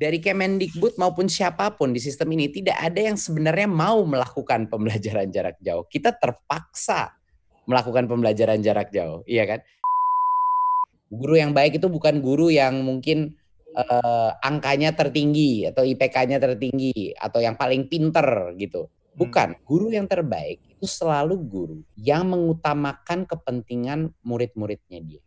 dari 0.00 0.16
Kemendikbud 0.16 0.96
maupun 0.96 1.28
siapa 1.28 1.76
pun 1.76 1.92
di 1.92 2.00
sistem 2.00 2.32
ini 2.32 2.48
tidak 2.48 2.80
ada 2.80 3.12
yang 3.12 3.20
sebenarnya 3.20 3.68
mau 3.68 4.00
melakukan 4.08 4.64
pembelajaran 4.72 5.28
jarak 5.28 5.60
jauh. 5.60 5.84
Kita 5.84 6.16
terpaksa 6.16 7.12
melakukan 7.68 8.08
pembelajaran 8.08 8.64
jarak 8.64 8.88
jauh, 8.88 9.20
iya 9.28 9.44
kan? 9.44 9.60
Guru 11.12 11.36
yang 11.36 11.52
baik 11.52 11.76
itu 11.76 11.92
bukan 11.92 12.24
guru 12.24 12.48
yang 12.48 12.80
mungkin 12.80 13.36
uh, 13.76 14.32
angkanya 14.40 14.96
tertinggi 14.96 15.68
atau 15.68 15.84
IPK-nya 15.84 16.40
tertinggi 16.40 17.12
atau 17.20 17.44
yang 17.44 17.60
paling 17.60 17.84
pinter 17.84 18.56
gitu. 18.56 18.88
Hmm. 18.88 19.18
Bukan, 19.20 19.48
guru 19.68 19.92
yang 19.92 20.08
terbaik 20.08 20.64
itu 20.64 20.88
selalu 20.88 21.36
guru 21.44 21.78
yang 22.00 22.24
mengutamakan 22.24 23.28
kepentingan 23.28 24.16
murid-muridnya 24.24 25.04
dia. 25.04 25.22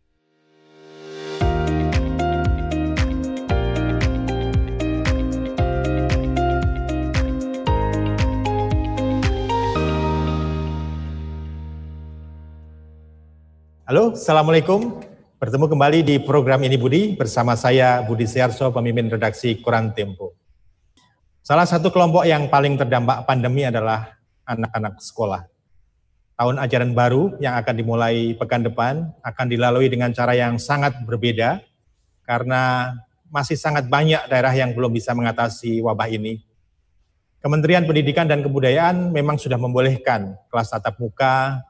Halo, 13.84 14.16
Assalamualaikum. 14.16 15.04
Bertemu 15.36 15.68
kembali 15.68 16.00
di 16.08 16.16
program 16.16 16.56
Ini 16.64 16.80
Budi 16.80 17.20
bersama 17.20 17.52
saya 17.52 18.00
Budi 18.00 18.24
Siarso, 18.24 18.72
pemimpin 18.72 19.12
redaksi 19.12 19.60
Koran 19.60 19.92
Tempo. 19.92 20.32
Salah 21.44 21.68
satu 21.68 21.92
kelompok 21.92 22.24
yang 22.24 22.48
paling 22.48 22.80
terdampak 22.80 23.28
pandemi 23.28 23.60
adalah 23.68 24.16
anak-anak 24.48 25.04
sekolah. 25.04 25.44
Tahun 26.32 26.56
ajaran 26.64 26.96
baru 26.96 27.36
yang 27.44 27.60
akan 27.60 27.74
dimulai 27.76 28.32
pekan 28.40 28.64
depan 28.64 29.12
akan 29.20 29.46
dilalui 29.52 29.92
dengan 29.92 30.16
cara 30.16 30.32
yang 30.32 30.56
sangat 30.56 31.04
berbeda 31.04 31.60
karena 32.24 32.88
masih 33.28 33.60
sangat 33.60 33.84
banyak 33.84 34.24
daerah 34.32 34.56
yang 34.56 34.72
belum 34.72 34.96
bisa 34.96 35.12
mengatasi 35.12 35.84
wabah 35.84 36.08
ini. 36.08 36.40
Kementerian 37.44 37.84
Pendidikan 37.84 38.24
dan 38.24 38.40
Kebudayaan 38.40 39.12
memang 39.12 39.36
sudah 39.36 39.60
membolehkan 39.60 40.40
kelas 40.48 40.72
tatap 40.72 40.96
muka, 40.96 41.60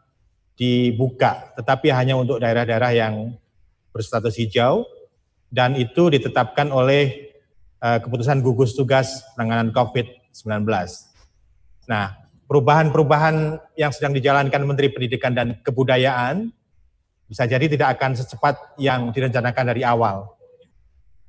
dibuka, 0.55 1.51
tetapi 1.59 1.91
hanya 1.91 2.15
untuk 2.15 2.39
daerah-daerah 2.39 2.95
yang 2.95 3.35
berstatus 3.91 4.39
hijau 4.39 4.87
dan 5.51 5.79
itu 5.79 6.11
ditetapkan 6.11 6.71
oleh 6.71 7.35
uh, 7.83 7.99
keputusan 8.03 8.43
gugus 8.43 8.75
tugas 8.75 9.23
penanganan 9.35 9.71
COVID-19. 9.71 10.67
Nah, 11.87 12.15
perubahan-perubahan 12.51 13.59
yang 13.79 13.91
sedang 13.95 14.15
dijalankan 14.15 14.63
Menteri 14.67 14.91
Pendidikan 14.91 15.35
dan 15.35 15.59
Kebudayaan 15.63 16.51
bisa 17.31 17.47
jadi 17.47 17.67
tidak 17.67 17.99
akan 17.99 18.19
secepat 18.19 18.55
yang 18.79 19.11
direncanakan 19.11 19.65
dari 19.75 19.83
awal. 19.83 20.35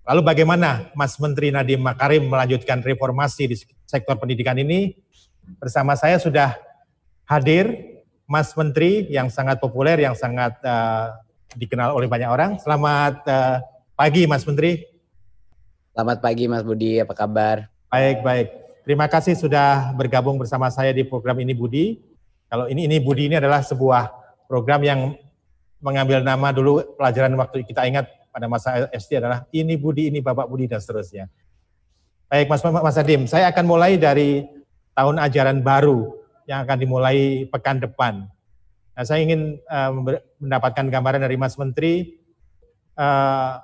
Lalu 0.05 0.21
bagaimana 0.21 0.93
Mas 0.93 1.17
Menteri 1.17 1.49
Nadiem 1.49 1.81
Makarim 1.81 2.29
melanjutkan 2.29 2.77
reformasi 2.85 3.49
di 3.49 3.55
sektor 3.89 4.13
pendidikan 4.21 4.53
ini? 4.53 4.93
Bersama 5.57 5.97
saya 5.97 6.21
sudah 6.21 6.53
hadir 7.25 7.94
Mas 8.25 8.49
Menteri 8.57 9.05
yang 9.13 9.29
sangat 9.29 9.61
populer, 9.61 10.01
yang 10.01 10.17
sangat 10.17 10.57
uh, 10.65 11.13
dikenal 11.53 11.93
oleh 11.93 12.09
banyak 12.09 12.25
orang. 12.25 12.57
Selamat 12.57 13.21
uh, 13.29 13.61
pagi, 13.93 14.25
Mas 14.25 14.41
Menteri. 14.49 14.81
Selamat 15.93 16.25
pagi, 16.25 16.49
Mas 16.49 16.65
Budi. 16.65 16.97
Apa 16.97 17.13
kabar? 17.13 17.69
Baik, 17.93 18.25
baik. 18.25 18.47
Terima 18.81 19.05
kasih 19.05 19.37
sudah 19.37 19.93
bergabung 19.93 20.41
bersama 20.41 20.73
saya 20.73 20.89
di 20.89 21.05
program 21.05 21.37
ini 21.37 21.53
Budi. 21.53 22.01
Kalau 22.49 22.65
ini 22.65 22.89
ini 22.89 22.97
Budi 22.97 23.29
ini 23.29 23.37
adalah 23.37 23.61
sebuah 23.61 24.09
program 24.49 24.81
yang 24.81 25.13
mengambil 25.77 26.21
nama 26.25 26.49
dulu 26.49 26.81
pelajaran 26.97 27.33
waktu 27.37 27.61
kita 27.61 27.85
ingat 27.85 28.09
pada 28.33 28.49
masa 28.49 28.89
SD 28.89 29.21
adalah 29.21 29.45
ini 29.53 29.77
Budi, 29.77 30.09
ini 30.09 30.17
Bapak 30.19 30.49
Budi 30.49 30.65
dan 30.65 30.81
seterusnya. 30.81 31.29
Baik, 32.25 32.49
Mas 32.49 32.61
Mas 32.65 32.97
Adim, 32.97 33.29
saya 33.29 33.53
akan 33.53 33.65
mulai 33.69 34.01
dari 34.01 34.49
tahun 34.97 35.21
ajaran 35.21 35.61
baru 35.61 36.24
yang 36.45 36.65
akan 36.65 36.77
dimulai 36.77 37.49
pekan 37.49 37.81
depan. 37.81 38.29
Nah, 38.95 39.03
saya 39.03 39.21
ingin 39.21 39.59
uh, 39.67 39.91
mendapatkan 40.39 40.85
gambaran 40.87 41.21
dari 41.21 41.35
Mas 41.35 41.59
Menteri. 41.59 42.15
Uh, 42.95 43.59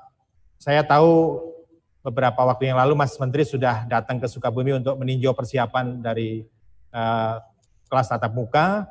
saya 0.60 0.84
tahu 0.84 1.40
beberapa 2.04 2.42
waktu 2.44 2.74
yang 2.74 2.78
lalu 2.78 2.98
Mas 2.98 3.16
Menteri 3.16 3.48
sudah 3.48 3.86
datang 3.88 4.20
ke 4.20 4.28
Sukabumi 4.28 4.76
untuk 4.76 4.98
meninjau 5.00 5.32
persiapan 5.32 6.02
dari 6.04 6.44
uh, 6.92 7.40
kelas 7.88 8.12
tatap 8.12 8.34
muka 8.34 8.90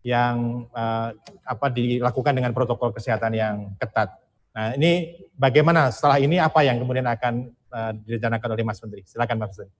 yang 0.00 0.64
uh, 0.72 1.12
apa 1.44 1.66
dilakukan 1.68 2.32
dengan 2.32 2.52
protokol 2.56 2.92
kesehatan 2.92 3.32
yang 3.36 3.56
ketat. 3.76 4.16
Nah, 4.54 4.76
ini 4.76 5.20
bagaimana 5.36 5.92
setelah 5.92 6.18
ini 6.20 6.40
apa 6.40 6.64
yang 6.64 6.80
kemudian 6.80 7.06
akan 7.08 7.52
uh, 7.72 7.92
direncanakan 8.04 8.48
oleh 8.56 8.64
Mas 8.64 8.80
Menteri? 8.80 9.02
Silakan 9.04 9.36
Mas 9.40 9.52
Menteri. 9.56 9.72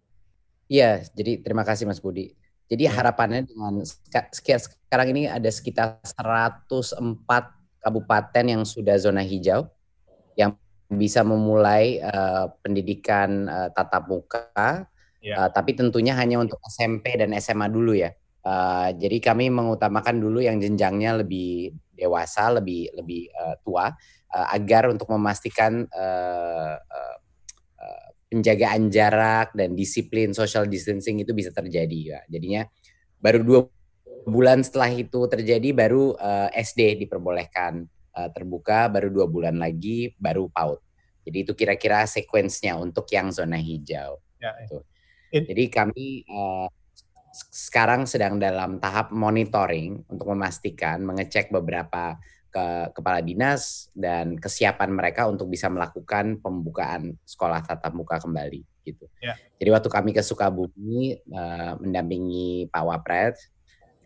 Iya, 0.71 1.03
jadi 1.11 1.43
terima 1.43 1.67
kasih 1.67 1.89
Mas 1.89 1.99
Budi. 1.99 2.31
Jadi 2.71 2.87
hmm. 2.87 2.95
harapannya 2.95 3.43
dengan 3.51 3.83
sekarang 3.83 5.09
ini 5.11 5.27
ada 5.27 5.51
sekitar 5.51 5.99
104 6.07 6.95
kabupaten 7.83 8.45
yang 8.47 8.63
sudah 8.63 8.95
zona 8.95 9.27
hijau 9.27 9.67
yang 10.39 10.55
bisa 10.91 11.27
memulai 11.27 11.99
uh, 11.99 12.51
pendidikan 12.63 13.47
uh, 13.51 13.69
tatap 13.75 14.07
muka, 14.07 14.87
yeah. 15.19 15.35
Ya. 15.35 15.35
uh, 15.47 15.51
tapi 15.51 15.75
tentunya 15.75 16.15
hanya 16.15 16.43
untuk 16.43 16.59
SMP 16.67 17.19
dan 17.19 17.35
SMA 17.39 17.67
dulu 17.71 17.95
ya. 17.95 18.15
Uh, 18.41 18.89
jadi 18.97 19.21
kami 19.21 19.53
mengutamakan 19.53 20.17
dulu 20.17 20.41
yang 20.41 20.57
jenjangnya 20.59 21.21
lebih 21.21 21.77
dewasa, 21.93 22.49
lebih 22.57 22.89
lebih 22.97 23.29
uh, 23.37 23.55
tua, 23.61 23.93
uh, 24.33 24.47
agar 24.55 24.89
untuk 24.89 25.13
memastikan 25.13 25.85
uh, 25.93 26.75
uh, 26.81 27.10
penjagaan 28.31 28.89
jarak 28.95 29.51
dan 29.59 29.75
disiplin 29.75 30.31
social 30.31 30.71
distancing 30.71 31.19
itu 31.19 31.35
bisa 31.35 31.51
terjadi 31.51 31.99
ya. 31.99 32.21
Jadinya 32.31 32.63
baru 33.19 33.43
dua 33.43 33.61
bulan 34.25 34.63
setelah 34.63 34.95
itu 34.95 35.27
terjadi 35.27 35.75
baru 35.75 36.15
uh, 36.15 36.49
eh, 36.55 36.63
SD 36.63 37.05
diperbolehkan 37.07 37.85
uh, 38.15 38.29
terbuka, 38.31 38.87
baru 38.87 39.11
dua 39.11 39.27
bulan 39.27 39.59
lagi 39.59 40.15
baru 40.15 40.47
PAUD. 40.47 40.79
Jadi 41.27 41.39
itu 41.43 41.53
kira-kira 41.59 42.07
sekuensnya 42.07 42.79
untuk 42.79 43.05
yang 43.11 43.35
zona 43.35 43.59
hijau. 43.59 44.23
Ya, 44.41 44.57
ya. 45.31 45.43
Jadi 45.45 45.65
kami 45.69 46.25
uh, 46.27 46.67
sekarang 47.51 48.07
sedang 48.07 48.39
dalam 48.43 48.83
tahap 48.83 49.15
monitoring 49.15 50.03
untuk 50.11 50.35
memastikan 50.35 51.03
mengecek 51.07 51.55
beberapa 51.55 52.19
ke 52.51 52.91
kepala 52.91 53.23
dinas 53.23 53.89
dan 53.95 54.35
kesiapan 54.35 54.91
mereka 54.91 55.31
untuk 55.31 55.47
bisa 55.47 55.71
melakukan 55.71 56.43
pembukaan 56.43 57.15
sekolah 57.23 57.63
tatap 57.63 57.95
muka 57.95 58.19
kembali 58.19 58.67
gitu. 58.83 59.07
Yeah. 59.23 59.39
Jadi 59.63 59.71
waktu 59.71 59.89
kami 59.89 60.11
ke 60.11 60.23
Sukabumi 60.27 61.15
uh, 61.31 61.79
mendampingi 61.79 62.67
Pak 62.67 62.83
Wapret 62.83 63.35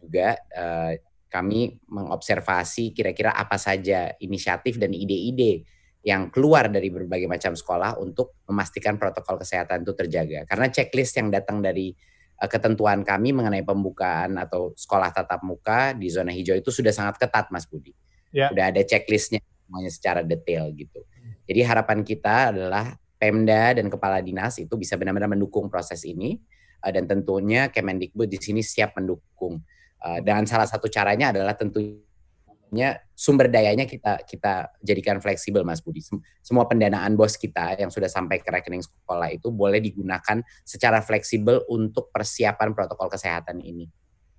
juga 0.04 0.36
uh, 0.52 0.92
kami 1.32 1.80
mengobservasi 1.88 2.92
kira-kira 2.92 3.32
apa 3.32 3.56
saja 3.56 4.12
inisiatif 4.20 4.76
dan 4.76 4.92
ide-ide 4.92 5.64
yang 6.04 6.28
keluar 6.28 6.68
dari 6.68 6.92
berbagai 6.92 7.24
macam 7.24 7.56
sekolah 7.56 7.96
untuk 7.96 8.44
memastikan 8.44 9.00
protokol 9.00 9.40
kesehatan 9.40 9.88
itu 9.88 9.96
terjaga. 9.96 10.44
Karena 10.44 10.68
checklist 10.68 11.16
yang 11.16 11.32
datang 11.32 11.64
dari 11.64 11.96
uh, 12.44 12.48
ketentuan 12.50 13.00
kami 13.08 13.32
mengenai 13.32 13.64
pembukaan 13.64 14.36
atau 14.36 14.76
sekolah 14.76 15.16
tatap 15.16 15.40
muka 15.40 15.96
di 15.96 16.12
zona 16.12 16.28
hijau 16.28 16.60
itu 16.60 16.68
sudah 16.68 16.92
sangat 16.92 17.16
ketat, 17.16 17.48
Mas 17.48 17.64
Budi 17.64 17.96
yeah. 18.34 18.50
udah 18.50 18.74
ada 18.74 18.82
checklistnya 18.82 19.38
semuanya 19.64 19.90
secara 19.94 20.20
detail 20.26 20.68
gitu. 20.74 21.06
Jadi 21.46 21.60
harapan 21.62 22.02
kita 22.02 22.50
adalah 22.50 22.98
Pemda 23.14 23.78
dan 23.78 23.86
kepala 23.88 24.20
dinas 24.20 24.58
itu 24.60 24.74
bisa 24.74 24.98
benar-benar 24.98 25.30
mendukung 25.30 25.70
proses 25.70 26.02
ini 26.04 26.36
uh, 26.82 26.90
dan 26.92 27.08
tentunya 27.08 27.70
Kemendikbud 27.70 28.28
di 28.28 28.36
sini 28.42 28.60
siap 28.60 28.98
mendukung. 28.98 29.62
Uh, 30.04 30.20
dan 30.20 30.44
salah 30.44 30.68
satu 30.68 30.90
caranya 30.92 31.32
adalah 31.32 31.56
tentunya 31.56 33.00
sumber 33.16 33.48
dayanya 33.48 33.88
kita 33.88 34.20
kita 34.28 34.68
jadikan 34.84 35.16
fleksibel 35.22 35.64
Mas 35.64 35.80
Budi. 35.80 36.04
Semua 36.44 36.68
pendanaan 36.68 37.16
bos 37.16 37.40
kita 37.40 37.80
yang 37.80 37.88
sudah 37.88 38.10
sampai 38.10 38.44
ke 38.44 38.50
rekening 38.52 38.84
sekolah 38.84 39.32
itu 39.32 39.48
boleh 39.48 39.80
digunakan 39.80 40.44
secara 40.66 41.00
fleksibel 41.00 41.64
untuk 41.72 42.12
persiapan 42.12 42.76
protokol 42.76 43.08
kesehatan 43.08 43.64
ini. 43.64 43.88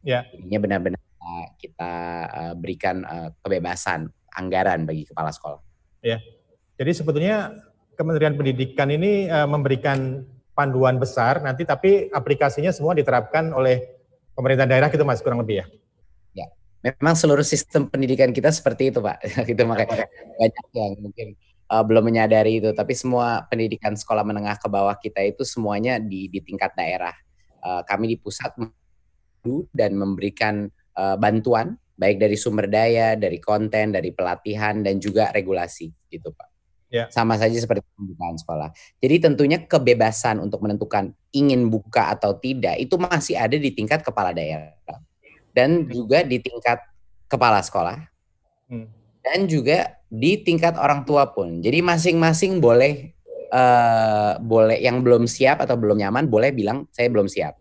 Ya. 0.06 0.22
Jadinya 0.30 0.60
benar-benar 0.62 1.02
kita 1.58 1.94
uh, 2.30 2.54
berikan 2.54 3.02
uh, 3.06 3.30
kebebasan 3.42 4.10
anggaran 4.36 4.86
bagi 4.86 5.08
kepala 5.08 5.32
sekolah. 5.32 5.60
Ya. 6.06 6.22
Jadi 6.76 6.92
sebetulnya 6.92 7.56
Kementerian 7.96 8.36
Pendidikan 8.36 8.92
ini 8.92 9.32
uh, 9.32 9.48
memberikan 9.48 10.28
panduan 10.56 11.00
besar 11.00 11.44
nanti 11.44 11.68
tapi 11.68 12.08
aplikasinya 12.12 12.72
semua 12.72 12.96
diterapkan 12.96 13.52
oleh 13.52 13.84
pemerintah 14.36 14.68
daerah 14.68 14.88
gitu 14.92 15.08
Mas 15.08 15.24
kurang 15.24 15.44
lebih 15.44 15.64
ya. 15.64 15.66
Ya. 16.36 16.48
Memang 17.00 17.16
seluruh 17.16 17.44
sistem 17.44 17.88
pendidikan 17.88 18.36
kita 18.36 18.52
seperti 18.52 18.92
itu, 18.92 19.00
Pak. 19.00 19.24
gitu 19.50 19.64
makanya 19.66 20.06
banyak 20.38 20.66
yang 20.76 20.94
mungkin 21.00 21.28
uh, 21.72 21.84
belum 21.84 22.04
menyadari 22.06 22.60
itu, 22.60 22.76
tapi 22.76 22.94
semua 22.94 23.48
pendidikan 23.48 23.96
sekolah 23.96 24.22
menengah 24.28 24.60
ke 24.60 24.68
bawah 24.68 24.96
kita 25.00 25.24
itu 25.24 25.48
semuanya 25.48 25.98
di 25.98 26.28
di 26.28 26.44
tingkat 26.44 26.76
daerah. 26.76 27.16
Uh, 27.66 27.82
kami 27.88 28.14
di 28.14 28.18
pusat 28.22 28.54
dan 29.74 29.98
memberikan 29.98 30.70
uh, 30.96 31.16
bantuan 31.20 31.78
baik 31.96 32.20
dari 32.20 32.36
sumber 32.36 32.68
daya, 32.68 33.16
dari 33.16 33.40
konten, 33.40 33.96
dari 33.96 34.12
pelatihan 34.12 34.84
dan 34.84 35.00
juga 35.00 35.32
regulasi 35.32 35.88
gitu 36.12 36.32
Pak. 36.36 36.48
Ya. 36.92 37.12
Sama 37.12 37.36
saja 37.36 37.56
seperti 37.56 37.84
pembukaan 37.98 38.38
sekolah. 38.40 38.70
Jadi 39.04 39.16
tentunya 39.20 39.60
kebebasan 39.60 40.40
untuk 40.40 40.64
menentukan 40.64 41.12
ingin 41.34 41.68
buka 41.68 42.14
atau 42.14 42.38
tidak 42.40 42.80
itu 42.80 42.96
masih 42.96 43.36
ada 43.36 43.58
di 43.58 43.74
tingkat 43.74 44.06
kepala 44.06 44.32
daerah 44.32 44.72
dan 45.52 45.84
hmm. 45.84 45.92
juga 45.92 46.24
di 46.24 46.38
tingkat 46.40 46.80
kepala 47.32 47.60
sekolah 47.64 48.00
hmm. 48.70 48.88
dan 49.24 49.40
juga 49.48 49.98
di 50.12 50.40
tingkat 50.40 50.78
orang 50.80 51.04
tua 51.04 51.32
pun. 51.32 51.60
Jadi 51.60 51.84
masing-masing 51.84 52.64
boleh 52.64 53.16
uh, 53.52 54.40
boleh 54.40 54.80
yang 54.80 55.02
belum 55.02 55.26
siap 55.26 55.64
atau 55.64 55.76
belum 55.76 56.00
nyaman 56.00 56.28
boleh 56.28 56.52
bilang 56.52 56.88
saya 56.92 57.08
belum 57.12 57.28
siap. 57.28 57.56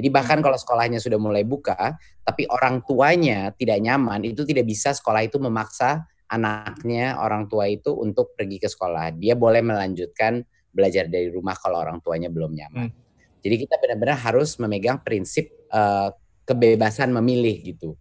Jadi 0.00 0.08
bahkan 0.08 0.40
hmm. 0.40 0.44
kalau 0.48 0.56
sekolahnya 0.56 0.96
sudah 0.96 1.20
mulai 1.20 1.44
buka, 1.44 2.00
tapi 2.24 2.48
orang 2.48 2.80
tuanya 2.88 3.52
tidak 3.52 3.84
nyaman, 3.84 4.24
itu 4.24 4.48
tidak 4.48 4.64
bisa 4.64 4.96
sekolah 4.96 5.28
itu 5.28 5.36
memaksa 5.36 6.08
anaknya 6.32 7.20
orang 7.20 7.44
tua 7.52 7.68
itu 7.68 7.92
untuk 7.92 8.32
pergi 8.32 8.56
ke 8.56 8.72
sekolah. 8.72 9.12
Dia 9.12 9.36
boleh 9.36 9.60
melanjutkan 9.60 10.40
belajar 10.72 11.04
dari 11.04 11.28
rumah 11.28 11.52
kalau 11.52 11.84
orang 11.84 12.00
tuanya 12.00 12.32
belum 12.32 12.56
nyaman. 12.56 12.88
Hmm. 12.88 12.96
Jadi 13.44 13.68
kita 13.68 13.76
benar-benar 13.76 14.16
harus 14.24 14.56
memegang 14.56 15.04
prinsip 15.04 15.52
uh, 15.68 16.16
kebebasan 16.48 17.12
memilih 17.12 17.60
gitu, 17.60 17.92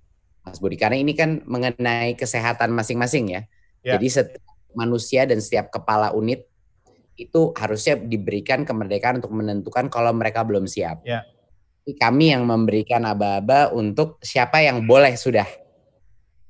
Mas 0.48 0.64
Budi. 0.64 0.80
Karena 0.80 1.04
ini 1.04 1.12
kan 1.12 1.44
mengenai 1.44 2.16
kesehatan 2.16 2.72
masing-masing 2.72 3.36
ya. 3.36 3.42
ya. 3.84 4.00
Jadi 4.00 4.08
setiap 4.08 4.48
manusia 4.72 5.28
dan 5.28 5.44
setiap 5.44 5.68
kepala 5.68 6.16
unit 6.16 6.48
itu 7.20 7.52
harusnya 7.60 8.00
diberikan 8.00 8.64
kemerdekaan 8.64 9.20
untuk 9.20 9.36
menentukan 9.36 9.92
kalau 9.92 10.16
mereka 10.16 10.48
belum 10.48 10.64
siap. 10.64 11.04
Ya. 11.94 12.10
Kami 12.10 12.36
yang 12.36 12.44
memberikan 12.46 13.02
aba-aba 13.06 13.74
untuk 13.74 14.22
siapa 14.22 14.62
yang 14.62 14.86
boleh 14.86 15.16
sudah 15.18 15.48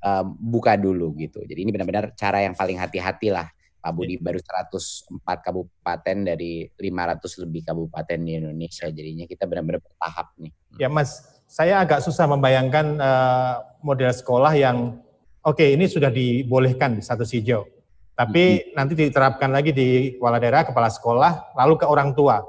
uh, 0.04 0.24
buka 0.24 0.76
dulu 0.76 1.12
gitu. 1.16 1.40
Jadi 1.44 1.60
ini 1.64 1.70
benar-benar 1.72 2.12
cara 2.16 2.44
yang 2.44 2.56
paling 2.56 2.76
hati-hati 2.80 3.32
lah. 3.32 3.48
Pak 3.80 3.96
Budi 3.96 4.20
iya. 4.20 4.22
baru 4.22 4.36
104 4.44 5.24
kabupaten 5.24 6.16
dari 6.20 6.68
500 6.76 7.42
lebih 7.48 7.62
kabupaten 7.64 8.18
di 8.20 8.32
Indonesia. 8.36 8.86
Jadinya 8.92 9.24
kita 9.24 9.48
benar-benar 9.48 9.80
bertahap 9.80 10.36
nih. 10.36 10.52
Ya 10.76 10.92
Mas, 10.92 11.24
saya 11.48 11.80
agak 11.80 12.04
susah 12.04 12.28
membayangkan 12.28 13.00
uh, 13.00 13.54
model 13.80 14.12
sekolah 14.12 14.52
yang 14.52 15.00
oke 15.40 15.56
okay, 15.56 15.72
ini 15.72 15.88
sudah 15.88 16.12
dibolehkan 16.12 17.00
di 17.00 17.02
status 17.02 17.32
hijau. 17.32 17.64
Tapi 18.12 18.44
hmm. 18.60 18.76
nanti 18.76 18.92
diterapkan 18.92 19.48
lagi 19.48 19.72
di 19.72 20.20
kepala 20.20 20.36
daerah, 20.36 20.68
kepala 20.68 20.92
sekolah, 20.92 21.56
lalu 21.56 21.80
ke 21.80 21.88
orang 21.88 22.12
tua. 22.12 22.44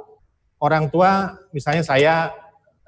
Orang 0.59 0.91
tua 0.91 1.39
misalnya 1.55 1.81
saya 1.81 2.35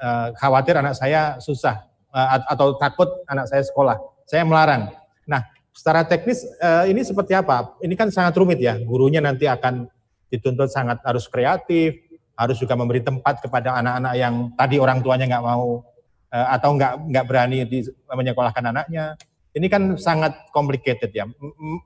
uh, 0.04 0.36
khawatir 0.36 0.76
anak 0.76 1.00
saya 1.00 1.40
susah 1.40 1.88
uh, 2.12 2.44
atau 2.52 2.76
takut 2.76 3.08
anak 3.32 3.48
saya 3.48 3.64
sekolah 3.64 3.96
saya 4.28 4.44
melarang. 4.44 4.92
Nah, 5.28 5.44
secara 5.72 6.04
teknis 6.04 6.44
uh, 6.60 6.84
ini 6.88 7.04
seperti 7.04 7.36
apa? 7.36 7.76
Ini 7.80 7.96
kan 7.96 8.12
sangat 8.12 8.36
rumit 8.36 8.60
ya. 8.60 8.76
Gurunya 8.80 9.24
nanti 9.24 9.48
akan 9.48 9.88
dituntut 10.28 10.72
sangat 10.72 11.00
harus 11.06 11.30
kreatif, 11.30 12.00
harus 12.34 12.58
juga 12.58 12.74
memberi 12.74 13.04
tempat 13.04 13.40
kepada 13.44 13.78
anak-anak 13.78 14.14
yang 14.18 14.36
tadi 14.58 14.76
orang 14.82 15.00
tuanya 15.06 15.30
nggak 15.30 15.46
mau 15.46 15.86
uh, 16.34 16.48
atau 16.56 16.70
nggak 16.76 16.94
nggak 17.14 17.26
berani 17.30 17.58
di, 17.70 17.86
menyekolahkan 18.10 18.74
anaknya. 18.74 19.14
Ini 19.54 19.70
kan 19.70 19.94
sangat 20.02 20.34
complicated 20.50 21.14
ya. 21.14 21.30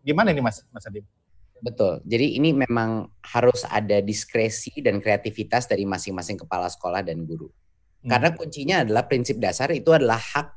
Gimana 0.07 0.31
ini 0.31 0.39
Mas 0.39 0.63
Mas 0.71 0.87
Adim? 0.87 1.03
Betul. 1.59 1.99
Jadi 2.07 2.37
ini 2.39 2.53
memang 2.53 3.11
harus 3.27 3.65
ada 3.67 3.99
diskresi 3.99 4.71
dan 4.79 5.03
kreativitas 5.03 5.67
dari 5.67 5.83
masing-masing 5.83 6.39
kepala 6.39 6.71
sekolah 6.71 7.03
dan 7.03 7.27
guru. 7.27 7.49
Hmm. 8.07 8.15
Karena 8.15 8.29
kuncinya 8.31 8.75
adalah 8.87 9.03
prinsip 9.03 9.35
dasar 9.35 9.67
itu 9.75 9.91
adalah 9.91 10.15
hak 10.15 10.55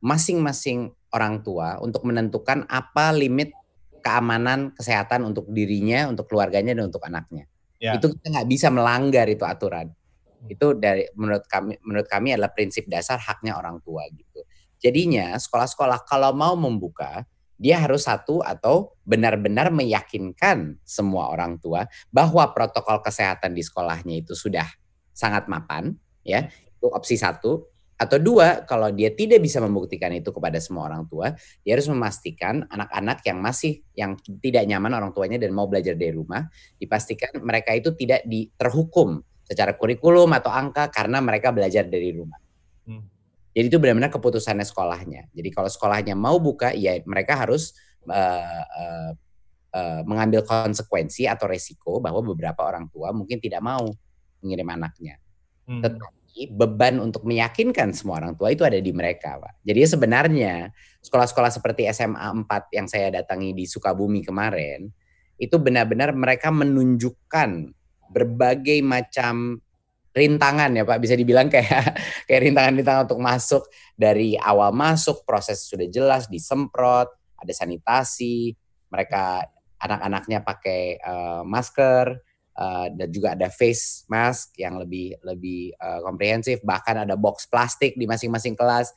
masing-masing 0.00 0.88
orang 1.12 1.44
tua 1.44 1.76
untuk 1.84 2.08
menentukan 2.08 2.64
apa 2.64 3.12
limit 3.12 3.52
keamanan 4.00 4.72
kesehatan 4.72 5.28
untuk 5.28 5.52
dirinya, 5.52 6.08
untuk 6.08 6.32
keluarganya 6.32 6.72
dan 6.72 6.88
untuk 6.88 7.04
anaknya. 7.04 7.44
Ya. 7.76 7.92
Itu 8.00 8.08
kita 8.16 8.32
nggak 8.32 8.48
bisa 8.48 8.72
melanggar 8.72 9.28
itu 9.28 9.44
aturan. 9.44 9.92
Hmm. 9.92 10.48
Itu 10.48 10.80
dari 10.80 11.04
menurut 11.12 11.44
kami 11.44 11.76
menurut 11.84 12.08
kami 12.08 12.32
adalah 12.32 12.56
prinsip 12.56 12.88
dasar 12.88 13.20
haknya 13.20 13.60
orang 13.60 13.84
tua 13.84 14.08
gitu. 14.08 14.48
Jadinya 14.80 15.36
sekolah-sekolah 15.36 16.08
kalau 16.08 16.32
mau 16.32 16.56
membuka 16.56 17.28
dia 17.60 17.84
harus 17.84 18.08
satu 18.08 18.40
atau 18.40 18.96
benar-benar 19.04 19.68
meyakinkan 19.74 20.80
semua 20.88 21.28
orang 21.28 21.60
tua 21.60 21.84
bahwa 22.08 22.48
protokol 22.54 23.02
kesehatan 23.04 23.52
di 23.52 23.66
sekolahnya 23.66 24.22
itu 24.24 24.32
sudah 24.38 24.64
sangat 25.10 25.50
mapan 25.50 25.98
ya 26.22 26.46
opsi 26.86 27.18
satu 27.18 27.66
atau 27.98 28.14
dua, 28.22 28.62
kalau 28.62 28.94
dia 28.94 29.10
tidak 29.10 29.42
bisa 29.42 29.58
membuktikan 29.58 30.14
itu 30.14 30.30
kepada 30.30 30.62
semua 30.62 30.86
orang 30.86 31.10
tua, 31.10 31.34
dia 31.66 31.74
harus 31.74 31.90
memastikan 31.90 32.62
anak-anak 32.70 33.26
yang 33.26 33.38
masih 33.42 33.82
yang 33.98 34.14
tidak 34.38 34.70
nyaman 34.70 34.94
orang 34.94 35.10
tuanya 35.10 35.34
dan 35.34 35.50
mau 35.50 35.66
belajar 35.66 35.98
dari 35.98 36.14
rumah, 36.14 36.46
dipastikan 36.78 37.42
mereka 37.42 37.74
itu 37.74 37.90
tidak 37.98 38.22
di, 38.22 38.46
terhukum 38.54 39.18
secara 39.42 39.74
kurikulum 39.74 40.30
atau 40.30 40.46
angka 40.46 40.94
karena 40.94 41.18
mereka 41.18 41.50
belajar 41.50 41.90
dari 41.90 42.14
rumah. 42.14 42.38
Hmm. 42.86 43.02
Jadi 43.50 43.66
itu 43.66 43.78
benar-benar 43.82 44.14
keputusannya 44.14 44.62
sekolahnya. 44.62 45.34
Jadi 45.34 45.48
kalau 45.50 45.66
sekolahnya 45.66 46.14
mau 46.14 46.38
buka, 46.38 46.70
ya 46.78 47.02
mereka 47.02 47.34
harus 47.34 47.74
uh, 48.06 48.62
uh, 48.62 49.10
uh, 49.74 50.00
mengambil 50.06 50.46
konsekuensi 50.46 51.26
atau 51.26 51.50
resiko 51.50 51.98
bahwa 51.98 52.22
beberapa 52.22 52.62
orang 52.62 52.86
tua 52.94 53.10
mungkin 53.10 53.42
tidak 53.42 53.58
mau 53.58 53.90
mengirim 54.38 54.70
anaknya. 54.70 55.18
Hmm. 55.66 55.82
Tetapi 55.82 56.17
beban 56.46 57.02
untuk 57.02 57.26
meyakinkan 57.26 57.90
semua 57.90 58.22
orang 58.22 58.38
tua 58.38 58.54
itu 58.54 58.62
ada 58.62 58.78
di 58.78 58.94
mereka, 58.94 59.42
Pak. 59.42 59.66
Jadi 59.66 59.80
sebenarnya 59.88 60.54
sekolah-sekolah 61.02 61.50
seperti 61.50 61.90
SMA 61.90 62.46
4 62.46 62.76
yang 62.78 62.86
saya 62.86 63.10
datangi 63.10 63.50
di 63.56 63.66
Sukabumi 63.66 64.22
kemarin 64.22 64.86
itu 65.38 65.56
benar-benar 65.58 66.14
mereka 66.14 66.54
menunjukkan 66.54 67.74
berbagai 68.10 68.78
macam 68.82 69.62
rintangan 70.14 70.74
ya 70.74 70.82
Pak, 70.82 70.98
bisa 70.98 71.14
dibilang 71.14 71.46
kayak 71.46 71.94
kayak 72.26 72.40
rintangan-rintangan 72.50 73.06
untuk 73.06 73.22
masuk 73.22 73.62
dari 73.94 74.34
awal 74.34 74.74
masuk 74.74 75.22
proses 75.22 75.62
sudah 75.66 75.86
jelas 75.86 76.26
disemprot, 76.26 77.06
ada 77.38 77.52
sanitasi, 77.54 78.54
mereka 78.90 79.46
anak-anaknya 79.78 80.42
pakai 80.42 80.98
uh, 80.98 81.42
masker, 81.46 82.18
Uh, 82.58 82.90
dan 82.90 83.06
juga 83.14 83.38
ada 83.38 83.46
face 83.54 84.02
mask 84.10 84.50
yang 84.58 84.82
lebih 84.82 85.14
lebih 85.22 85.70
uh, 85.78 86.02
komprehensif. 86.02 86.58
Bahkan 86.66 87.06
ada 87.06 87.14
box 87.14 87.46
plastik 87.46 87.94
di 87.94 88.02
masing-masing 88.02 88.58
kelas. 88.58 88.90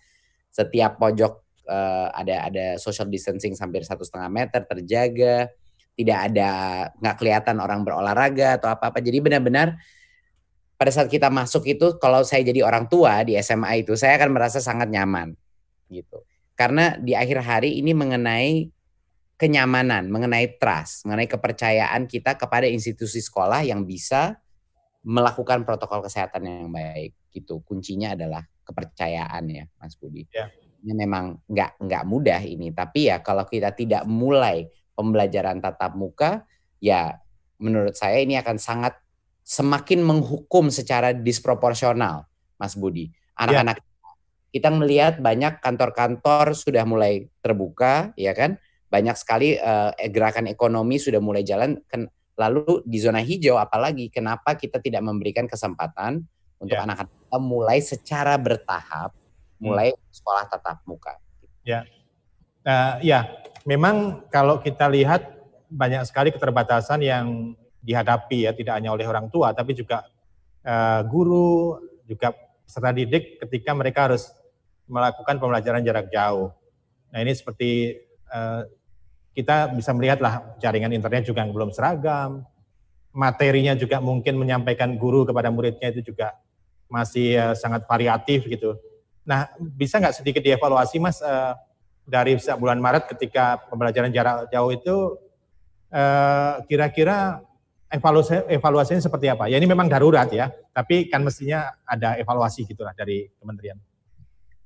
Setiap 0.49 0.97
pojok 0.97 1.45
uh, 1.69 2.09
ada 2.09 2.49
ada 2.49 2.65
social 2.81 3.05
distancing 3.05 3.53
hampir 3.53 3.85
satu 3.85 4.01
setengah 4.01 4.33
meter 4.33 4.65
terjaga. 4.65 5.45
Tidak 5.93 6.17
ada 6.33 6.49
nggak 6.97 7.15
kelihatan 7.21 7.61
orang 7.61 7.85
berolahraga 7.85 8.57
atau 8.57 8.73
apa 8.73 8.89
apa 8.89 8.97
jadi 8.97 9.21
benar-benar 9.21 9.77
pada 10.81 10.89
saat 10.89 11.13
kita 11.13 11.29
masuk 11.29 11.61
itu 11.69 12.01
kalau 12.01 12.25
saya 12.25 12.41
jadi 12.41 12.65
orang 12.65 12.89
tua 12.89 13.21
di 13.21 13.37
SMA 13.37 13.85
itu 13.85 13.93
saya 13.93 14.17
akan 14.17 14.33
merasa 14.33 14.57
sangat 14.57 14.89
nyaman 14.89 15.37
gitu. 15.93 16.25
Karena 16.57 16.97
di 16.97 17.13
akhir 17.13 17.45
hari 17.45 17.77
ini 17.77 17.93
mengenai 17.93 18.65
kenyamanan, 19.41 20.05
mengenai 20.13 20.61
trust, 20.61 21.09
mengenai 21.09 21.25
kepercayaan 21.25 22.05
kita 22.05 22.37
kepada 22.37 22.69
institusi 22.69 23.17
sekolah 23.25 23.65
yang 23.65 23.89
bisa 23.89 24.37
melakukan 25.01 25.65
protokol 25.65 26.05
kesehatan 26.05 26.45
yang 26.45 26.69
baik. 26.69 27.17
Gitu. 27.33 27.57
Kuncinya 27.65 28.13
adalah 28.13 28.45
kepercayaan 28.61 29.43
ya, 29.49 29.65
Mas 29.81 29.97
Budi. 29.97 30.29
Ya. 30.29 30.53
Ini 30.85 30.93
memang 30.93 31.41
nggak 31.49 31.81
nggak 31.81 32.03
mudah 32.05 32.41
ini, 32.45 32.69
tapi 32.69 33.09
ya 33.09 33.25
kalau 33.25 33.41
kita 33.49 33.73
tidak 33.73 34.05
mulai 34.05 34.69
pembelajaran 34.93 35.57
tatap 35.57 35.97
muka, 35.97 36.45
ya 36.77 37.17
menurut 37.57 37.97
saya 37.97 38.21
ini 38.21 38.37
akan 38.37 38.61
sangat 38.61 38.93
semakin 39.41 40.05
menghukum 40.05 40.69
secara 40.69 41.17
disproporsional, 41.17 42.29
Mas 42.61 42.77
Budi. 42.77 43.09
Anak-anak 43.37 43.81
ya. 43.81 43.85
kita 44.53 44.69
melihat 44.69 45.13
banyak 45.17 45.57
kantor-kantor 45.65 46.53
sudah 46.53 46.85
mulai 46.85 47.25
terbuka, 47.41 48.13
ya 48.13 48.37
kan? 48.37 48.61
Banyak 48.91 49.15
sekali 49.15 49.55
uh, 49.55 49.95
gerakan 50.11 50.51
ekonomi 50.51 50.99
sudah 50.99 51.23
mulai 51.23 51.47
jalan. 51.47 51.79
Ken, 51.87 52.11
lalu 52.35 52.83
di 52.83 52.99
zona 52.99 53.23
hijau 53.23 53.55
apalagi 53.55 54.11
kenapa 54.11 54.59
kita 54.59 54.83
tidak 54.83 54.99
memberikan 54.99 55.47
kesempatan 55.47 56.27
untuk 56.59 56.75
ya. 56.75 56.83
anak-anak 56.83 57.11
kita 57.11 57.37
mulai 57.39 57.79
secara 57.79 58.35
bertahap 58.35 59.15
hmm. 59.15 59.63
mulai 59.63 59.95
sekolah 60.11 60.43
tatap 60.51 60.83
muka. 60.83 61.15
Ya, 61.63 61.87
uh, 62.67 62.99
ya 62.99 63.31
memang 63.63 64.27
kalau 64.27 64.59
kita 64.59 64.91
lihat 64.91 65.39
banyak 65.71 66.03
sekali 66.03 66.35
keterbatasan 66.35 66.99
yang 66.99 67.55
dihadapi 67.81 68.45
ya 68.45 68.51
tidak 68.51 68.77
hanya 68.77 68.93
oleh 68.93 69.07
orang 69.09 69.31
tua 69.31 69.55
tapi 69.55 69.73
juga 69.73 70.05
uh, 70.67 71.01
guru 71.07 71.79
juga 72.05 72.35
peserta 72.67 72.91
didik 72.93 73.39
ketika 73.47 73.71
mereka 73.73 74.11
harus 74.11 74.29
melakukan 74.91 75.39
pembelajaran 75.39 75.81
jarak 75.81 76.11
jauh. 76.11 76.51
Nah 77.15 77.19
ini 77.23 77.31
seperti 77.31 77.95
uh, 78.27 78.67
kita 79.31 79.71
bisa 79.71 79.91
melihat 79.95 80.19
lah 80.19 80.55
jaringan 80.59 80.91
internet 80.91 81.27
juga 81.27 81.43
yang 81.43 81.55
belum 81.55 81.71
seragam, 81.71 82.43
materinya 83.11 83.75
juga 83.75 83.99
mungkin 83.99 84.39
menyampaikan 84.39 84.95
guru 84.95 85.27
kepada 85.27 85.51
muridnya 85.51 85.91
itu 85.91 86.11
juga 86.11 86.35
masih 86.91 87.39
uh, 87.39 87.55
sangat 87.55 87.87
variatif 87.87 88.47
gitu. 88.47 88.75
Nah, 89.23 89.47
bisa 89.59 90.01
nggak 90.01 90.17
sedikit 90.17 90.41
dievaluasi 90.43 90.99
Mas 90.99 91.23
uh, 91.23 91.55
dari 92.07 92.35
bulan 92.59 92.81
Maret 92.81 93.07
ketika 93.15 93.61
pembelajaran 93.71 94.11
jarak 94.11 94.49
jauh 94.51 94.71
itu 94.73 94.97
eh, 95.93 96.53
kira-kira 96.67 97.39
evaluasi 97.87 98.51
evaluasinya 98.51 98.99
seperti 98.99 99.31
apa? 99.31 99.47
Ya 99.47 99.55
ini 99.55 99.67
memang 99.69 99.87
darurat 99.87 100.27
ya, 100.27 100.51
tapi 100.75 101.07
kan 101.07 101.23
mestinya 101.23 101.71
ada 101.87 102.19
evaluasi 102.19 102.67
gitulah 102.67 102.91
dari 102.91 103.31
kementerian. 103.39 103.77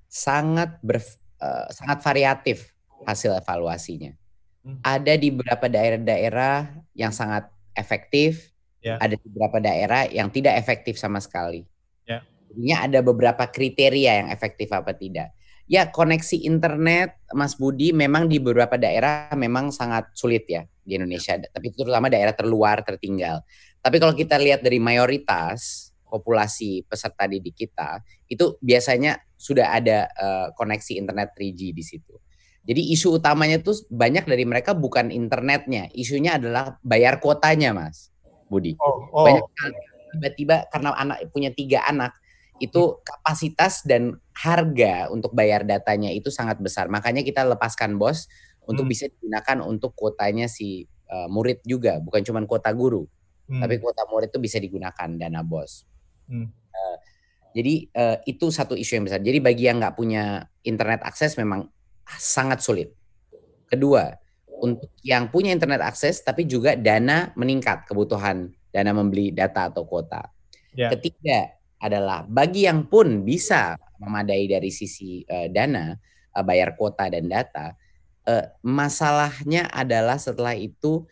Sangat 0.10 0.80
ber, 0.80 1.04
uh, 1.44 1.68
sangat 1.76 2.00
variatif 2.02 2.72
hasil 3.04 3.36
evaluasinya. 3.36 4.16
Hmm. 4.66 4.82
Ada 4.82 5.14
di 5.22 5.30
beberapa 5.30 5.70
daerah-daerah 5.70 6.74
yang 6.98 7.14
sangat 7.14 7.46
efektif, 7.78 8.50
ya. 8.82 8.98
ada 8.98 9.14
di 9.14 9.26
beberapa 9.30 9.62
daerah 9.62 10.10
yang 10.10 10.34
tidak 10.34 10.58
efektif 10.58 10.98
sama 10.98 11.22
sekali. 11.22 11.70
Ya. 12.10 12.26
Jadinya 12.50 12.78
ada 12.90 13.00
beberapa 13.06 13.46
kriteria 13.46 14.26
yang 14.26 14.30
efektif 14.34 14.74
apa 14.74 14.98
tidak. 14.98 15.38
Ya 15.70 15.86
koneksi 15.90 16.46
internet, 16.46 17.14
Mas 17.34 17.54
Budi, 17.58 17.94
memang 17.94 18.26
di 18.26 18.42
beberapa 18.42 18.74
daerah 18.78 19.30
memang 19.38 19.70
sangat 19.70 20.10
sulit 20.18 20.50
ya 20.50 20.66
di 20.82 20.98
Indonesia, 20.98 21.38
tapi 21.50 21.74
terutama 21.74 22.10
daerah 22.10 22.34
terluar, 22.34 22.82
tertinggal. 22.86 23.46
Tapi 23.86 24.02
kalau 24.02 24.18
kita 24.18 24.38
lihat 24.42 24.66
dari 24.66 24.82
mayoritas 24.82 25.90
populasi 26.06 26.86
peserta 26.90 27.26
didik 27.30 27.54
kita, 27.54 28.02
itu 28.30 28.58
biasanya 28.62 29.18
sudah 29.38 29.78
ada 29.78 30.10
uh, 30.18 30.48
koneksi 30.58 31.02
internet 31.02 31.34
3G 31.38 31.74
di 31.74 31.84
situ. 31.86 32.14
Jadi 32.66 32.82
isu 32.98 33.22
utamanya 33.22 33.62
tuh 33.62 33.78
banyak 33.94 34.26
dari 34.26 34.42
mereka 34.42 34.74
bukan 34.74 35.14
internetnya, 35.14 35.86
isunya 35.94 36.42
adalah 36.42 36.82
bayar 36.82 37.22
kuotanya, 37.22 37.78
Mas 37.78 38.10
Budi. 38.50 38.74
Oh, 38.82 39.06
oh. 39.14 39.26
Banyak 39.26 39.46
tiba-tiba 40.16 40.66
karena 40.74 40.98
anak 40.98 41.30
punya 41.30 41.54
tiga 41.54 41.86
anak, 41.86 42.18
itu 42.58 43.04
kapasitas 43.06 43.86
dan 43.86 44.18
harga 44.34 45.12
untuk 45.12 45.36
bayar 45.36 45.62
datanya 45.68 46.10
itu 46.10 46.34
sangat 46.34 46.58
besar. 46.58 46.88
Makanya 46.88 47.22
kita 47.22 47.44
lepaskan 47.46 48.00
bos 48.00 48.26
untuk 48.66 48.90
hmm. 48.90 48.94
bisa 48.96 49.06
digunakan 49.12 49.58
untuk 49.62 49.94
kuotanya 49.94 50.50
si 50.50 50.90
uh, 51.12 51.30
murid 51.30 51.62
juga, 51.68 52.02
bukan 52.02 52.26
cuma 52.26 52.42
kuota 52.48 52.74
guru, 52.74 53.06
hmm. 53.52 53.62
tapi 53.62 53.78
kuota 53.78 54.08
murid 54.10 54.34
itu 54.34 54.40
bisa 54.42 54.58
digunakan 54.58 55.10
dana 55.20 55.46
bos. 55.46 55.86
Hmm. 56.26 56.50
Uh, 56.50 56.98
jadi 57.54 57.74
uh, 57.94 58.18
itu 58.26 58.50
satu 58.50 58.74
isu 58.74 59.00
yang 59.00 59.06
besar. 59.06 59.22
Jadi 59.22 59.38
bagi 59.44 59.70
yang 59.70 59.78
nggak 59.78 59.96
punya 59.96 60.50
internet 60.66 61.06
akses 61.06 61.38
memang 61.38 61.75
sangat 62.06 62.62
sulit. 62.62 62.94
Kedua, 63.66 64.14
untuk 64.62 64.94
yang 65.04 65.28
punya 65.34 65.52
internet 65.52 65.84
akses 65.84 66.22
tapi 66.24 66.48
juga 66.48 66.78
dana 66.78 67.34
meningkat 67.36 67.90
kebutuhan 67.90 68.54
dana 68.72 68.92
membeli 68.92 69.32
data 69.32 69.68
atau 69.72 69.84
kuota. 69.84 70.32
Yeah. 70.76 70.92
Ketiga, 70.92 71.56
adalah 71.80 72.24
bagi 72.26 72.66
yang 72.66 72.88
pun 72.88 73.24
bisa 73.24 73.76
memadai 74.00 74.48
dari 74.48 74.72
sisi 74.72 75.24
uh, 75.28 75.48
dana, 75.52 75.96
uh, 76.36 76.44
bayar 76.44 76.74
kuota 76.76 77.08
dan 77.08 77.28
data, 77.30 77.76
uh, 78.28 78.46
masalahnya 78.66 79.70
adalah 79.72 80.18
setelah 80.20 80.58
itu 80.58 81.06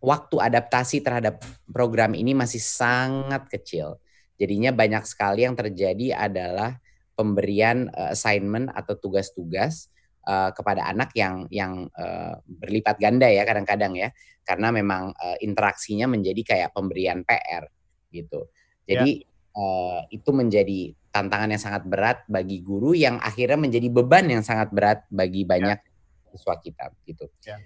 waktu 0.00 0.36
adaptasi 0.40 1.04
terhadap 1.04 1.44
program 1.68 2.16
ini 2.16 2.32
masih 2.32 2.60
sangat 2.60 3.48
kecil. 3.52 4.00
Jadinya 4.40 4.72
banyak 4.72 5.04
sekali 5.04 5.44
yang 5.44 5.52
terjadi 5.52 6.16
adalah 6.16 6.80
pemberian 7.20 7.92
uh, 7.92 8.16
assignment 8.16 8.72
atau 8.72 8.96
tugas-tugas 8.96 9.92
uh, 10.24 10.48
kepada 10.56 10.88
anak 10.88 11.12
yang 11.12 11.44
yang 11.52 11.84
uh, 11.92 12.40
berlipat 12.48 12.96
ganda 12.96 13.28
ya 13.28 13.44
kadang-kadang 13.44 13.92
ya 13.92 14.08
karena 14.48 14.72
memang 14.72 15.12
uh, 15.12 15.36
interaksinya 15.44 16.08
menjadi 16.08 16.40
kayak 16.40 16.72
pemberian 16.72 17.20
PR 17.28 17.68
gitu. 18.08 18.48
Jadi 18.88 19.20
ya 19.20 19.28
uh, 19.56 20.00
itu 20.10 20.30
menjadi 20.30 20.94
tantangan 21.10 21.50
yang 21.50 21.62
sangat 21.62 21.82
berat 21.86 22.18
bagi 22.30 22.62
guru 22.62 22.94
yang 22.94 23.18
akhirnya 23.18 23.58
menjadi 23.58 23.88
beban 23.90 24.30
yang 24.30 24.44
sangat 24.46 24.70
berat 24.70 25.02
bagi 25.10 25.42
ya. 25.42 25.48
banyak 25.48 25.78
ya. 25.78 26.30
siswa 26.34 26.54
kita 26.62 26.84
gitu. 27.06 27.26
Ya. 27.42 27.58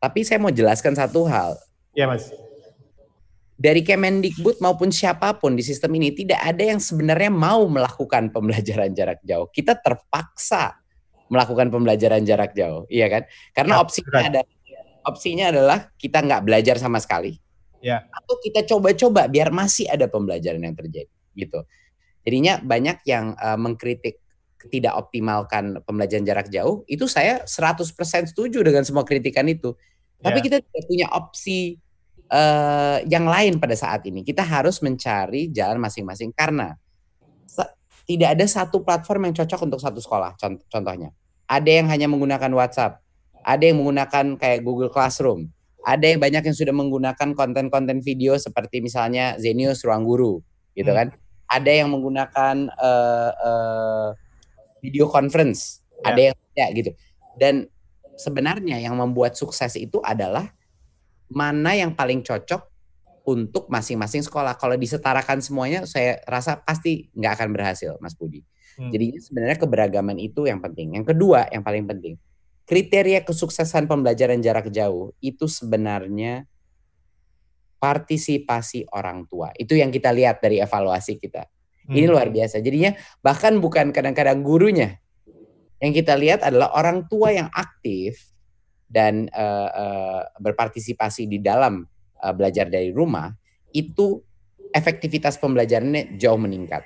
Tapi 0.00 0.24
saya 0.24 0.40
mau 0.40 0.52
jelaskan 0.52 0.96
satu 0.96 1.28
hal. 1.28 1.56
Ya, 1.92 2.08
Mas. 2.08 2.32
Dari 3.60 3.84
Kemendikbud 3.84 4.64
maupun 4.64 4.88
siapa 4.88 5.36
pun 5.36 5.52
di 5.52 5.60
sistem 5.60 5.92
ini 6.00 6.16
tidak 6.16 6.40
ada 6.40 6.64
yang 6.64 6.80
sebenarnya 6.80 7.28
mau 7.28 7.68
melakukan 7.68 8.32
pembelajaran 8.32 8.96
jarak 8.96 9.20
jauh. 9.20 9.52
Kita 9.52 9.76
terpaksa 9.76 10.80
melakukan 11.28 11.68
pembelajaran 11.68 12.24
jarak 12.24 12.56
jauh, 12.56 12.88
iya 12.88 13.12
kan? 13.12 13.28
Karena 13.52 13.76
ya, 13.76 13.80
opsinya 13.84 14.20
ada 14.24 14.40
opsinya 15.04 15.52
adalah 15.52 15.78
kita 16.00 16.24
nggak 16.24 16.42
belajar 16.48 16.80
sama 16.80 17.04
sekali. 17.04 17.36
Ya. 17.84 18.08
Atau 18.08 18.40
kita 18.40 18.64
coba-coba 18.64 19.28
biar 19.28 19.52
masih 19.52 19.92
ada 19.92 20.08
pembelajaran 20.08 20.64
yang 20.64 20.76
terjadi 20.76 21.12
gitu. 21.36 21.60
Jadinya 22.24 22.64
banyak 22.64 23.04
yang 23.04 23.36
uh, 23.36 23.60
mengkritik 23.60 24.24
tidak 24.72 24.96
optimalkan 24.96 25.84
pembelajaran 25.84 26.24
jarak 26.24 26.48
jauh, 26.48 26.84
itu 26.88 27.04
saya 27.08 27.44
100% 27.44 27.80
setuju 28.32 28.60
dengan 28.60 28.84
semua 28.88 29.04
kritikan 29.04 29.44
itu. 29.48 29.76
Tapi 30.20 30.40
yeah. 30.40 30.44
kita 30.44 30.56
tidak 30.60 30.84
punya 30.84 31.06
opsi 31.12 31.80
uh, 32.30 32.98
yang 33.06 33.26
lain 33.26 33.58
pada 33.58 33.74
saat 33.76 34.06
ini. 34.06 34.22
Kita 34.24 34.46
harus 34.46 34.80
mencari 34.80 35.50
jalan 35.50 35.76
masing-masing 35.82 36.32
karena 36.32 36.78
tidak 38.10 38.34
ada 38.34 38.46
satu 38.50 38.82
platform 38.82 39.30
yang 39.30 39.34
cocok 39.38 39.60
untuk 39.70 39.78
satu 39.78 40.02
sekolah. 40.02 40.34
contohnya, 40.66 41.14
ada 41.46 41.70
yang 41.70 41.86
hanya 41.86 42.10
menggunakan 42.10 42.50
WhatsApp, 42.50 42.98
ada 43.46 43.62
yang 43.62 43.78
menggunakan 43.78 44.34
kayak 44.34 44.66
Google 44.66 44.90
Classroom, 44.90 45.46
ada 45.86 46.10
yang 46.10 46.18
banyak 46.18 46.42
yang 46.42 46.56
sudah 46.56 46.74
menggunakan 46.74 47.38
konten-konten 47.38 48.02
video 48.02 48.34
seperti 48.34 48.82
misalnya 48.82 49.38
Zenius 49.38 49.86
Ruang 49.86 50.02
Guru, 50.02 50.42
gitu 50.74 50.90
hmm. 50.90 50.98
kan? 50.98 51.08
ada 51.50 51.70
yang 51.74 51.90
menggunakan 51.90 52.70
uh, 52.78 53.30
uh, 53.34 54.08
video 54.78 55.10
conference, 55.10 55.82
ya. 55.98 56.14
ada 56.14 56.20
yang 56.30 56.36
tidak 56.54 56.68
gitu. 56.78 56.90
Dan 57.34 57.54
sebenarnya 58.14 58.78
yang 58.78 58.94
membuat 58.94 59.34
sukses 59.34 59.74
itu 59.74 59.98
adalah 60.06 60.54
mana 61.30 61.78
yang 61.78 61.94
paling 61.94 62.20
cocok 62.26 62.70
untuk 63.24 63.70
masing-masing 63.70 64.26
sekolah. 64.26 64.58
Kalau 64.58 64.74
disetarakan 64.74 65.38
semuanya, 65.38 65.86
saya 65.86 66.18
rasa 66.26 66.58
pasti 66.58 67.08
nggak 67.14 67.32
akan 67.38 67.48
berhasil, 67.54 67.94
Mas 68.02 68.18
Budi. 68.18 68.42
Hmm. 68.76 68.90
Jadi 68.90 69.22
sebenarnya 69.22 69.58
keberagaman 69.60 70.18
itu 70.18 70.46
yang 70.50 70.58
penting. 70.58 70.98
Yang 70.98 71.14
kedua, 71.14 71.46
yang 71.52 71.62
paling 71.62 71.86
penting, 71.86 72.18
kriteria 72.66 73.22
kesuksesan 73.22 73.86
pembelajaran 73.86 74.40
jarak 74.42 74.70
jauh 74.70 75.14
itu 75.22 75.46
sebenarnya 75.46 76.46
partisipasi 77.80 78.90
orang 78.92 79.24
tua. 79.26 79.50
Itu 79.56 79.74
yang 79.76 79.88
kita 79.88 80.12
lihat 80.12 80.44
dari 80.44 80.60
evaluasi 80.60 81.16
kita. 81.16 81.46
Hmm. 81.88 81.96
Ini 81.96 82.06
luar 82.06 82.28
biasa. 82.28 82.60
Jadinya 82.60 82.92
bahkan 83.24 83.56
bukan 83.58 83.90
kadang-kadang 83.90 84.44
gurunya. 84.44 85.00
Yang 85.80 86.04
kita 86.04 86.14
lihat 86.14 86.40
adalah 86.44 86.76
orang 86.76 87.08
tua 87.08 87.32
yang 87.32 87.48
aktif 87.56 88.29
dan 88.90 89.30
uh, 89.30 89.70
uh, 89.70 90.22
berpartisipasi 90.42 91.30
di 91.30 91.38
dalam 91.38 91.86
uh, 92.18 92.34
belajar 92.34 92.66
dari 92.66 92.90
rumah 92.90 93.30
itu 93.70 94.18
efektivitas 94.74 95.38
pembelajarannya 95.38 96.18
jauh 96.18 96.38
meningkat. 96.38 96.82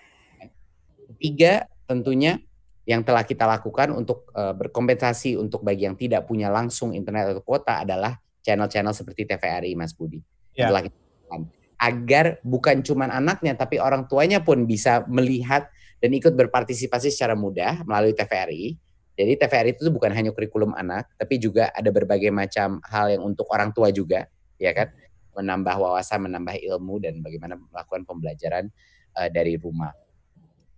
Ketiga, 1.16 1.64
tentunya 1.88 2.36
yang 2.84 3.00
telah 3.00 3.24
kita 3.24 3.48
lakukan 3.48 3.96
untuk 3.96 4.28
uh, 4.36 4.52
berkompensasi 4.52 5.40
untuk 5.40 5.64
bagi 5.64 5.88
yang 5.88 5.96
tidak 5.96 6.28
punya 6.28 6.52
langsung 6.52 6.92
internet 6.92 7.32
atau 7.32 7.40
kuota 7.40 7.80
adalah 7.80 8.20
channel-channel 8.44 8.92
seperti 8.92 9.24
TVRI 9.24 9.72
Mas 9.72 9.96
Budi 9.96 10.20
yeah. 10.52 10.68
telah 10.68 10.84
kita 10.84 10.96
lakukan. 11.00 11.40
Agar 11.80 12.26
bukan 12.44 12.84
cuma 12.84 13.08
anaknya, 13.08 13.56
tapi 13.56 13.80
orang 13.80 14.04
tuanya 14.04 14.44
pun 14.44 14.68
bisa 14.68 15.04
melihat 15.08 15.68
dan 16.04 16.12
ikut 16.12 16.36
berpartisipasi 16.36 17.08
secara 17.08 17.32
mudah 17.32 17.80
melalui 17.88 18.12
TVRI. 18.12 18.76
Jadi 19.14 19.38
TVRI 19.38 19.78
itu 19.78 19.90
bukan 19.94 20.10
hanya 20.10 20.34
kurikulum 20.34 20.74
anak, 20.74 21.06
tapi 21.14 21.38
juga 21.38 21.70
ada 21.70 21.86
berbagai 21.94 22.34
macam 22.34 22.82
hal 22.82 23.14
yang 23.14 23.22
untuk 23.22 23.46
orang 23.54 23.70
tua 23.70 23.94
juga, 23.94 24.26
ya 24.58 24.74
kan? 24.74 24.90
Menambah 25.38 25.74
wawasan, 25.78 26.26
menambah 26.26 26.58
ilmu 26.58 26.98
dan 26.98 27.22
bagaimana 27.22 27.54
melakukan 27.54 28.02
pembelajaran 28.02 28.66
uh, 29.14 29.30
dari 29.30 29.54
rumah. 29.54 29.94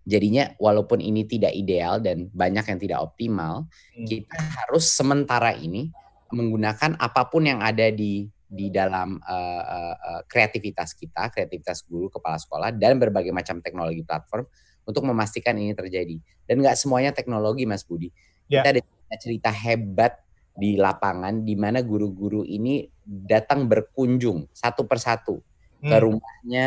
Jadinya 0.07 0.53
walaupun 0.61 1.01
ini 1.03 1.25
tidak 1.27 1.57
ideal 1.57 1.99
dan 1.99 2.29
banyak 2.31 2.65
yang 2.69 2.79
tidak 2.79 2.99
optimal, 3.01 3.67
hmm. 3.97 4.05
kita 4.05 4.37
harus 4.37 4.85
sementara 4.85 5.57
ini 5.57 5.91
menggunakan 6.31 6.95
apa 7.01 7.27
pun 7.33 7.49
yang 7.49 7.65
ada 7.65 7.89
di 7.89 8.29
di 8.47 8.71
dalam 8.71 9.19
uh, 9.19 9.91
uh, 9.97 10.21
kreativitas 10.31 10.95
kita, 10.95 11.35
kreativitas 11.35 11.83
guru, 11.83 12.07
kepala 12.07 12.39
sekolah, 12.39 12.71
dan 12.71 13.01
berbagai 13.01 13.35
macam 13.35 13.59
teknologi 13.59 14.07
platform 14.07 14.47
untuk 14.87 15.03
memastikan 15.03 15.59
ini 15.59 15.75
terjadi. 15.75 16.17
Dan 16.47 16.63
nggak 16.63 16.79
semuanya 16.79 17.11
teknologi, 17.11 17.67
Mas 17.67 17.83
Budi. 17.83 18.09
Yeah. 18.47 18.63
Kita 18.63 18.81
ada 18.81 19.17
cerita 19.19 19.51
hebat 19.51 20.23
di 20.57 20.79
lapangan 20.79 21.45
di 21.45 21.53
mana 21.59 21.85
guru-guru 21.85 22.47
ini 22.47 22.89
datang 23.05 23.69
berkunjung 23.69 24.49
satu 24.55 24.89
persatu 24.89 25.43
hmm. 25.85 25.91
ke 25.91 25.97
rumahnya 26.01 26.67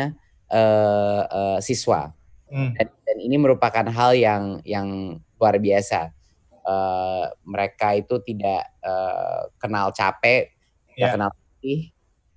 uh, 0.52 1.22
uh, 1.26 1.58
siswa. 1.58 2.12
Hmm. 2.52 2.76
Dan, 2.76 2.86
dan 2.92 3.16
ini 3.18 3.36
merupakan 3.40 3.86
hal 3.88 4.12
yang 4.14 4.60
yang 4.62 5.18
luar 5.40 5.56
biasa. 5.56 6.12
Uh, 6.60 7.32
mereka 7.42 7.96
itu 7.96 8.20
tidak 8.20 8.68
uh, 8.84 9.48
kenal 9.56 9.90
capek, 9.96 10.52
yeah. 10.94 11.16
kenal 11.16 11.32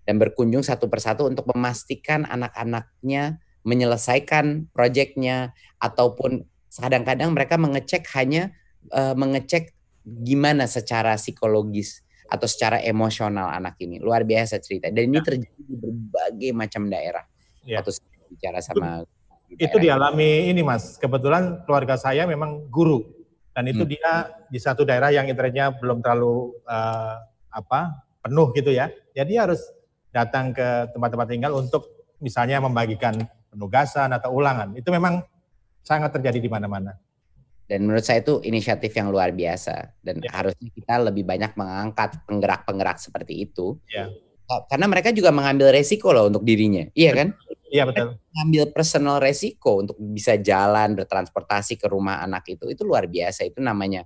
dan 0.04 0.16
berkunjung 0.20 0.64
satu 0.64 0.92
persatu 0.92 1.28
untuk 1.28 1.48
memastikan 1.56 2.28
anak-anaknya 2.28 3.40
menyelesaikan 3.64 4.72
proyeknya 4.72 5.56
ataupun 5.80 6.48
kadang-kadang 6.74 7.32
mereka 7.32 7.56
mengecek 7.60 8.08
hanya 8.16 8.52
uh, 8.92 9.16
mengecek 9.16 9.72
gimana 10.04 10.68
secara 10.68 11.16
psikologis 11.16 12.04
atau 12.28 12.48
secara 12.50 12.82
emosional 12.82 13.52
anak 13.52 13.80
ini. 13.80 14.00
Luar 14.04 14.28
biasa 14.28 14.60
cerita. 14.60 14.90
Dan 14.90 15.12
ini 15.12 15.20
ya. 15.22 15.26
terjadi 15.26 15.62
di 15.64 15.76
berbagai 15.78 16.52
macam 16.52 16.90
daerah. 16.90 17.24
Ya. 17.64 17.80
Saya 17.80 18.28
bicara 18.28 18.60
sama 18.60 19.08
itu 19.60 19.78
dialami 19.78 20.50
ini 20.50 20.66
Mas. 20.66 20.98
Kebetulan 20.98 21.62
keluarga 21.66 21.94
saya 22.00 22.26
memang 22.26 22.66
guru 22.74 23.06
dan 23.54 23.70
itu 23.70 23.86
hmm. 23.86 23.92
dia 23.94 24.12
di 24.50 24.58
satu 24.58 24.82
daerah 24.82 25.14
yang 25.14 25.30
internetnya 25.30 25.74
belum 25.78 26.02
terlalu 26.02 26.58
uh, 26.66 27.22
apa 27.54 28.02
penuh 28.26 28.50
gitu 28.58 28.74
ya. 28.74 28.90
Jadi 29.14 29.34
harus 29.38 29.62
datang 30.10 30.54
ke 30.54 30.94
tempat-tempat 30.94 31.28
tinggal 31.30 31.54
untuk 31.58 31.86
misalnya 32.18 32.62
membagikan 32.62 33.18
penugasan 33.54 34.10
atau 34.12 34.34
ulangan. 34.34 34.74
Itu 34.74 34.90
memang 34.90 35.22
sangat 35.86 36.18
terjadi 36.18 36.42
di 36.42 36.50
mana-mana. 36.50 36.98
Dan 37.64 37.88
menurut 37.88 38.04
saya 38.04 38.20
itu 38.20 38.44
inisiatif 38.44 38.92
yang 38.92 39.08
luar 39.08 39.32
biasa 39.32 39.96
dan 40.04 40.20
ya. 40.20 40.30
harusnya 40.36 40.68
kita 40.68 41.00
lebih 41.00 41.24
banyak 41.24 41.56
mengangkat 41.56 42.20
penggerak-penggerak 42.28 43.00
seperti 43.00 43.48
itu. 43.48 43.80
Ya. 43.88 44.12
Karena 44.68 44.86
mereka 44.92 45.16
juga 45.16 45.32
mengambil 45.32 45.72
resiko 45.72 46.12
loh 46.12 46.28
untuk 46.28 46.44
dirinya, 46.44 46.84
iya 46.94 47.16
kan? 47.16 47.32
Iya 47.74 47.90
betul. 47.90 48.20
Mengambil 48.36 48.64
personal 48.70 49.18
resiko 49.18 49.82
untuk 49.82 49.98
bisa 49.98 50.38
jalan 50.38 50.94
bertransportasi 50.94 51.80
ke 51.80 51.88
rumah 51.90 52.22
anak 52.22 52.46
itu 52.52 52.70
itu 52.70 52.86
luar 52.86 53.10
biasa. 53.10 53.48
Itu 53.50 53.64
namanya 53.64 54.06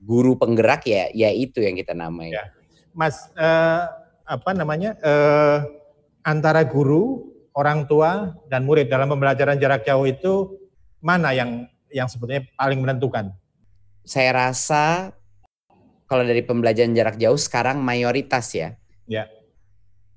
guru 0.00 0.38
penggerak 0.40 0.88
ya, 0.88 1.10
ya 1.12 1.28
itu 1.34 1.60
yang 1.60 1.76
kita 1.76 1.92
namai. 1.92 2.32
Ya. 2.32 2.48
Mas, 2.94 3.28
uh, 3.36 3.90
apa 4.24 4.50
namanya? 4.56 4.96
Uh, 5.02 5.68
antara 6.24 6.64
guru, 6.64 7.33
orang 7.54 7.86
tua 7.86 8.34
dan 8.50 8.66
murid 8.66 8.90
dalam 8.90 9.08
pembelajaran 9.08 9.56
jarak 9.56 9.86
jauh 9.86 10.04
itu 10.04 10.58
mana 10.98 11.30
yang 11.30 11.70
yang 11.94 12.10
sebetulnya 12.10 12.42
paling 12.58 12.82
menentukan? 12.82 13.30
Saya 14.04 14.34
rasa 14.34 15.14
kalau 16.04 16.26
dari 16.26 16.44
pembelajaran 16.44 16.92
jarak 16.92 17.16
jauh 17.16 17.38
sekarang 17.38 17.80
mayoritas 17.80 18.52
ya. 18.52 18.76
Ya. 19.08 19.30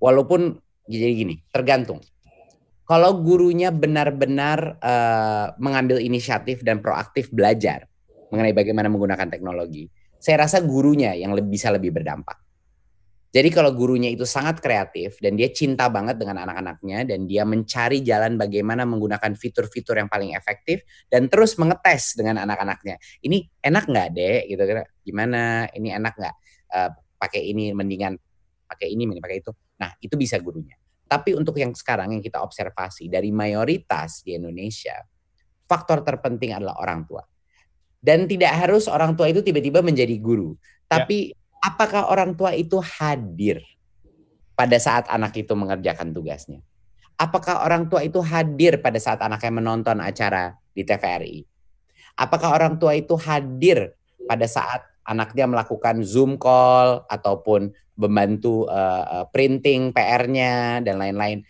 Walaupun 0.02 0.60
jadi 0.90 1.14
gini, 1.14 1.36
tergantung. 1.54 2.02
Kalau 2.88 3.20
gurunya 3.20 3.68
benar-benar 3.68 4.80
uh, 4.80 5.52
mengambil 5.60 6.00
inisiatif 6.00 6.64
dan 6.64 6.80
proaktif 6.80 7.28
belajar 7.36 7.84
mengenai 8.32 8.56
bagaimana 8.56 8.88
menggunakan 8.88 9.28
teknologi, 9.28 9.92
saya 10.24 10.48
rasa 10.48 10.64
gurunya 10.64 11.12
yang 11.12 11.36
lebih, 11.36 11.52
bisa 11.52 11.68
lebih 11.68 11.92
berdampak. 11.92 12.47
Jadi 13.28 13.52
kalau 13.52 13.76
gurunya 13.76 14.08
itu 14.08 14.24
sangat 14.24 14.64
kreatif 14.64 15.20
dan 15.20 15.36
dia 15.36 15.52
cinta 15.52 15.92
banget 15.92 16.16
dengan 16.16 16.48
anak-anaknya 16.48 17.04
dan 17.04 17.28
dia 17.28 17.44
mencari 17.44 18.00
jalan 18.00 18.40
bagaimana 18.40 18.88
menggunakan 18.88 19.36
fitur-fitur 19.36 20.00
yang 20.00 20.08
paling 20.08 20.32
efektif 20.32 20.88
dan 21.12 21.28
terus 21.28 21.60
mengetes 21.60 22.16
dengan 22.16 22.40
anak-anaknya. 22.48 22.96
Ini 23.20 23.38
enak 23.68 23.84
nggak 23.84 24.08
deh 24.16 24.38
gitu 24.48 24.64
kira 24.64 24.84
gimana? 25.04 25.68
Ini 25.76 26.00
enak 26.00 26.14
nggak 26.16 26.36
uh, 26.72 26.90
pakai 27.20 27.52
ini 27.52 27.76
mendingan 27.76 28.16
pakai 28.64 28.96
ini 28.96 29.04
mending 29.04 29.24
pakai 29.24 29.38
itu. 29.44 29.52
Nah 29.76 29.92
itu 30.00 30.16
bisa 30.16 30.40
gurunya. 30.40 30.80
Tapi 31.08 31.36
untuk 31.36 31.56
yang 31.60 31.76
sekarang 31.76 32.16
yang 32.16 32.24
kita 32.24 32.40
observasi 32.40 33.12
dari 33.12 33.32
mayoritas 33.36 34.24
di 34.24 34.40
Indonesia, 34.40 34.96
faktor 35.68 36.04
terpenting 36.04 36.56
adalah 36.56 36.80
orang 36.80 37.04
tua. 37.08 37.24
Dan 37.98 38.24
tidak 38.24 38.56
harus 38.56 38.88
orang 38.88 39.20
tua 39.20 39.28
itu 39.28 39.44
tiba-tiba 39.44 39.84
menjadi 39.84 40.16
guru, 40.22 40.54
ya. 40.54 41.02
tapi 41.02 41.32
ya 41.34 41.47
apakah 41.62 42.10
orang 42.10 42.38
tua 42.38 42.54
itu 42.54 42.78
hadir 42.80 43.62
pada 44.58 44.78
saat 44.82 45.06
anak 45.10 45.38
itu 45.38 45.54
mengerjakan 45.54 46.14
tugasnya? 46.14 46.62
Apakah 47.18 47.66
orang 47.66 47.90
tua 47.90 48.06
itu 48.06 48.22
hadir 48.22 48.78
pada 48.78 49.02
saat 49.02 49.18
anaknya 49.26 49.52
menonton 49.58 49.98
acara 49.98 50.54
di 50.74 50.86
TVRI? 50.86 51.46
Apakah 52.18 52.54
orang 52.54 52.78
tua 52.78 52.94
itu 52.94 53.18
hadir 53.18 53.98
pada 54.26 54.46
saat 54.46 54.86
anaknya 55.06 55.50
melakukan 55.50 56.06
Zoom 56.06 56.38
call 56.38 57.06
ataupun 57.10 57.74
membantu 57.98 58.70
uh, 58.70 59.26
printing 59.34 59.90
PR-nya 59.94 60.86
dan 60.86 61.02
lain-lain? 61.02 61.42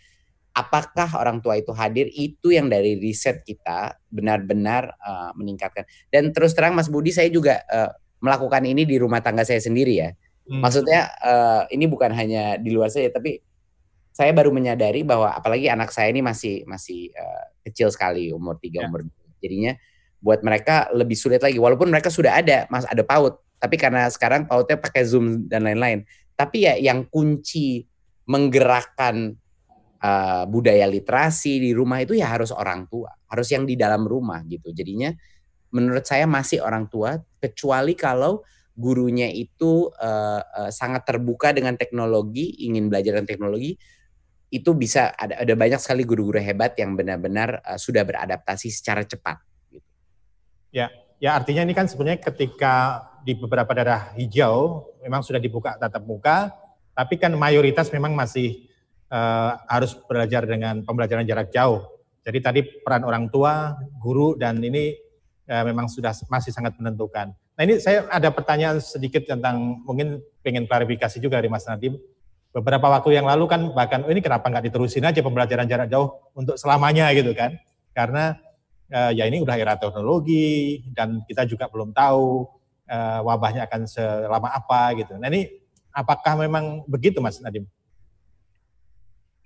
Apakah 0.56 1.20
orang 1.20 1.44
tua 1.44 1.60
itu 1.60 1.70
hadir? 1.76 2.08
Itu 2.16 2.48
yang 2.48 2.72
dari 2.72 2.96
riset 2.96 3.44
kita 3.44 4.00
benar-benar 4.08 4.96
uh, 5.04 5.30
meningkatkan. 5.36 5.84
Dan 6.08 6.32
terus 6.32 6.56
terang 6.56 6.74
Mas 6.74 6.88
Budi, 6.88 7.12
saya 7.12 7.28
juga 7.28 7.60
uh, 7.68 7.92
melakukan 8.18 8.62
ini 8.66 8.82
di 8.84 8.96
rumah 8.98 9.22
tangga 9.22 9.46
saya 9.46 9.62
sendiri 9.62 9.94
ya. 9.98 10.10
Hmm. 10.48 10.64
Maksudnya 10.64 11.12
uh, 11.22 11.62
ini 11.70 11.84
bukan 11.86 12.10
hanya 12.14 12.56
di 12.56 12.72
luar 12.72 12.88
saya, 12.88 13.12
tapi 13.12 13.38
saya 14.18 14.34
baru 14.34 14.50
menyadari 14.50 15.06
bahwa 15.06 15.30
apalagi 15.30 15.70
anak 15.70 15.94
saya 15.94 16.10
ini 16.10 16.26
masih 16.26 16.66
masih 16.66 17.14
uh, 17.14 17.54
kecil 17.62 17.86
sekali 17.94 18.34
umur 18.34 18.58
tiga 18.58 18.82
ya. 18.82 18.90
umur 18.90 19.06
jadinya 19.38 19.78
buat 20.18 20.42
mereka 20.42 20.90
lebih 20.90 21.14
sulit 21.14 21.38
lagi 21.38 21.62
walaupun 21.62 21.86
mereka 21.86 22.10
sudah 22.10 22.34
ada 22.34 22.66
mas 22.66 22.82
ada 22.90 23.06
paut 23.06 23.38
tapi 23.62 23.78
karena 23.78 24.10
sekarang 24.10 24.50
pautnya 24.50 24.74
pakai 24.74 25.06
zoom 25.06 25.46
dan 25.46 25.62
lain-lain 25.62 26.02
tapi 26.34 26.66
ya 26.66 26.74
yang 26.74 27.06
kunci 27.06 27.86
menggerakkan 28.26 29.38
uh, 30.02 30.42
budaya 30.50 30.90
literasi 30.90 31.62
di 31.62 31.70
rumah 31.70 32.02
itu 32.02 32.18
ya 32.18 32.26
harus 32.26 32.50
orang 32.50 32.90
tua 32.90 33.14
harus 33.30 33.46
yang 33.54 33.62
di 33.62 33.78
dalam 33.78 34.02
rumah 34.02 34.42
gitu 34.50 34.74
jadinya 34.74 35.14
menurut 35.74 36.04
saya 36.04 36.24
masih 36.24 36.64
orang 36.64 36.88
tua 36.88 37.20
kecuali 37.38 37.92
kalau 37.92 38.42
gurunya 38.78 39.26
itu 39.26 39.90
uh, 39.98 40.40
uh, 40.40 40.70
sangat 40.70 41.02
terbuka 41.02 41.50
dengan 41.50 41.74
teknologi, 41.74 42.62
ingin 42.62 42.86
belajar 42.86 43.18
dengan 43.18 43.26
teknologi, 43.26 43.74
itu 44.48 44.70
bisa 44.72 45.12
ada 45.18 45.42
ada 45.42 45.54
banyak 45.58 45.82
sekali 45.82 46.06
guru-guru 46.06 46.38
hebat 46.38 46.78
yang 46.78 46.94
benar-benar 46.94 47.58
uh, 47.66 47.74
sudah 47.74 48.06
beradaptasi 48.06 48.70
secara 48.70 49.02
cepat. 49.02 49.42
Gitu. 49.68 49.88
Ya, 50.70 50.94
ya 51.18 51.34
artinya 51.34 51.66
ini 51.66 51.74
kan 51.74 51.90
sebenarnya 51.90 52.22
ketika 52.22 53.02
di 53.26 53.34
beberapa 53.34 53.74
daerah 53.74 54.14
hijau 54.14 54.86
memang 55.02 55.26
sudah 55.26 55.42
dibuka 55.42 55.74
tatap 55.74 56.06
muka, 56.06 56.54
tapi 56.94 57.18
kan 57.18 57.34
mayoritas 57.34 57.90
memang 57.90 58.14
masih 58.14 58.62
uh, 59.10 59.58
harus 59.66 59.98
belajar 60.06 60.46
dengan 60.46 60.86
pembelajaran 60.86 61.26
jarak 61.26 61.50
jauh. 61.50 61.82
Jadi 62.22 62.38
tadi 62.38 62.60
peran 62.62 63.02
orang 63.02 63.26
tua, 63.26 63.74
guru 63.98 64.38
dan 64.38 64.62
ini 64.62 65.07
ya, 65.48 65.64
memang 65.64 65.88
sudah 65.88 66.12
masih 66.28 66.52
sangat 66.52 66.76
menentukan. 66.76 67.32
Nah 67.32 67.62
ini 67.64 67.80
saya 67.80 68.04
ada 68.12 68.28
pertanyaan 68.28 68.78
sedikit 68.78 69.24
tentang 69.24 69.80
mungkin 69.82 70.20
pengen 70.44 70.68
klarifikasi 70.68 71.16
juga 71.18 71.40
dari 71.40 71.48
Mas 71.48 71.64
Nadim. 71.64 71.96
Beberapa 72.52 72.86
waktu 72.88 73.16
yang 73.16 73.26
lalu 73.26 73.48
kan 73.48 73.72
bahkan 73.72 74.04
oh 74.04 74.12
ini 74.12 74.20
kenapa 74.20 74.48
nggak 74.48 74.68
diterusin 74.70 75.04
aja 75.04 75.24
pembelajaran 75.24 75.66
jarak 75.68 75.88
jauh 75.88 76.12
untuk 76.36 76.60
selamanya 76.60 77.10
gitu 77.16 77.32
kan? 77.32 77.56
Karena 77.96 78.36
uh, 78.92 79.10
ya 79.10 79.24
ini 79.24 79.40
udah 79.40 79.56
era 79.56 79.74
teknologi 79.74 80.84
dan 80.92 81.24
kita 81.24 81.48
juga 81.48 81.66
belum 81.66 81.96
tahu 81.96 82.46
uh, 82.88 83.20
wabahnya 83.24 83.64
akan 83.68 83.88
selama 83.88 84.52
apa 84.52 84.96
gitu. 85.00 85.16
Nah 85.16 85.28
ini 85.32 85.48
apakah 85.92 86.38
memang 86.38 86.84
begitu 86.86 87.18
Mas 87.18 87.40
Nadim? 87.40 87.66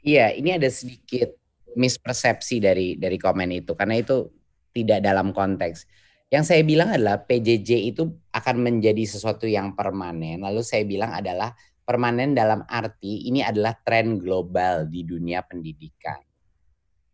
Iya, 0.03 0.35
ini 0.35 0.51
ada 0.59 0.67
sedikit 0.67 1.31
mispersepsi 1.79 2.59
dari 2.61 2.99
dari 2.99 3.17
komen 3.17 3.49
itu 3.55 3.73
karena 3.73 3.97
itu 3.97 4.29
tidak 4.73 5.05
dalam 5.05 5.31
konteks. 5.31 5.85
Yang 6.33 6.45
saya 6.49 6.63
bilang 6.65 6.89
adalah 6.97 7.21
PJJ 7.29 7.93
itu 7.93 8.09
akan 8.33 8.57
menjadi 8.65 9.05
sesuatu 9.05 9.45
yang 9.45 9.77
permanen. 9.77 10.41
Lalu 10.41 10.65
saya 10.65 10.81
bilang 10.89 11.13
adalah 11.13 11.53
permanen 11.85 12.33
dalam 12.33 12.65
arti 12.65 13.29
ini 13.29 13.45
adalah 13.45 13.77
tren 13.85 14.17
global 14.17 14.89
di 14.89 15.05
dunia 15.05 15.45
pendidikan. 15.45 16.17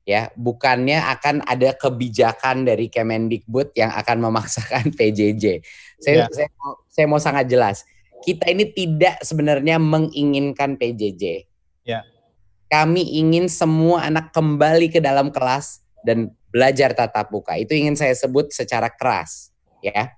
Ya, 0.08 0.32
bukannya 0.38 1.04
akan 1.04 1.44
ada 1.44 1.76
kebijakan 1.76 2.64
dari 2.64 2.88
Kemendikbud 2.88 3.76
yang 3.76 3.92
akan 3.92 4.30
memaksakan 4.30 4.88
PJJ. 4.96 5.60
Saya, 6.00 6.24
ya. 6.24 6.26
saya, 6.32 6.48
saya 6.88 7.06
mau 7.10 7.20
sangat 7.20 7.50
jelas. 7.50 7.84
Kita 8.24 8.48
ini 8.48 8.72
tidak 8.72 9.20
sebenarnya 9.20 9.76
menginginkan 9.76 10.80
PJJ. 10.80 11.44
Ya. 11.84 12.08
Kami 12.72 13.20
ingin 13.20 13.52
semua 13.52 14.06
anak 14.08 14.32
kembali 14.32 14.88
ke 14.88 15.02
dalam 15.02 15.28
kelas 15.28 15.84
dan 16.06 16.32
belajar 16.48 16.96
tatap 16.96 17.28
muka. 17.32 17.56
Itu 17.56 17.76
ingin 17.76 17.94
saya 17.96 18.12
sebut 18.16 18.52
secara 18.52 18.88
keras, 18.92 19.52
ya. 19.84 20.12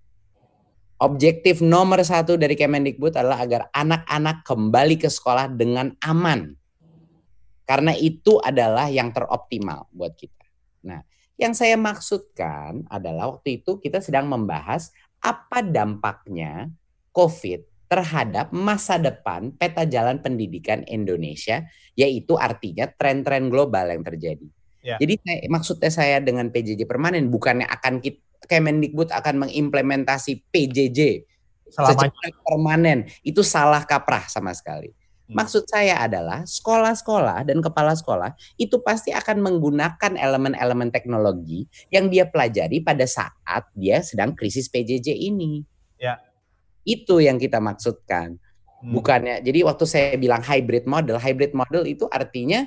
Objektif 1.01 1.65
nomor 1.65 2.05
satu 2.05 2.37
dari 2.37 2.53
Kemendikbud 2.53 3.17
adalah 3.17 3.41
agar 3.41 3.73
anak-anak 3.73 4.45
kembali 4.45 5.01
ke 5.01 5.09
sekolah 5.09 5.49
dengan 5.49 5.97
aman. 6.05 6.53
Karena 7.65 7.97
itu 7.97 8.37
adalah 8.37 8.93
yang 8.93 9.09
teroptimal 9.09 9.89
buat 9.97 10.13
kita. 10.13 10.45
Nah, 10.85 11.01
yang 11.41 11.57
saya 11.57 11.81
maksudkan 11.81 12.85
adalah 12.93 13.33
waktu 13.33 13.65
itu 13.65 13.81
kita 13.81 14.05
sedang 14.05 14.29
membahas 14.29 14.93
apa 15.25 15.65
dampaknya 15.65 16.69
COVID 17.17 17.89
terhadap 17.89 18.53
masa 18.53 19.01
depan 19.01 19.57
peta 19.57 19.89
jalan 19.89 20.21
pendidikan 20.21 20.85
Indonesia, 20.85 21.65
yaitu 21.97 22.37
artinya 22.37 22.87
tren-tren 22.93 23.49
global 23.49 23.89
yang 23.89 24.05
terjadi. 24.05 24.47
Ya. 24.81 24.97
Jadi 24.97 25.21
saya, 25.21 25.39
maksudnya 25.53 25.91
saya 25.93 26.17
dengan 26.25 26.49
PJJ 26.49 26.89
permanen 26.89 27.29
bukannya 27.29 27.69
akan 27.69 28.01
kita, 28.01 28.21
Kemendikbud 28.49 29.13
akan 29.13 29.47
mengimplementasi 29.47 30.49
PJJ 30.49 31.29
secara 31.69 32.09
permanen. 32.43 33.07
Itu 33.21 33.45
salah 33.45 33.85
kaprah 33.85 34.27
sama 34.27 34.51
sekali. 34.57 34.91
Hmm. 35.31 35.39
Maksud 35.39 35.69
saya 35.71 36.03
adalah 36.03 36.43
sekolah-sekolah 36.43 37.47
dan 37.47 37.63
kepala 37.63 37.95
sekolah 37.95 38.35
itu 38.59 38.83
pasti 38.83 39.15
akan 39.15 39.45
menggunakan 39.45 40.19
elemen-elemen 40.19 40.91
teknologi 40.91 41.71
yang 41.95 42.11
dia 42.11 42.27
pelajari 42.27 42.83
pada 42.83 43.07
saat 43.07 43.71
dia 43.79 44.03
sedang 44.03 44.35
krisis 44.35 44.67
PJJ 44.67 45.15
ini. 45.15 45.63
Ya. 46.01 46.19
Itu 46.83 47.23
yang 47.23 47.39
kita 47.39 47.63
maksudkan. 47.63 48.35
Hmm. 48.81 48.97
Bukannya. 48.97 49.45
Jadi 49.45 49.63
waktu 49.63 49.85
saya 49.87 50.17
bilang 50.19 50.43
hybrid 50.43 50.89
model, 50.89 51.21
hybrid 51.21 51.55
model 51.55 51.87
itu 51.87 52.09
artinya 52.11 52.67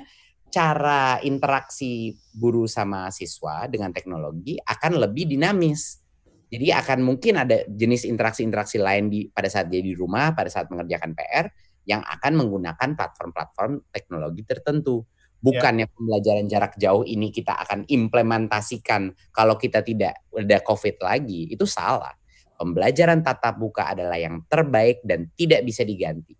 cara 0.54 1.18
interaksi 1.26 2.14
guru 2.30 2.70
sama 2.70 3.10
siswa 3.10 3.66
dengan 3.66 3.90
teknologi 3.90 4.54
akan 4.62 5.02
lebih 5.02 5.26
dinamis. 5.26 5.98
Jadi 6.46 6.70
akan 6.70 7.02
mungkin 7.02 7.42
ada 7.42 7.66
jenis 7.66 8.06
interaksi-interaksi 8.06 8.78
lain 8.78 9.10
di 9.10 9.26
pada 9.26 9.50
saat 9.50 9.66
dia 9.66 9.82
di 9.82 9.90
rumah, 9.98 10.30
pada 10.30 10.46
saat 10.46 10.70
mengerjakan 10.70 11.10
PR 11.18 11.50
yang 11.90 12.06
akan 12.06 12.38
menggunakan 12.38 12.94
platform-platform 12.94 13.90
teknologi 13.90 14.46
tertentu. 14.46 15.02
Bukannya 15.42 15.90
yeah. 15.90 15.92
pembelajaran 15.92 16.46
jarak 16.46 16.72
jauh 16.78 17.02
ini 17.02 17.34
kita 17.34 17.58
akan 17.66 17.90
implementasikan 17.90 19.10
kalau 19.34 19.58
kita 19.58 19.82
tidak 19.82 20.22
ada 20.30 20.62
COVID 20.62 21.02
lagi, 21.02 21.50
itu 21.50 21.66
salah. 21.66 22.14
Pembelajaran 22.54 23.26
tatap 23.26 23.58
muka 23.58 23.90
adalah 23.90 24.14
yang 24.14 24.46
terbaik 24.46 25.02
dan 25.02 25.26
tidak 25.34 25.66
bisa 25.66 25.82
diganti. 25.82 26.38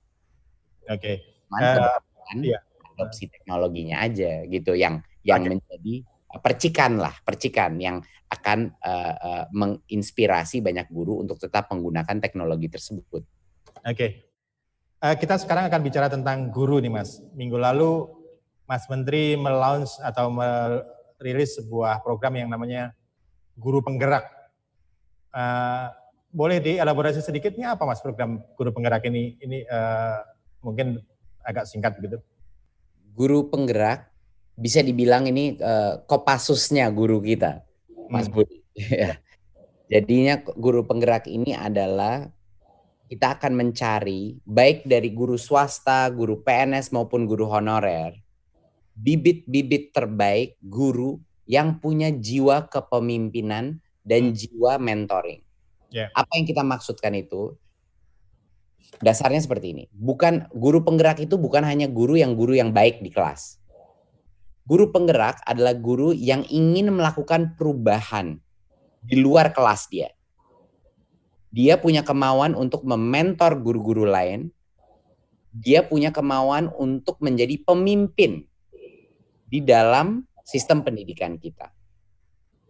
Oke. 0.86 1.02
Okay. 1.02 1.16
Uh, 1.50 1.98
iya. 2.38 2.62
Adopsi 2.94 3.26
teknologinya 3.26 4.00
aja 4.06 4.46
gitu 4.46 4.78
yang 4.78 5.02
yang 5.26 5.42
okay. 5.42 5.50
menjadi 5.58 5.94
uh, 6.30 6.40
percikan 6.40 6.92
lah, 7.02 7.14
percikan 7.26 7.76
yang 7.82 7.98
akan 8.30 8.72
uh, 8.82 9.14
uh, 9.18 9.44
menginspirasi 9.50 10.62
banyak 10.62 10.86
guru 10.90 11.22
untuk 11.22 11.38
tetap 11.38 11.70
menggunakan 11.70 12.18
teknologi 12.22 12.70
tersebut. 12.70 13.22
Oke. 13.82 13.94
Okay. 13.94 14.10
Uh, 15.04 15.14
kita 15.18 15.36
sekarang 15.36 15.68
akan 15.68 15.80
bicara 15.84 16.08
tentang 16.08 16.48
guru 16.48 16.80
nih 16.80 16.88
Mas. 16.88 17.20
Minggu 17.36 17.60
lalu 17.60 18.08
Mas 18.64 18.88
Menteri 18.88 19.36
melaunch 19.36 20.00
atau 20.00 20.32
merilis 20.32 21.60
sebuah 21.60 22.00
program 22.00 22.40
yang 22.40 22.48
namanya 22.48 22.96
Guru 23.54 23.84
Penggerak. 23.84 24.24
Uh, 25.34 25.92
boleh 26.34 26.58
dielaborasi 26.58 27.22
sedikitnya 27.22 27.78
apa 27.78 27.86
mas 27.86 28.02
program 28.02 28.42
guru 28.58 28.74
penggerak 28.74 29.06
ini? 29.06 29.38
Ini 29.38 29.58
uh, 29.70 30.18
mungkin 30.66 30.98
agak 31.46 31.70
singkat 31.70 31.94
begitu. 32.02 32.18
Guru 33.14 33.46
penggerak 33.48 34.10
bisa 34.54 34.82
dibilang 34.82 35.26
ini 35.30 35.58
uh, 35.58 36.02
kopasusnya 36.06 36.90
guru 36.90 37.22
kita, 37.22 37.62
Mas 38.10 38.26
hmm. 38.28 38.34
Budi. 38.34 38.58
Ya. 38.74 39.22
Jadinya 39.86 40.42
guru 40.58 40.82
penggerak 40.82 41.30
ini 41.30 41.54
adalah 41.54 42.26
kita 43.06 43.38
akan 43.38 43.54
mencari 43.54 44.42
baik 44.42 44.82
dari 44.82 45.14
guru 45.14 45.38
swasta, 45.38 46.10
guru 46.10 46.42
PNS 46.42 46.90
maupun 46.90 47.30
guru 47.30 47.46
honorer, 47.46 48.18
bibit-bibit 48.98 49.94
terbaik 49.94 50.58
guru 50.58 51.22
yang 51.46 51.78
punya 51.78 52.10
jiwa 52.10 52.66
kepemimpinan 52.66 53.78
dan 54.02 54.22
hmm. 54.30 54.34
jiwa 54.34 54.72
mentoring. 54.82 55.44
Yeah. 55.94 56.10
Apa 56.16 56.42
yang 56.42 56.46
kita 56.50 56.66
maksudkan 56.66 57.14
itu? 57.14 57.54
Dasarnya 59.02 59.42
seperti 59.42 59.74
ini. 59.74 59.84
Bukan 59.90 60.50
guru 60.54 60.84
penggerak 60.86 61.22
itu 61.22 61.34
bukan 61.34 61.66
hanya 61.66 61.90
guru 61.90 62.14
yang 62.14 62.38
guru 62.38 62.54
yang 62.54 62.70
baik 62.70 63.02
di 63.02 63.10
kelas. 63.10 63.58
Guru 64.64 64.94
penggerak 64.94 65.44
adalah 65.44 65.76
guru 65.76 66.16
yang 66.16 66.46
ingin 66.48 66.88
melakukan 66.94 67.58
perubahan 67.58 68.40
di 69.04 69.20
luar 69.20 69.52
kelas 69.52 69.92
dia. 69.92 70.08
Dia 71.54 71.78
punya 71.78 72.02
kemauan 72.02 72.56
untuk 72.56 72.82
mementor 72.82 73.60
guru-guru 73.60 74.08
lain. 74.08 74.50
Dia 75.54 75.86
punya 75.86 76.10
kemauan 76.10 76.72
untuk 76.74 77.22
menjadi 77.22 77.60
pemimpin 77.62 78.42
di 79.46 79.62
dalam 79.62 80.26
sistem 80.42 80.82
pendidikan 80.82 81.38
kita. 81.38 81.70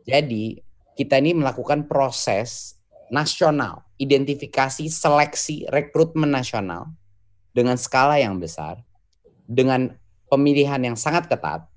Jadi, 0.04 0.60
kita 0.92 1.16
ini 1.16 1.32
melakukan 1.32 1.88
proses 1.88 2.76
nasional, 3.08 3.88
identifikasi, 4.00 4.90
seleksi, 4.90 5.70
rekrutmen 5.70 6.30
nasional 6.30 6.90
dengan 7.54 7.78
skala 7.78 8.18
yang 8.18 8.42
besar, 8.42 8.82
dengan 9.46 9.94
pemilihan 10.26 10.82
yang 10.82 10.98
sangat 10.98 11.30
ketat 11.30 11.68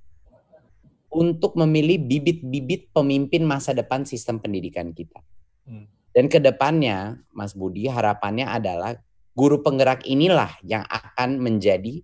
untuk 1.14 1.56
memilih 1.56 2.02
bibit-bibit 2.02 2.92
pemimpin 2.92 3.46
masa 3.46 3.72
depan 3.72 4.04
sistem 4.04 4.42
pendidikan 4.42 4.92
kita. 4.92 5.22
Hmm. 5.64 5.88
Dan 6.12 6.28
ke 6.28 6.42
depannya, 6.42 7.22
Mas 7.30 7.54
Budi, 7.54 7.86
harapannya 7.86 8.50
adalah 8.50 8.98
guru 9.38 9.62
penggerak 9.62 10.04
inilah 10.10 10.50
yang 10.66 10.82
akan 10.90 11.38
menjadi 11.38 12.02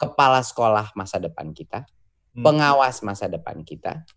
kepala 0.00 0.40
sekolah 0.40 0.96
masa 0.96 1.20
depan 1.20 1.52
kita, 1.52 1.84
hmm. 2.32 2.40
pengawas 2.40 3.04
masa 3.04 3.28
depan 3.28 3.60
kita, 3.60 4.08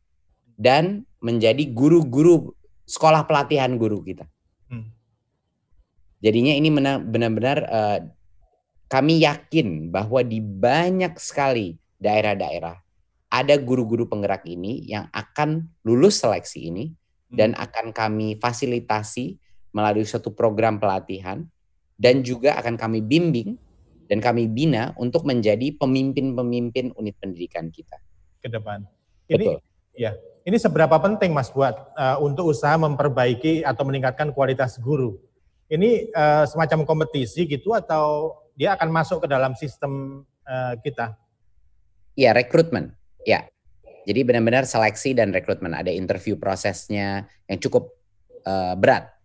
dan 0.56 1.04
menjadi 1.20 1.68
guru-guru 1.68 2.56
sekolah 2.88 3.28
pelatihan 3.28 3.76
guru 3.76 4.00
kita. 4.00 4.28
Hmm. 4.74 4.90
Jadinya 6.24 6.54
ini 6.56 6.72
benar-benar 7.04 7.58
uh, 7.68 8.00
kami 8.90 9.22
yakin 9.22 9.94
bahwa 9.94 10.24
di 10.26 10.40
banyak 10.42 11.14
sekali 11.20 11.78
daerah-daerah 12.00 12.80
ada 13.34 13.56
guru-guru 13.58 14.06
penggerak 14.06 14.46
ini 14.46 14.86
yang 14.86 15.10
akan 15.14 15.66
lulus 15.86 16.22
seleksi 16.22 16.70
ini 16.70 16.90
hmm. 16.90 17.38
dan 17.38 17.50
akan 17.58 17.94
kami 17.94 18.38
fasilitasi 18.38 19.38
melalui 19.74 20.06
suatu 20.06 20.30
program 20.34 20.78
pelatihan 20.78 21.46
dan 21.98 22.22
juga 22.22 22.58
akan 22.62 22.78
kami 22.78 23.02
bimbing 23.02 23.58
dan 24.06 24.22
kami 24.22 24.46
bina 24.46 24.94
untuk 25.02 25.26
menjadi 25.26 25.74
pemimpin-pemimpin 25.78 26.94
unit 26.94 27.18
pendidikan 27.18 27.74
kita 27.74 27.98
ke 28.44 28.52
depan. 28.52 28.86
Ini 29.32 29.40
Betul. 29.40 29.58
ya, 29.98 30.12
ini 30.44 30.58
seberapa 30.60 31.00
penting 31.00 31.32
Mas 31.32 31.48
buat 31.48 31.96
uh, 31.96 32.20
untuk 32.20 32.52
usaha 32.52 32.76
memperbaiki 32.76 33.64
atau 33.64 33.84
meningkatkan 33.88 34.36
kualitas 34.36 34.76
guru? 34.80 35.16
Ini 35.72 36.12
uh, 36.12 36.44
semacam 36.44 36.84
kompetisi 36.84 37.48
gitu 37.48 37.72
atau 37.72 38.36
dia 38.54 38.76
akan 38.76 38.92
masuk 38.92 39.24
ke 39.24 39.28
dalam 39.32 39.56
sistem 39.56 40.24
uh, 40.44 40.76
kita? 40.84 41.16
Ya, 42.20 42.36
rekrutmen. 42.36 42.94
Ya. 43.24 43.48
Jadi 44.04 44.28
benar-benar 44.28 44.68
seleksi 44.68 45.16
dan 45.16 45.32
rekrutmen 45.32 45.72
ada 45.72 45.88
interview 45.88 46.36
prosesnya 46.36 47.24
yang 47.48 47.60
cukup 47.64 47.96
uh, 48.44 48.76
berat. 48.76 49.16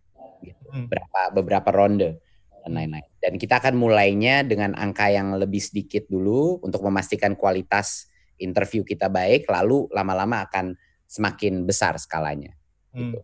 Hmm. 0.70 0.86
Berapa 0.86 1.34
beberapa 1.34 1.68
ronde 1.74 2.22
dan 2.62 2.72
lain-lain. 2.78 3.10
Dan 3.18 3.42
kita 3.42 3.58
akan 3.58 3.74
mulainya 3.74 4.46
dengan 4.46 4.78
angka 4.78 5.10
yang 5.10 5.34
lebih 5.34 5.58
sedikit 5.58 6.06
dulu 6.06 6.62
untuk 6.62 6.78
memastikan 6.86 7.34
kualitas 7.34 8.06
interview 8.38 8.86
kita 8.86 9.10
baik 9.10 9.50
lalu 9.50 9.90
lama-lama 9.90 10.46
akan 10.46 10.78
semakin 11.08 11.64
besar 11.64 11.96
skalanya. 11.96 12.52
Hmm. 12.92 13.16
Gitu. 13.16 13.18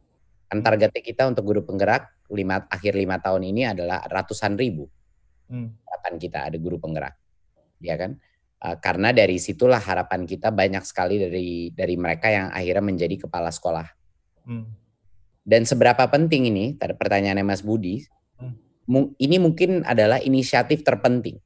Kan 0.49 0.59
targetnya 0.65 1.03
kita 1.05 1.29
untuk 1.29 1.45
guru 1.45 1.61
penggerak 1.63 2.09
lima, 2.33 2.65
akhir 2.73 2.97
lima 2.97 3.21
tahun 3.21 3.45
ini 3.45 3.69
adalah 3.69 4.03
ratusan 4.09 4.57
ribu. 4.57 4.89
Hmm. 5.47 5.77
Harapan 5.85 6.15
kita 6.17 6.39
ada 6.49 6.57
guru 6.57 6.81
penggerak, 6.81 7.15
ya 7.85 8.01
kan? 8.01 8.17
Uh, 8.65 8.81
karena 8.81 9.13
dari 9.13 9.37
situlah 9.37 9.77
harapan 9.77 10.25
kita 10.25 10.49
banyak 10.49 10.81
sekali 10.89 11.21
dari 11.21 11.69
dari 11.69 11.95
mereka 12.01 12.33
yang 12.33 12.49
akhirnya 12.49 12.81
menjadi 12.81 13.29
kepala 13.29 13.53
sekolah. 13.53 13.85
Hmm. 14.49 14.73
Dan 15.45 15.69
seberapa 15.69 16.09
penting 16.09 16.49
ini? 16.49 16.73
Tadi 16.81 16.97
pertanyaannya 16.97 17.45
Mas 17.45 17.61
Budi. 17.61 18.01
Hmm. 18.41 19.13
Ini 19.21 19.37
mungkin 19.37 19.85
adalah 19.85 20.17
inisiatif 20.25 20.81
terpenting 20.81 21.37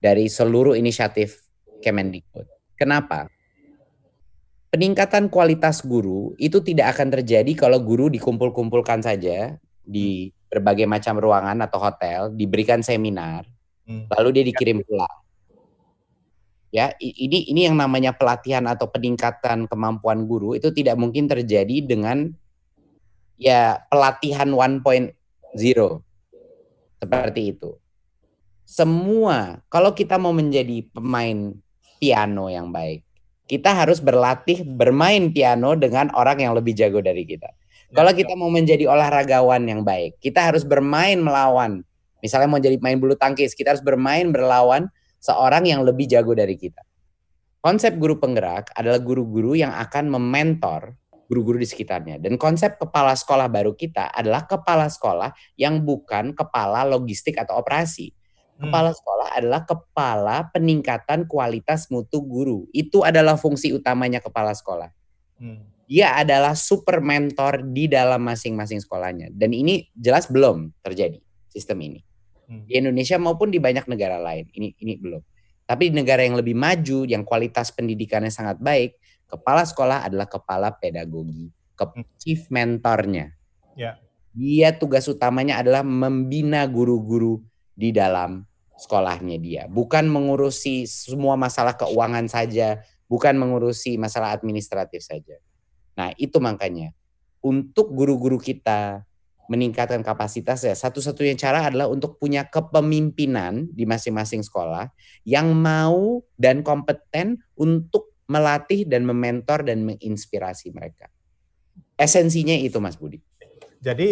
dari 0.00 0.28
seluruh 0.28 0.76
inisiatif 0.76 1.40
Kemendikbud. 1.80 2.44
Kenapa? 2.76 3.28
Peningkatan 4.70 5.26
kualitas 5.26 5.82
guru 5.82 6.32
itu 6.38 6.62
tidak 6.62 6.96
akan 6.96 7.10
terjadi 7.20 7.52
kalau 7.58 7.82
guru 7.82 8.06
dikumpul-kumpulkan 8.06 9.02
saja 9.02 9.58
di 9.82 10.30
berbagai 10.50 10.86
macam 10.86 11.18
ruangan 11.18 11.58
atau 11.62 11.78
hotel, 11.78 12.30
diberikan 12.34 12.82
seminar, 12.82 13.46
hmm. 13.86 14.10
lalu 14.14 14.40
dia 14.40 14.44
dikirim 14.46 14.82
pulang. 14.82 15.18
Ya, 16.70 16.94
ini 17.02 17.50
ini 17.50 17.66
yang 17.66 17.74
namanya 17.74 18.14
pelatihan 18.14 18.62
atau 18.70 18.86
peningkatan 18.86 19.66
kemampuan 19.66 20.22
guru 20.30 20.54
itu 20.54 20.70
tidak 20.70 20.94
mungkin 20.94 21.26
terjadi 21.26 21.82
dengan 21.82 22.30
ya 23.34 23.82
pelatihan 23.90 24.54
1.0 24.54 25.10
seperti 27.02 27.42
itu. 27.58 27.74
Semua 28.62 29.58
kalau 29.66 29.90
kita 29.90 30.14
mau 30.14 30.30
menjadi 30.30 30.86
pemain 30.94 31.58
piano 31.98 32.46
yang 32.46 32.70
baik, 32.70 33.02
kita 33.50 33.74
harus 33.74 33.98
berlatih 33.98 34.62
bermain 34.62 35.34
piano 35.34 35.74
dengan 35.74 36.06
orang 36.14 36.38
yang 36.38 36.54
lebih 36.54 36.70
jago 36.78 37.02
dari 37.02 37.26
kita. 37.26 37.50
Kalau 37.90 38.14
kita 38.14 38.38
mau 38.38 38.46
menjadi 38.46 38.86
olahragawan 38.86 39.66
yang 39.66 39.82
baik, 39.82 40.22
kita 40.22 40.38
harus 40.38 40.62
bermain 40.62 41.18
melawan. 41.18 41.82
Misalnya 42.22 42.46
mau 42.46 42.62
jadi 42.62 42.78
main 42.78 43.02
bulu 43.02 43.18
tangkis, 43.18 43.58
kita 43.58 43.74
harus 43.74 43.82
bermain 43.82 44.30
berlawan 44.30 44.86
seorang 45.18 45.66
yang 45.66 45.82
lebih 45.82 46.06
jago 46.06 46.30
dari 46.30 46.54
kita. 46.54 46.78
Konsep 47.58 47.98
guru 47.98 48.22
penggerak 48.22 48.70
adalah 48.78 49.02
guru-guru 49.02 49.58
yang 49.58 49.74
akan 49.74 50.06
mementor 50.14 50.94
guru-guru 51.26 51.58
di 51.58 51.66
sekitarnya. 51.66 52.22
Dan 52.22 52.38
konsep 52.38 52.78
kepala 52.78 53.18
sekolah 53.18 53.50
baru 53.50 53.74
kita 53.74 54.14
adalah 54.14 54.46
kepala 54.46 54.86
sekolah 54.86 55.34
yang 55.58 55.82
bukan 55.82 56.38
kepala 56.38 56.86
logistik 56.86 57.34
atau 57.34 57.58
operasi. 57.58 58.14
Kepala 58.60 58.92
sekolah 58.92 59.28
adalah 59.40 59.62
kepala 59.64 60.36
peningkatan 60.52 61.24
kualitas 61.24 61.88
mutu 61.88 62.20
guru. 62.20 62.68
Itu 62.76 63.00
adalah 63.00 63.40
fungsi 63.40 63.72
utamanya 63.72 64.20
kepala 64.20 64.52
sekolah. 64.52 64.92
Hmm. 65.40 65.64
Dia 65.88 66.20
adalah 66.20 66.52
super 66.52 67.00
mentor 67.00 67.64
di 67.64 67.88
dalam 67.88 68.20
masing-masing 68.20 68.84
sekolahnya. 68.84 69.32
Dan 69.32 69.56
ini 69.56 69.88
jelas 69.96 70.28
belum 70.28 70.76
terjadi 70.84 71.16
sistem 71.48 71.80
ini. 71.88 72.00
Hmm. 72.44 72.68
Di 72.68 72.76
Indonesia 72.76 73.16
maupun 73.16 73.48
di 73.48 73.56
banyak 73.56 73.88
negara 73.88 74.20
lain. 74.20 74.52
Ini 74.52 74.76
ini 74.76 74.92
belum. 75.00 75.22
Tapi 75.64 75.88
di 75.88 75.96
negara 75.96 76.20
yang 76.20 76.36
lebih 76.36 76.52
maju, 76.52 77.08
yang 77.08 77.24
kualitas 77.24 77.72
pendidikannya 77.72 78.28
sangat 78.28 78.60
baik, 78.60 79.00
kepala 79.24 79.64
sekolah 79.64 80.04
adalah 80.04 80.28
kepala 80.28 80.68
pedagogi, 80.76 81.48
ke 81.78 81.84
hmm. 81.88 82.04
chief 82.20 82.44
mentornya. 82.52 83.32
Ya. 83.72 83.96
Dia 84.36 84.76
tugas 84.76 85.08
utamanya 85.08 85.64
adalah 85.64 85.80
membina 85.80 86.68
guru-guru 86.68 87.40
di 87.72 87.88
dalam 87.96 88.49
sekolahnya 88.80 89.36
dia, 89.36 89.62
bukan 89.68 90.08
mengurusi 90.08 90.88
semua 90.88 91.36
masalah 91.36 91.76
keuangan 91.76 92.24
saja, 92.32 92.80
bukan 93.04 93.36
mengurusi 93.36 94.00
masalah 94.00 94.32
administratif 94.32 95.04
saja. 95.04 95.36
Nah, 96.00 96.16
itu 96.16 96.40
makanya 96.40 96.96
untuk 97.44 97.92
guru-guru 97.92 98.40
kita 98.40 99.04
meningkatkan 99.50 100.06
kapasitasnya, 100.06 100.78
satu-satunya 100.78 101.34
cara 101.34 101.66
adalah 101.66 101.90
untuk 101.90 102.16
punya 102.22 102.46
kepemimpinan 102.46 103.66
di 103.74 103.82
masing-masing 103.82 104.46
sekolah 104.46 104.86
yang 105.26 105.50
mau 105.58 106.22
dan 106.38 106.62
kompeten 106.62 107.42
untuk 107.58 108.14
melatih 108.30 108.86
dan 108.86 109.02
mementor 109.02 109.66
dan 109.66 109.82
menginspirasi 109.82 110.70
mereka. 110.70 111.10
Esensinya 111.98 112.54
itu 112.54 112.78
Mas 112.78 112.94
Budi. 112.94 113.18
Jadi 113.82 114.08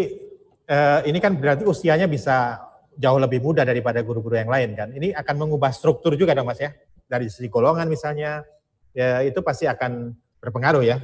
eh, 0.66 1.00
ini 1.06 1.22
kan 1.22 1.38
berarti 1.38 1.62
usianya 1.62 2.10
bisa 2.10 2.58
jauh 2.98 3.18
lebih 3.22 3.38
muda 3.38 3.62
daripada 3.62 4.02
guru-guru 4.02 4.34
yang 4.34 4.50
lain 4.50 4.74
kan. 4.74 4.90
Ini 4.90 5.14
akan 5.14 5.34
mengubah 5.46 5.70
struktur 5.70 6.18
juga 6.18 6.34
dong 6.34 6.50
Mas 6.50 6.58
ya. 6.58 6.74
Dari 7.06 7.30
sisi 7.30 7.46
golongan 7.46 7.86
misalnya, 7.86 8.42
ya 8.90 9.22
itu 9.22 9.38
pasti 9.40 9.70
akan 9.70 10.12
berpengaruh 10.42 10.82
ya. 10.82 10.98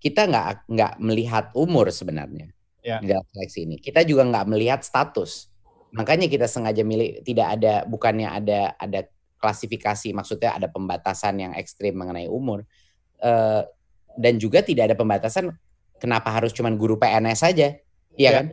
Kita 0.00 0.24
nggak 0.24 0.72
nggak 0.72 0.92
melihat 1.04 1.44
umur 1.52 1.92
sebenarnya 1.92 2.50
ya. 2.80 2.98
di 3.04 3.12
dalam 3.12 3.26
seleksi 3.36 3.68
ini. 3.68 3.76
Kita 3.76 4.00
juga 4.02 4.24
nggak 4.24 4.46
melihat 4.48 4.80
status. 4.80 5.52
Makanya 5.92 6.26
kita 6.26 6.48
sengaja 6.48 6.82
milih 6.82 7.20
tidak 7.22 7.60
ada 7.60 7.84
bukannya 7.84 8.26
ada 8.26 8.74
ada 8.80 9.06
klasifikasi 9.36 10.16
maksudnya 10.16 10.56
ada 10.56 10.66
pembatasan 10.72 11.36
yang 11.38 11.52
ekstrim 11.54 11.94
mengenai 11.94 12.26
umur 12.26 12.64
uh, 13.20 13.62
dan 14.16 14.40
juga 14.40 14.64
tidak 14.64 14.90
ada 14.92 14.96
pembatasan 14.96 15.52
kenapa 16.00 16.32
harus 16.32 16.52
cuman 16.56 16.76
guru 16.76 16.96
PNS 16.96 17.38
saja, 17.40 17.76
iya 18.16 18.30
ya. 18.32 18.32
kan? 18.40 18.46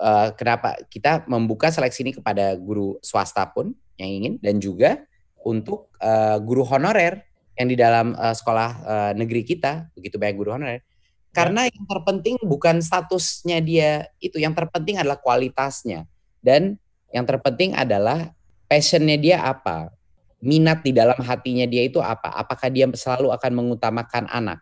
Uh, 0.00 0.32
kenapa 0.32 0.80
kita 0.88 1.28
membuka 1.28 1.68
seleksi 1.68 2.00
ini 2.00 2.16
kepada 2.16 2.56
guru 2.56 2.96
swasta 3.04 3.44
pun 3.52 3.76
yang 4.00 4.08
ingin 4.08 4.34
dan 4.40 4.56
juga 4.56 5.04
untuk 5.44 5.92
uh, 6.00 6.40
guru 6.40 6.64
honorer 6.64 7.20
yang 7.60 7.68
di 7.68 7.76
dalam 7.76 8.16
uh, 8.16 8.32
sekolah 8.32 8.70
uh, 8.80 9.12
negeri 9.12 9.44
kita 9.44 9.92
begitu 9.92 10.16
banyak 10.16 10.36
guru 10.40 10.56
honorer 10.56 10.80
karena 11.30 11.66
ya. 11.66 11.74
yang 11.74 11.84
terpenting 11.86 12.36
bukan 12.42 12.82
statusnya 12.82 13.58
dia 13.62 13.90
itu, 14.18 14.42
yang 14.42 14.50
terpenting 14.54 14.98
adalah 14.98 15.18
kualitasnya. 15.18 16.06
Dan 16.42 16.74
yang 17.14 17.22
terpenting 17.26 17.74
adalah 17.78 18.34
passionnya 18.66 19.14
dia 19.14 19.38
apa, 19.46 19.94
minat 20.42 20.82
di 20.82 20.90
dalam 20.90 21.18
hatinya 21.22 21.66
dia 21.70 21.86
itu 21.86 22.02
apa, 22.02 22.34
apakah 22.34 22.66
dia 22.70 22.90
selalu 22.90 23.30
akan 23.30 23.52
mengutamakan 23.54 24.26
anak. 24.26 24.58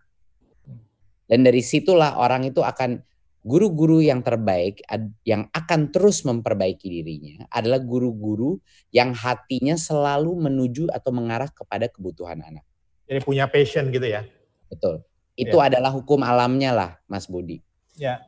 Dan 1.28 1.44
dari 1.44 1.64
situlah 1.64 2.20
orang 2.20 2.48
itu 2.48 2.60
akan 2.60 3.00
guru-guru 3.48 4.04
yang 4.04 4.20
terbaik 4.20 4.84
yang 5.24 5.48
akan 5.56 5.88
terus 5.88 6.20
memperbaiki 6.28 6.84
dirinya 6.84 7.48
adalah 7.48 7.80
guru-guru 7.80 8.60
yang 8.92 9.16
hatinya 9.16 9.80
selalu 9.80 10.36
menuju 10.36 10.92
atau 10.92 11.08
mengarah 11.16 11.48
kepada 11.48 11.88
kebutuhan 11.88 12.44
anak. 12.44 12.64
Jadi 13.08 13.24
punya 13.24 13.48
passion 13.48 13.88
gitu 13.88 14.04
ya. 14.04 14.28
Betul. 14.68 15.00
Itu 15.32 15.56
ya. 15.56 15.72
adalah 15.72 15.88
hukum 15.96 16.20
alamnya 16.20 16.76
lah, 16.76 16.90
Mas 17.08 17.24
Budi. 17.24 17.64
Ya. 17.96 18.20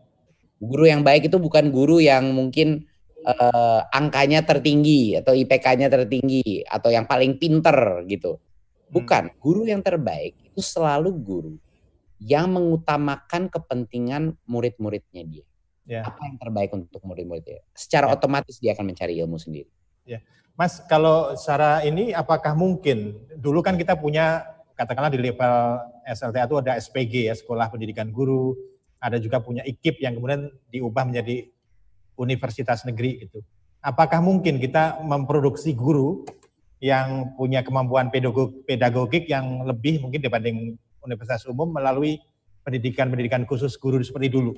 Guru 0.57 0.89
yang 0.89 1.05
baik 1.05 1.29
itu 1.29 1.37
bukan 1.37 1.69
guru 1.69 2.01
yang 2.01 2.33
mungkin 2.33 2.89
uh, 3.29 3.85
angkanya 3.93 4.41
tertinggi 4.49 5.21
atau 5.21 5.37
IPK-nya 5.37 5.93
tertinggi 5.93 6.65
atau 6.65 6.89
yang 6.89 7.05
paling 7.05 7.37
pinter 7.37 8.09
gitu. 8.09 8.41
Hmm. 8.41 8.89
Bukan. 8.89 9.25
Hmm. 9.29 9.37
Guru 9.37 9.69
yang 9.69 9.85
terbaik 9.85 10.33
itu 10.49 10.65
selalu 10.65 11.13
guru 11.21 11.55
yang 12.21 12.53
mengutamakan 12.53 13.49
kepentingan 13.49 14.37
murid-muridnya 14.45 15.25
dia. 15.25 15.47
Ya. 15.89 16.05
Apa 16.05 16.29
yang 16.29 16.37
terbaik 16.37 16.71
untuk 16.77 17.01
murid-muridnya. 17.03 17.65
Secara 17.73 18.13
ya. 18.13 18.15
otomatis 18.15 18.61
dia 18.61 18.77
akan 18.77 18.93
mencari 18.93 19.17
ilmu 19.19 19.41
sendiri. 19.41 19.73
Ya. 20.05 20.21
Mas, 20.55 20.85
kalau 20.85 21.33
secara 21.41 21.81
ini 21.83 22.13
apakah 22.13 22.53
mungkin 22.53 23.17
dulu 23.41 23.65
kan 23.65 23.81
kita 23.81 23.97
punya 23.97 24.45
katakanlah 24.77 25.09
di 25.09 25.21
level 25.21 25.81
SLTA 26.05 26.45
itu 26.45 26.57
ada 26.61 26.73
SPG 26.77 27.33
ya, 27.33 27.35
Sekolah 27.37 27.73
Pendidikan 27.73 28.13
Guru, 28.13 28.53
ada 29.01 29.17
juga 29.17 29.41
punya 29.41 29.65
IKIP 29.65 30.05
yang 30.05 30.21
kemudian 30.21 30.53
diubah 30.69 31.09
menjadi 31.09 31.49
universitas 32.21 32.85
negeri 32.85 33.25
itu. 33.25 33.41
Apakah 33.81 34.21
mungkin 34.21 34.61
kita 34.61 35.01
memproduksi 35.01 35.73
guru 35.73 36.29
yang 36.81 37.33
punya 37.37 37.65
kemampuan 37.65 38.13
pedagogik 38.69 39.25
yang 39.29 39.65
lebih 39.65 40.05
mungkin 40.05 40.21
dibanding 40.21 40.77
universitas 41.05 41.47
umum 41.49 41.71
melalui 41.73 42.21
pendidikan-pendidikan 42.65 43.49
khusus 43.49 43.77
guru 43.81 44.01
seperti 44.01 44.29
dulu? 44.33 44.53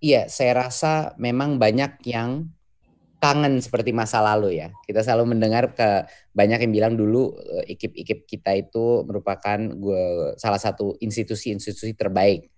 Iya, 0.00 0.28
saya 0.28 0.68
rasa 0.68 1.16
memang 1.16 1.56
banyak 1.56 2.04
yang 2.04 2.52
kangen 3.16 3.64
seperti 3.64 3.96
masa 3.96 4.20
lalu 4.20 4.60
ya. 4.60 4.68
Kita 4.84 5.00
selalu 5.00 5.36
mendengar 5.36 5.72
ke 5.72 6.04
banyak 6.36 6.68
yang 6.68 6.72
bilang 6.72 6.94
dulu 6.94 7.32
eh, 7.40 7.74
ikip-ikip 7.76 8.28
kita 8.28 8.52
itu 8.54 9.02
merupakan 9.08 9.56
gue 9.56 10.36
salah 10.36 10.60
satu 10.60 11.00
institusi-institusi 11.00 11.96
terbaik. 11.96 12.52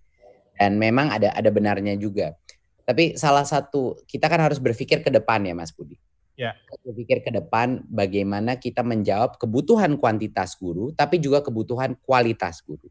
Dan 0.58 0.74
memang 0.74 1.14
ada 1.14 1.30
ada 1.30 1.50
benarnya 1.54 1.94
juga. 1.94 2.34
Tapi 2.82 3.14
salah 3.14 3.46
satu 3.46 4.02
kita 4.10 4.26
kan 4.26 4.42
harus 4.42 4.58
berpikir 4.58 5.06
ke 5.06 5.10
depan 5.14 5.46
ya 5.46 5.54
Mas 5.54 5.70
Budi. 5.70 5.94
Ya. 6.34 6.58
Berpikir 6.82 7.22
ke 7.22 7.30
depan 7.30 7.86
bagaimana 7.86 8.58
kita 8.58 8.82
menjawab 8.82 9.38
kebutuhan 9.38 9.94
kuantitas 9.98 10.58
guru 10.58 10.90
tapi 10.90 11.22
juga 11.22 11.42
kebutuhan 11.46 11.94
kualitas 12.02 12.62
guru. 12.66 12.90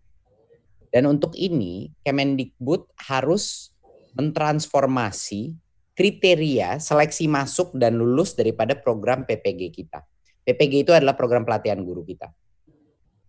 Dan 0.98 1.06
untuk 1.06 1.38
ini 1.38 1.94
Kemendikbud 2.02 2.90
harus 3.06 3.70
mentransformasi 4.18 5.54
kriteria 5.94 6.82
seleksi 6.82 7.30
masuk 7.30 7.78
dan 7.78 8.02
lulus 8.02 8.34
daripada 8.34 8.74
program 8.74 9.22
PPG 9.22 9.78
kita. 9.78 10.02
PPG 10.42 10.90
itu 10.90 10.92
adalah 10.98 11.14
program 11.14 11.46
pelatihan 11.46 11.78
guru 11.86 12.02
kita. 12.02 12.34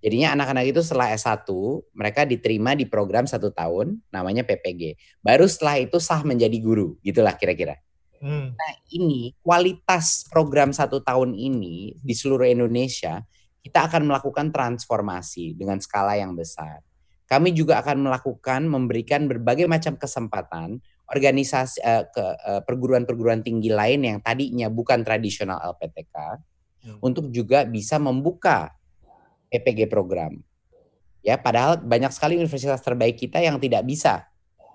Jadinya 0.01 0.33
anak-anak 0.33 0.65
itu 0.65 0.81
setelah 0.81 1.13
S1, 1.13 1.45
mereka 1.93 2.25
diterima 2.25 2.73
di 2.73 2.89
program 2.89 3.29
satu 3.29 3.53
tahun, 3.53 4.01
namanya 4.09 4.49
PPG. 4.49 4.97
Baru 5.21 5.45
setelah 5.45 5.77
itu 5.77 6.01
sah 6.01 6.25
menjadi 6.25 6.57
guru, 6.65 6.97
gitulah 7.05 7.37
kira-kira. 7.37 7.77
Hmm. 8.17 8.57
Nah 8.57 8.73
ini 8.89 9.37
kualitas 9.45 10.25
program 10.33 10.73
satu 10.73 11.05
tahun 11.05 11.37
ini 11.37 12.01
di 12.01 12.15
seluruh 12.17 12.49
Indonesia, 12.49 13.21
kita 13.61 13.93
akan 13.93 14.09
melakukan 14.09 14.57
transformasi 14.57 15.53
dengan 15.53 15.77
skala 15.85 16.17
yang 16.17 16.33
besar. 16.33 16.88
Kami 17.29 17.53
juga 17.53 17.85
akan 17.85 18.09
melakukan, 18.09 18.65
memberikan 18.65 19.29
berbagai 19.29 19.69
macam 19.69 20.01
kesempatan 20.01 20.81
organisasi 21.13 21.77
uh, 21.85 22.05
ke 22.09 22.25
uh, 22.25 22.61
perguruan-perguruan 22.65 23.45
tinggi 23.45 23.69
lain 23.69 24.05
yang 24.05 24.19
tadinya 24.25 24.73
bukan 24.73 25.05
tradisional 25.05 25.61
LPTK 25.77 26.17
hmm. 26.89 26.99
untuk 27.05 27.29
juga 27.29 27.69
bisa 27.69 28.01
membuka 28.01 28.73
PPG 29.53 29.93
program. 29.93 30.41
Ya, 31.21 31.37
padahal 31.37 31.85
banyak 31.85 32.13
sekali 32.17 32.41
universitas 32.41 32.81
terbaik 32.81 33.21
kita 33.21 33.45
yang 33.45 33.61
tidak 33.61 33.85
bisa 33.85 34.25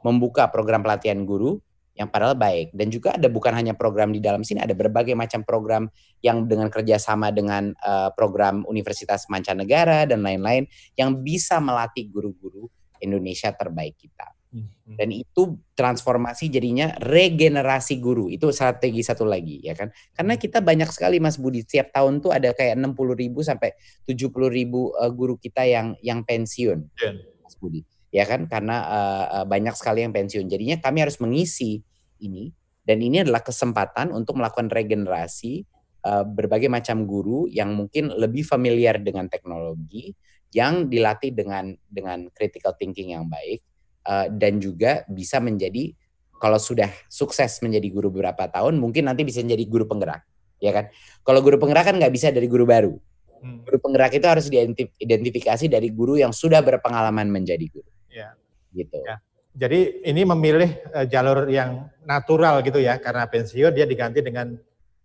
membuka 0.06 0.46
program 0.54 0.86
pelatihan 0.86 1.26
guru 1.26 1.58
yang 1.94 2.10
padahal 2.10 2.34
baik 2.34 2.74
dan 2.74 2.90
juga 2.90 3.14
ada 3.14 3.30
bukan 3.30 3.54
hanya 3.54 3.78
program 3.78 4.10
di 4.10 4.18
dalam 4.18 4.42
sini 4.42 4.66
ada 4.66 4.74
berbagai 4.74 5.14
macam 5.14 5.46
program 5.46 5.86
yang 6.26 6.50
dengan 6.50 6.74
kerjasama 6.74 7.30
dengan 7.30 7.70
uh, 7.86 8.10
program 8.18 8.66
universitas 8.66 9.30
mancanegara 9.30 10.10
dan 10.10 10.26
lain-lain 10.26 10.66
yang 10.98 11.22
bisa 11.22 11.62
melatih 11.62 12.10
guru-guru 12.10 12.66
Indonesia 12.98 13.54
terbaik 13.54 13.94
kita. 14.00 14.26
Hmm. 14.54 14.70
Dan 14.86 15.10
itu 15.10 15.58
transformasi 15.74 16.46
jadinya 16.50 16.94
regenerasi 17.02 17.98
guru. 17.98 18.30
Itu 18.30 18.54
strategi 18.54 19.02
satu 19.02 19.26
lagi 19.26 19.62
ya 19.66 19.74
kan. 19.74 19.90
Karena 20.14 20.38
kita 20.38 20.62
banyak 20.62 20.90
sekali 20.94 21.18
Mas 21.18 21.42
Budi 21.42 21.66
setiap 21.66 21.90
tahun 21.90 22.22
tuh 22.22 22.34
ada 22.34 22.54
kayak 22.54 22.78
60 22.78 22.94
ribu 23.18 23.42
sampai 23.42 23.74
70 24.06 24.30
ribu 24.50 24.94
uh, 24.94 25.10
guru 25.10 25.38
kita 25.42 25.66
yang 25.66 25.98
yang 26.06 26.22
pensiun. 26.22 26.86
Yeah. 27.02 27.18
Mas 27.42 27.58
Budi. 27.58 27.82
Ya 28.14 28.30
kan? 28.30 28.46
Karena 28.46 28.78
uh, 28.86 29.26
uh, 29.42 29.46
banyak 29.50 29.74
sekali 29.74 30.06
yang 30.06 30.14
pensiun. 30.14 30.46
Jadinya 30.46 30.78
kami 30.78 31.02
harus 31.02 31.18
mengisi 31.18 31.82
ini. 32.22 32.54
Dan 32.86 33.02
ini 33.02 33.26
adalah 33.26 33.42
kesempatan 33.42 34.14
untuk 34.14 34.38
melakukan 34.38 34.70
regenerasi 34.70 35.66
uh, 36.06 36.22
berbagai 36.28 36.70
macam 36.70 37.10
guru 37.10 37.50
yang 37.50 37.74
mungkin 37.74 38.14
lebih 38.14 38.46
familiar 38.46 39.00
dengan 39.02 39.32
teknologi 39.32 40.14
yang 40.54 40.92
dilatih 40.92 41.34
dengan 41.34 41.74
dengan 41.90 42.30
critical 42.36 42.78
thinking 42.78 43.18
yang 43.18 43.26
baik 43.26 43.64
uh, 44.06 44.30
dan 44.30 44.62
juga 44.62 45.02
bisa 45.10 45.40
menjadi 45.40 45.96
kalau 46.38 46.60
sudah 46.60 46.92
sukses 47.08 47.64
menjadi 47.64 47.88
guru 47.88 48.12
beberapa 48.12 48.52
tahun 48.52 48.78
mungkin 48.78 49.08
nanti 49.08 49.24
bisa 49.24 49.40
menjadi 49.42 49.64
guru 49.66 49.88
penggerak. 49.88 50.22
Ya 50.60 50.76
kan? 50.76 50.92
Kalau 51.24 51.40
guru 51.40 51.56
penggerak 51.56 51.88
kan 51.88 51.96
nggak 51.96 52.14
bisa 52.14 52.30
dari 52.30 52.52
guru 52.52 52.68
baru. 52.68 52.94
Hmm. 53.44 53.60
guru 53.68 53.76
penggerak 53.76 54.16
itu 54.16 54.24
harus 54.24 54.48
diidentifikasi 54.48 55.68
dari 55.68 55.92
guru 55.92 56.16
yang 56.16 56.32
sudah 56.32 56.64
berpengalaman 56.64 57.28
menjadi 57.28 57.68
guru 57.68 57.93
ya. 58.14 58.30
gitu 58.72 58.98
ya. 59.02 59.18
jadi 59.58 60.06
ini 60.06 60.22
memilih 60.24 60.70
uh, 60.94 61.06
jalur 61.10 61.50
yang 61.50 61.90
natural 62.06 62.62
gitu 62.62 62.78
ya 62.78 63.02
karena 63.02 63.26
pensiun 63.26 63.74
dia 63.74 63.90
diganti 63.90 64.22
dengan 64.22 64.54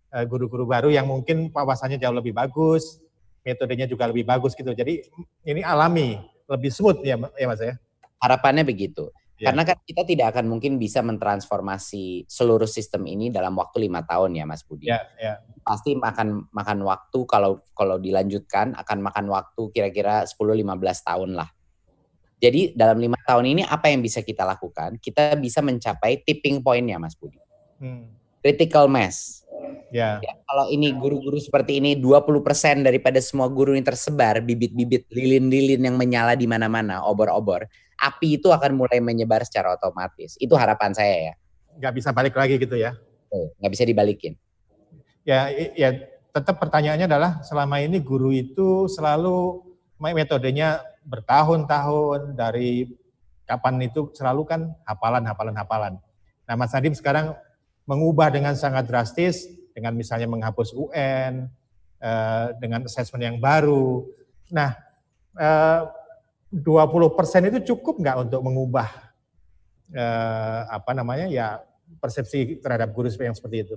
eh, 0.09 0.25
guru-guru 0.25 0.65
baru 0.65 0.89
yang 0.89 1.05
mungkin 1.05 1.53
wawasannya 1.53 2.01
jauh 2.01 2.17
lebih 2.17 2.33
bagus, 2.33 2.97
metodenya 3.45 3.87
juga 3.87 4.09
lebih 4.09 4.27
bagus 4.27 4.53
gitu. 4.57 4.71
Jadi 4.73 5.05
ini 5.47 5.61
alami, 5.63 6.19
lebih 6.49 6.71
smooth 6.73 7.01
ya, 7.05 7.15
ya 7.37 7.45
Mas 7.47 7.61
ya. 7.61 7.75
Harapannya 8.19 8.67
begitu. 8.67 9.07
Ya. 9.39 9.55
Karena 9.55 9.63
kan 9.63 9.79
kita 9.87 10.03
tidak 10.03 10.35
akan 10.35 10.51
mungkin 10.51 10.75
bisa 10.75 10.99
mentransformasi 10.99 12.27
seluruh 12.27 12.67
sistem 12.67 13.07
ini 13.07 13.31
dalam 13.31 13.55
waktu 13.55 13.87
lima 13.87 14.03
tahun 14.03 14.35
ya 14.35 14.43
Mas 14.43 14.67
Budi. 14.67 14.91
Ya, 14.91 14.99
ya. 15.15 15.39
Pasti 15.63 15.95
makan 15.95 16.51
makan 16.51 16.83
waktu 16.83 17.19
kalau 17.23 17.63
kalau 17.71 17.95
dilanjutkan 17.95 18.75
akan 18.75 18.99
makan 18.99 19.31
waktu 19.31 19.71
kira-kira 19.71 20.27
10-15 20.27 21.07
tahun 21.07 21.39
lah. 21.39 21.47
Jadi 22.39 22.71
dalam 22.71 23.03
lima 23.03 23.19
tahun 23.27 23.51
ini 23.51 23.61
apa 23.67 23.91
yang 23.91 23.99
bisa 23.99 24.23
kita 24.23 24.47
lakukan? 24.47 24.95
Kita 24.97 25.35
bisa 25.35 25.59
mencapai 25.59 26.23
tipping 26.23 26.63
point-nya 26.63 26.95
Mas 26.95 27.13
Budi. 27.19 27.39
Hmm. 27.83 28.07
Critical 28.39 28.87
mass. 28.87 29.43
Ya. 29.91 30.23
ya. 30.23 30.33
Kalau 30.47 30.71
ini 30.71 30.95
guru-guru 30.95 31.35
seperti 31.35 31.83
ini 31.83 31.99
20% 31.99 32.87
daripada 32.87 33.19
semua 33.19 33.51
guru 33.51 33.75
yang 33.75 33.83
tersebar 33.83 34.39
bibit-bibit 34.39 35.09
lilin-lilin 35.11 35.83
yang 35.83 35.99
menyala 35.99 36.37
di 36.39 36.47
mana-mana, 36.47 37.03
obor-obor 37.03 37.67
api 37.99 38.39
itu 38.39 38.47
akan 38.49 38.79
mulai 38.79 39.03
menyebar 39.03 39.43
secara 39.43 39.75
otomatis. 39.75 40.39
Itu 40.39 40.55
harapan 40.55 40.95
saya 40.95 41.15
ya. 41.31 41.33
Nggak 41.79 41.93
bisa 41.99 42.09
balik 42.15 42.35
lagi 42.39 42.55
gitu 42.55 42.75
ya? 42.79 42.95
Nggak 43.59 43.71
bisa 43.75 43.83
dibalikin. 43.83 44.33
Ya, 45.27 45.51
ya 45.75 45.93
tetap 46.31 46.57
pertanyaannya 46.57 47.05
adalah 47.05 47.31
selama 47.43 47.83
ini 47.83 47.99
guru 47.99 48.31
itu 48.31 48.87
selalu 48.87 49.61
metodenya 49.99 50.79
bertahun-tahun 51.09 52.37
dari 52.37 52.85
kapan 53.49 53.81
itu 53.81 54.13
selalu 54.13 54.45
kan 54.45 54.61
hafalan, 54.85 55.25
hafalan, 55.25 55.55
hafalan. 55.57 55.93
Nah 56.45 56.53
Mas 56.53 56.69
Nadim 56.69 56.93
sekarang 56.93 57.33
mengubah 57.89 58.29
dengan 58.29 58.53
sangat 58.53 58.85
drastis 58.85 59.49
dengan 59.73 59.97
misalnya 59.97 60.29
menghapus 60.29 60.77
UN, 60.77 61.49
eh, 61.97 62.47
dengan 62.61 62.85
assessment 62.85 63.25
yang 63.25 63.37
baru. 63.41 64.05
Nah, 64.53 64.77
eh, 65.33 65.81
20 66.53 67.13
persen 67.13 67.49
itu 67.49 67.73
cukup 67.73 68.01
nggak 68.01 68.29
untuk 68.29 68.41
mengubah 68.45 68.89
eh, 69.89 70.61
apa 70.69 70.93
namanya 70.93 71.25
ya 71.25 71.65
persepsi 71.97 72.61
terhadap 72.61 72.93
guru 72.93 73.09
yang 73.09 73.33
seperti 73.33 73.65
itu? 73.65 73.75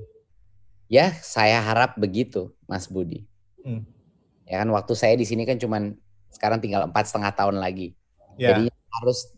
Ya, 0.93 1.17
saya 1.25 1.57
harap 1.65 1.97
begitu, 1.97 2.53
Mas 2.69 2.85
Budi. 2.85 3.25
Hmm. 3.65 3.89
Ya 4.45 4.61
kan 4.61 4.69
waktu 4.77 4.93
saya 4.93 5.17
di 5.17 5.25
sini 5.25 5.49
kan 5.49 5.57
cuman 5.57 5.97
sekarang 6.33 6.59
tinggal 6.59 6.89
empat 6.89 7.13
setengah 7.13 7.33
tahun 7.37 7.61
lagi. 7.61 7.93
Ya. 8.41 8.57
Jadi 8.57 8.73
harus 8.73 9.31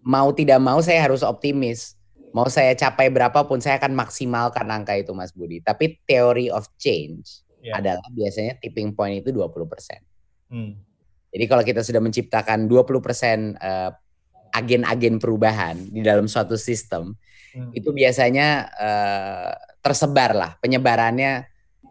mau 0.00 0.30
tidak 0.32 0.62
mau 0.62 0.78
saya 0.80 1.04
harus 1.04 1.26
optimis. 1.26 1.98
Mau 2.32 2.46
saya 2.46 2.76
capai 2.76 3.08
berapapun 3.08 3.58
saya 3.58 3.80
akan 3.80 3.96
maksimalkan 3.96 4.68
angka 4.68 4.94
itu 4.94 5.10
Mas 5.16 5.34
Budi. 5.34 5.58
Tapi 5.64 5.98
theory 6.06 6.52
of 6.52 6.68
change 6.76 7.42
ya. 7.64 7.80
adalah 7.80 8.04
biasanya 8.12 8.60
tipping 8.62 8.94
point 8.94 9.20
itu 9.20 9.34
20%. 9.34 9.58
Hmm. 10.52 10.76
Jadi 11.28 11.44
kalau 11.44 11.62
kita 11.64 11.80
sudah 11.84 12.00
menciptakan 12.00 12.68
20% 12.68 13.58
uh, 13.60 13.90
agen-agen 14.52 15.20
perubahan 15.20 15.76
di 15.76 16.00
dalam 16.00 16.24
suatu 16.24 16.56
sistem, 16.56 17.12
hmm. 17.52 17.76
itu 17.76 17.92
biasanya 17.92 18.68
uh, 18.76 19.52
tersebar 19.84 20.32
lah 20.32 20.50
penyebarannya 20.60 21.48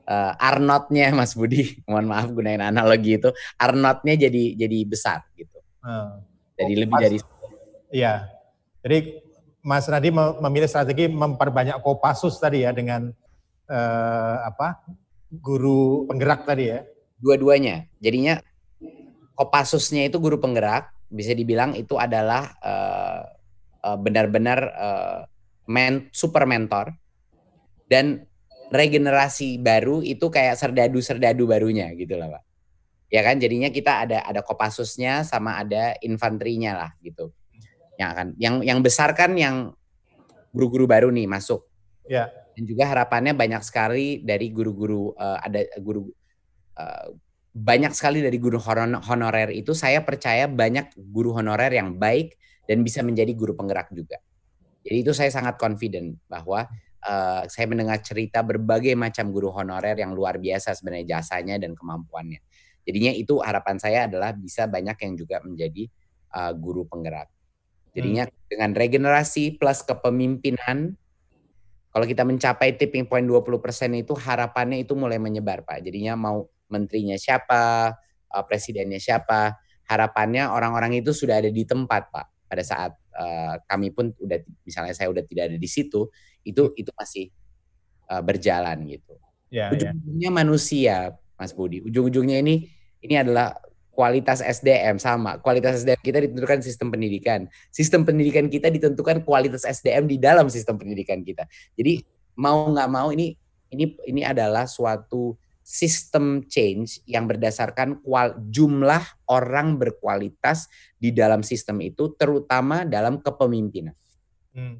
uh, 0.08 0.34
Arnotnya 0.40 1.12
Mas 1.20 1.36
Budi, 1.36 1.84
mohon 1.86 2.08
maaf 2.08 2.32
gunain 2.32 2.64
analogi 2.64 3.20
itu, 3.20 3.30
Arnotnya 3.60 4.16
jadi 4.16 4.56
jadi 4.56 4.78
besar 4.88 5.28
gitu. 5.36 5.60
Hmm. 5.84 6.24
Jadi 6.58 6.74
oh, 6.74 6.80
lebih 6.82 6.96
Mas, 6.96 7.04
dari 7.04 7.18
Iya. 7.88 8.14
Jadi 8.84 8.98
Mas 9.64 9.86
Nadi 9.88 10.10
memilih 10.16 10.68
strategi 10.68 11.12
memperbanyak 11.12 11.84
kopasus 11.84 12.40
tadi 12.40 12.64
ya 12.64 12.72
dengan 12.72 13.12
uh, 13.68 14.38
apa? 14.48 14.80
guru 15.28 16.08
penggerak 16.08 16.48
tadi 16.48 16.72
ya. 16.72 16.88
Dua-duanya. 17.20 17.84
Jadinya 18.00 18.40
Kopassusnya 19.38 20.10
itu 20.10 20.18
guru 20.18 20.42
penggerak, 20.42 20.90
bisa 21.14 21.30
dibilang 21.30 21.78
itu 21.78 21.94
adalah 21.94 22.58
benar-benar 24.02 24.60
uh, 24.74 25.20
men 25.70 26.10
super 26.10 26.50
mentor 26.50 26.96
dan 27.86 28.26
regenerasi 28.72 29.60
baru 29.60 30.04
itu 30.04 30.28
kayak 30.28 30.60
serdadu-serdadu 30.60 31.48
barunya 31.48 31.92
gitu 31.96 32.20
lah 32.20 32.40
pak 32.40 32.48
ya 33.08 33.22
kan 33.24 33.40
jadinya 33.40 33.72
kita 33.72 34.08
ada 34.08 34.18
ada 34.24 34.44
kopassusnya 34.44 35.24
sama 35.24 35.60
ada 35.60 35.96
infanterinya 36.04 36.86
lah 36.86 36.92
gitu. 37.00 37.32
Yang 37.98 38.10
akan 38.14 38.28
yang 38.38 38.56
yang 38.62 38.80
besar 38.84 39.16
kan 39.16 39.34
yang 39.34 39.74
guru-guru 40.52 40.86
baru 40.86 41.10
nih 41.10 41.26
masuk. 41.26 41.66
Ya. 42.08 42.30
Dan 42.56 42.68
juga 42.68 42.90
harapannya 42.90 43.38
banyak 43.38 43.64
sekali 43.64 44.22
dari 44.22 44.50
guru-guru 44.52 45.14
uh, 45.16 45.40
ada 45.40 45.64
guru 45.80 46.10
uh, 46.78 47.08
banyak 47.58 47.94
sekali 47.94 48.22
dari 48.22 48.38
guru 48.38 48.62
honorer 48.62 49.50
itu 49.50 49.74
saya 49.74 50.06
percaya 50.06 50.46
banyak 50.46 50.94
guru 51.10 51.34
honorer 51.34 51.74
yang 51.74 51.98
baik 51.98 52.38
dan 52.70 52.86
bisa 52.86 53.02
menjadi 53.02 53.34
guru 53.34 53.58
penggerak 53.58 53.90
juga. 53.94 54.22
Jadi 54.86 54.98
itu 55.04 55.12
saya 55.12 55.32
sangat 55.34 55.58
confident 55.58 56.16
bahwa 56.30 56.70
uh, 57.08 57.48
saya 57.48 57.66
mendengar 57.72 58.04
cerita 58.04 58.44
berbagai 58.44 58.92
macam 59.00 59.32
guru 59.32 59.50
honorer 59.56 59.96
yang 59.96 60.12
luar 60.12 60.36
biasa 60.38 60.76
sebenarnya 60.76 61.18
jasanya 61.18 61.56
dan 61.56 61.72
kemampuannya. 61.72 62.44
Jadinya 62.84 63.12
itu 63.16 63.40
harapan 63.40 63.80
saya 63.80 64.08
adalah 64.12 64.36
bisa 64.36 64.68
banyak 64.68 64.96
yang 65.00 65.14
juga 65.16 65.40
menjadi 65.44 65.88
uh, 66.36 66.52
guru 66.52 66.84
penggerak. 66.88 67.32
Jadinya 67.96 68.28
hmm. 68.30 68.36
dengan 68.52 68.72
regenerasi 68.76 69.58
plus 69.58 69.82
kepemimpinan 69.82 70.96
kalau 71.98 72.06
kita 72.06 72.22
mencapai 72.22 72.78
tipping 72.78 73.10
point 73.10 73.26
20% 73.26 73.58
itu 73.98 74.14
harapannya 74.14 74.86
itu 74.86 74.94
mulai 74.94 75.18
menyebar 75.18 75.66
Pak. 75.66 75.82
Jadinya 75.82 76.14
mau 76.14 76.46
menterinya 76.70 77.18
siapa, 77.18 77.90
uh, 78.30 78.44
presidennya 78.46 79.02
siapa. 79.02 79.58
Harapannya 79.88 80.52
orang-orang 80.52 81.00
itu 81.02 81.16
sudah 81.16 81.42
ada 81.42 81.50
di 81.50 81.64
tempat, 81.66 82.12
Pak. 82.14 82.28
Pada 82.48 82.64
saat 82.64 82.92
uh, 83.18 83.58
kami 83.66 83.90
pun 83.96 84.14
udah 84.14 84.40
misalnya 84.62 84.94
saya 84.94 85.10
udah 85.10 85.26
tidak 85.26 85.50
ada 85.50 85.58
di 85.58 85.66
situ, 85.66 86.06
itu 86.48 86.72
itu 86.80 86.92
masih 86.96 87.30
uh, 88.08 88.24
berjalan 88.24 88.80
gitu. 88.88 89.14
Ya, 89.52 89.72
ya. 89.72 89.76
Ujung-ujungnya 89.76 90.32
ya. 90.32 90.36
manusia, 90.36 90.96
Mas 91.36 91.52
Budi. 91.52 91.84
Ujung-ujungnya 91.84 92.40
ini 92.40 92.72
ini 93.04 93.16
adalah 93.20 93.56
kualitas 93.92 94.46
SDM 94.46 95.02
sama. 95.02 95.42
Kualitas 95.42 95.82
SDM 95.82 96.02
kita 96.06 96.20
ditentukan 96.24 96.60
sistem 96.62 96.94
pendidikan. 96.94 97.50
Sistem 97.74 98.06
pendidikan 98.06 98.46
kita 98.48 98.70
ditentukan 98.70 99.26
kualitas 99.26 99.66
SDM 99.66 100.06
di 100.06 100.18
dalam 100.22 100.48
sistem 100.48 100.78
pendidikan 100.78 101.26
kita. 101.26 101.50
Jadi 101.74 102.06
mau 102.38 102.70
nggak 102.70 102.90
mau 102.94 103.10
ini 103.10 103.34
ini 103.74 103.98
ini 104.08 104.22
adalah 104.24 104.70
suatu 104.70 105.36
sistem 105.68 106.48
change 106.48 107.04
yang 107.04 107.28
berdasarkan 107.28 108.00
kual, 108.00 108.40
jumlah 108.48 109.04
orang 109.28 109.76
berkualitas 109.76 110.72
di 110.96 111.12
dalam 111.12 111.44
sistem 111.44 111.84
itu, 111.84 112.16
terutama 112.16 112.88
dalam 112.88 113.20
kepemimpinan. 113.20 113.92
Hmm. 114.56 114.80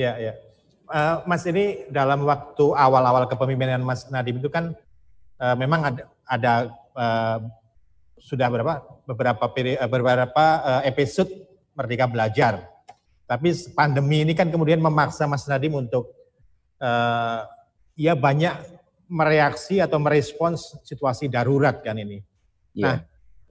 Ya, 0.00 0.16
ya. 0.16 0.32
Uh, 0.88 1.20
Mas 1.28 1.44
ini 1.44 1.84
dalam 1.92 2.24
waktu 2.24 2.72
awal-awal 2.72 3.28
kepemimpinan 3.28 3.84
Mas 3.84 4.08
Nadim 4.08 4.40
itu 4.40 4.48
kan 4.48 4.72
uh, 5.36 5.54
memang 5.60 5.92
ada, 5.92 6.02
ada 6.24 6.52
uh, 6.96 7.38
sudah 8.16 8.48
berapa 8.48 8.80
beberapa 9.04 9.44
peri, 9.52 9.76
uh, 9.76 9.84
beberapa 9.84 10.44
uh, 10.64 10.82
episode 10.88 11.28
Merdeka 11.76 12.08
Belajar. 12.08 12.64
Tapi 13.28 13.54
pandemi 13.76 14.24
ini 14.24 14.32
kan 14.32 14.48
kemudian 14.48 14.80
memaksa 14.80 15.28
Mas 15.28 15.44
Nadim 15.44 15.76
untuk 15.76 16.10
uh, 16.80 17.44
ya 17.94 18.16
banyak 18.16 18.80
mereaksi 19.10 19.82
atau 19.82 20.00
merespons 20.00 20.80
situasi 20.86 21.28
darurat 21.28 21.82
kan 21.84 21.98
ini. 21.98 22.22
Yeah. 22.72 22.86
Nah, 22.86 22.96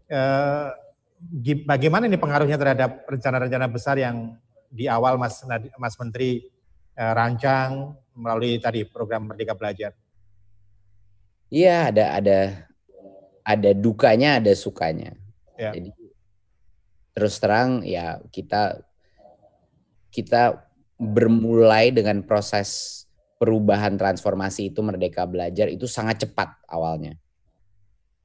eh, 0.07 0.67
bagaimana 1.67 2.07
ini 2.07 2.15
pengaruhnya 2.15 2.55
terhadap 2.55 3.03
rencana-rencana 3.11 3.67
besar 3.67 3.99
yang 3.99 4.39
di 4.69 4.85
awal 4.85 5.17
Mas 5.17 5.41
Mas 5.81 5.97
Menteri 5.97 6.45
eh, 6.93 7.13
rancang 7.13 7.97
melalui 8.13 8.61
tadi 8.61 8.85
program 8.85 9.33
Merdeka 9.33 9.57
Belajar? 9.57 9.91
Iya, 11.49 11.89
ada 11.89 12.05
ada 12.21 12.39
ada 13.41 13.71
dukanya, 13.73 14.37
ada 14.37 14.53
sukanya. 14.53 15.17
Yeah. 15.57 15.73
Jadi 15.73 15.89
terus 17.17 17.41
terang 17.41 17.81
ya 17.83 18.21
kita 18.29 18.79
kita 20.13 20.61
bermulai 20.95 21.89
dengan 21.89 22.21
proses 22.23 23.03
perubahan 23.39 23.95
transformasi 23.95 24.69
itu 24.69 24.83
Merdeka 24.83 25.23
Belajar 25.25 25.71
itu 25.71 25.87
sangat 25.87 26.27
cepat 26.27 26.59
awalnya. 26.69 27.15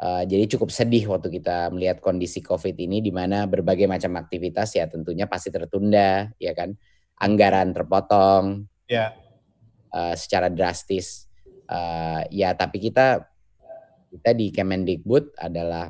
Uh, 0.04 0.20
jadi 0.28 0.44
cukup 0.52 0.68
sedih 0.68 1.08
waktu 1.08 1.32
kita 1.32 1.72
melihat 1.72 1.96
kondisi 2.04 2.44
COVID 2.44 2.76
ini 2.76 3.00
di 3.00 3.08
mana 3.08 3.48
berbagai 3.48 3.88
macam 3.88 4.20
aktivitas 4.20 4.76
ya 4.76 4.84
tentunya 4.84 5.24
pasti 5.24 5.48
tertunda, 5.48 6.28
ya 6.36 6.52
kan, 6.52 6.76
anggaran 7.16 7.72
terpotong, 7.72 8.68
ya, 8.84 9.16
uh, 9.96 10.12
secara 10.12 10.52
drastis, 10.52 11.24
uh, 11.72 12.20
ya 12.28 12.52
tapi 12.52 12.84
kita 12.84 13.24
kita 14.12 14.36
di 14.36 14.52
Kemendikbud 14.52 15.40
adalah 15.40 15.88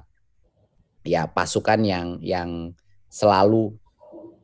ya 1.02 1.26
pasukan 1.26 1.82
yang 1.82 2.22
yang 2.22 2.70
selalu 3.10 3.74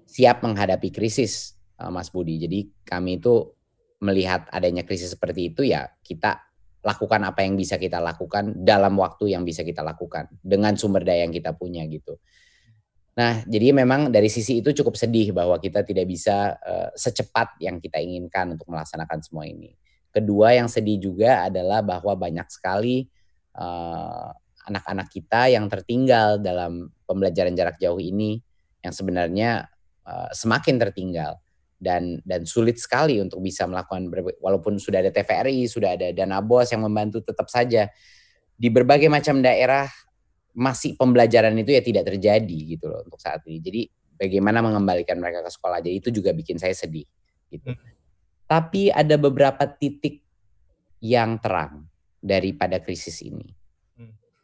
siap 0.02 0.42
menghadapi 0.42 0.90
krisis, 0.90 1.54
uh, 1.78 1.94
Mas 1.94 2.10
Budi. 2.10 2.42
Jadi 2.42 2.74
kami 2.82 3.22
itu 3.22 3.54
melihat 4.02 4.50
adanya 4.50 4.82
krisis 4.82 5.14
seperti 5.14 5.54
itu 5.54 5.62
ya 5.62 5.94
kita 6.02 6.49
lakukan 6.80 7.20
apa 7.28 7.44
yang 7.44 7.60
bisa 7.60 7.76
kita 7.76 8.00
lakukan 8.00 8.56
dalam 8.56 8.96
waktu 8.96 9.36
yang 9.36 9.44
bisa 9.44 9.60
kita 9.60 9.84
lakukan 9.84 10.32
dengan 10.40 10.74
sumber 10.80 11.04
daya 11.04 11.28
yang 11.28 11.34
kita 11.34 11.52
punya 11.52 11.84
gitu. 11.84 12.16
Nah, 13.20 13.44
jadi 13.44 13.76
memang 13.76 14.08
dari 14.08 14.32
sisi 14.32 14.64
itu 14.64 14.72
cukup 14.72 14.96
sedih 14.96 15.36
bahwa 15.36 15.60
kita 15.60 15.84
tidak 15.84 16.08
bisa 16.08 16.56
uh, 16.62 16.88
secepat 16.96 17.60
yang 17.60 17.76
kita 17.76 18.00
inginkan 18.00 18.56
untuk 18.56 18.70
melaksanakan 18.72 19.20
semua 19.20 19.44
ini. 19.44 19.76
Kedua 20.08 20.56
yang 20.56 20.72
sedih 20.72 20.98
juga 20.98 21.46
adalah 21.46 21.84
bahwa 21.84 22.16
banyak 22.16 22.48
sekali 22.50 23.06
anak 23.50 24.38
anak-anak 24.70 25.08
kita 25.10 25.50
yang 25.50 25.66
tertinggal 25.66 26.38
dalam 26.38 26.86
pembelajaran 27.02 27.52
jarak 27.58 27.76
jauh 27.82 27.98
ini 27.98 28.38
yang 28.80 28.94
sebenarnya 28.94 29.66
uh, 30.06 30.30
semakin 30.30 30.78
tertinggal 30.78 31.42
dan 31.80 32.20
dan 32.28 32.44
sulit 32.44 32.76
sekali 32.76 33.18
untuk 33.18 33.40
bisa 33.40 33.64
melakukan 33.64 34.12
walaupun 34.38 34.76
sudah 34.76 35.00
ada 35.00 35.08
TVRI, 35.08 35.64
sudah 35.64 35.96
ada 35.96 36.12
dana 36.12 36.44
bos 36.44 36.68
yang 36.68 36.84
membantu 36.84 37.24
tetap 37.24 37.48
saja 37.48 37.88
di 38.54 38.68
berbagai 38.68 39.08
macam 39.08 39.40
daerah 39.40 39.88
masih 40.52 40.94
pembelajaran 41.00 41.56
itu 41.56 41.72
ya 41.72 41.80
tidak 41.80 42.04
terjadi 42.12 42.58
gitu 42.76 42.92
loh 42.92 43.00
untuk 43.02 43.16
saat 43.16 43.40
ini. 43.48 43.58
Jadi 43.64 43.80
bagaimana 44.20 44.60
mengembalikan 44.60 45.16
mereka 45.16 45.40
ke 45.40 45.50
sekolah 45.50 45.80
jadi 45.80 45.96
itu 45.96 46.12
juga 46.12 46.36
bikin 46.36 46.60
saya 46.60 46.76
sedih 46.76 47.08
gitu. 47.48 47.72
Hmm. 47.72 47.88
Tapi 48.44 48.92
ada 48.92 49.16
beberapa 49.16 49.64
titik 49.64 50.20
yang 51.00 51.40
terang 51.40 51.88
daripada 52.20 52.76
krisis 52.82 53.24
ini. 53.24 53.59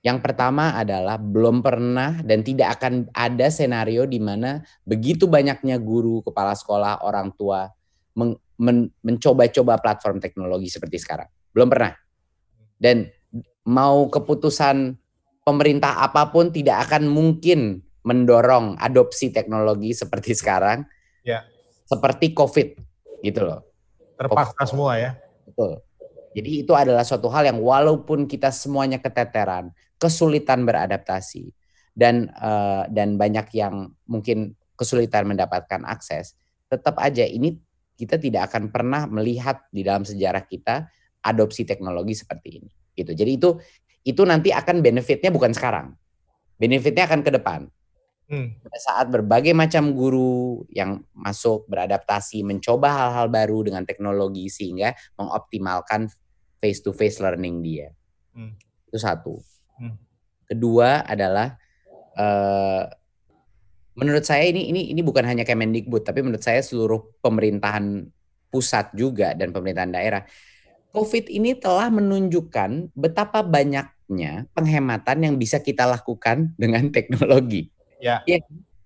Yang 0.06 0.22
pertama 0.22 0.70
adalah 0.78 1.18
belum 1.18 1.66
pernah 1.66 2.22
dan 2.22 2.46
tidak 2.46 2.78
akan 2.78 3.10
ada 3.10 3.50
senario 3.50 4.06
di 4.06 4.22
mana 4.22 4.62
begitu 4.86 5.26
banyaknya 5.26 5.82
guru, 5.82 6.22
kepala 6.22 6.54
sekolah, 6.54 7.02
orang 7.02 7.34
tua 7.34 7.66
men 8.14 8.38
men 8.54 8.86
mencoba-coba 9.02 9.82
platform 9.82 10.22
teknologi 10.22 10.70
seperti 10.70 11.02
sekarang. 11.02 11.26
Belum 11.50 11.66
pernah. 11.66 11.90
Dan 12.78 13.10
mau 13.66 14.06
keputusan 14.06 14.94
pemerintah 15.42 15.98
apa 15.98 16.30
pun 16.30 16.54
tidak 16.54 16.86
akan 16.86 17.10
mungkin 17.10 17.82
mendorong 18.06 18.78
adopsi 18.78 19.34
teknologi 19.34 19.90
seperti 19.90 20.38
sekarang. 20.38 20.86
Ya. 21.26 21.42
Seperti 21.82 22.30
COVID 22.30 22.78
gitu 23.26 23.42
loh. 23.42 23.66
Terpaksa 24.14 24.54
COVID. 24.54 24.70
semua 24.70 25.02
ya. 25.02 25.18
Betul. 25.50 25.82
Jadi 26.36 26.50
itu 26.62 26.72
adalah 26.78 27.02
suatu 27.02 27.26
hal 27.32 27.48
yang 27.48 27.58
walaupun 27.58 28.28
kita 28.28 28.52
semuanya 28.52 29.00
keteteran, 29.00 29.72
kesulitan 29.96 30.68
beradaptasi 30.68 31.52
dan 31.96 32.28
uh, 32.36 32.84
dan 32.92 33.16
banyak 33.16 33.48
yang 33.56 33.92
mungkin 34.04 34.52
kesulitan 34.76 35.24
mendapatkan 35.24 35.82
akses, 35.88 36.36
tetap 36.68 37.00
aja 37.00 37.24
ini 37.24 37.56
kita 37.96 38.20
tidak 38.20 38.52
akan 38.52 38.68
pernah 38.68 39.08
melihat 39.08 39.64
di 39.72 39.80
dalam 39.80 40.04
sejarah 40.04 40.44
kita 40.44 40.92
adopsi 41.24 41.64
teknologi 41.64 42.12
seperti 42.12 42.60
ini. 42.60 42.70
Gitu. 42.92 43.16
Jadi 43.16 43.30
itu 43.40 43.50
itu 44.06 44.22
nanti 44.22 44.52
akan 44.52 44.84
benefitnya 44.84 45.32
bukan 45.32 45.56
sekarang, 45.56 45.96
benefitnya 46.60 47.08
akan 47.08 47.24
ke 47.24 47.32
depan. 47.32 47.60
Hmm. 48.26 48.58
Saat 48.74 49.08
berbagai 49.08 49.54
macam 49.54 49.94
guru 49.94 50.66
yang 50.68 51.00
masuk 51.14 51.64
beradaptasi, 51.70 52.42
mencoba 52.42 52.90
hal-hal 52.90 53.30
baru 53.30 53.70
dengan 53.70 53.86
teknologi 53.86 54.50
sehingga 54.50 54.92
mengoptimalkan 55.14 56.10
face 56.58 56.82
to 56.82 56.90
face 56.90 57.22
learning 57.22 57.62
dia. 57.62 57.94
Hmm. 58.34 58.58
Itu 58.90 58.98
satu. 58.98 59.55
Hmm. 59.76 59.96
Kedua 60.46 61.02
adalah 61.04 61.56
uh, 62.16 62.84
menurut 63.96 64.24
saya 64.24 64.44
ini 64.46 64.68
ini 64.70 64.92
ini 64.92 65.00
bukan 65.00 65.24
hanya 65.24 65.42
Kemendikbud 65.42 66.04
tapi 66.04 66.20
menurut 66.20 66.44
saya 66.44 66.60
seluruh 66.60 67.16
pemerintahan 67.24 68.06
pusat 68.52 68.92
juga 68.96 69.32
dan 69.36 69.52
pemerintahan 69.52 69.92
daerah. 69.92 70.22
Covid 70.94 71.28
ini 71.28 71.52
telah 71.52 71.92
menunjukkan 71.92 72.96
betapa 72.96 73.44
banyaknya 73.44 74.48
penghematan 74.56 75.28
yang 75.28 75.34
bisa 75.36 75.60
kita 75.60 75.84
lakukan 75.84 76.56
dengan 76.56 76.88
teknologi. 76.94 77.68
Ya. 78.00 78.20
ya 78.28 78.40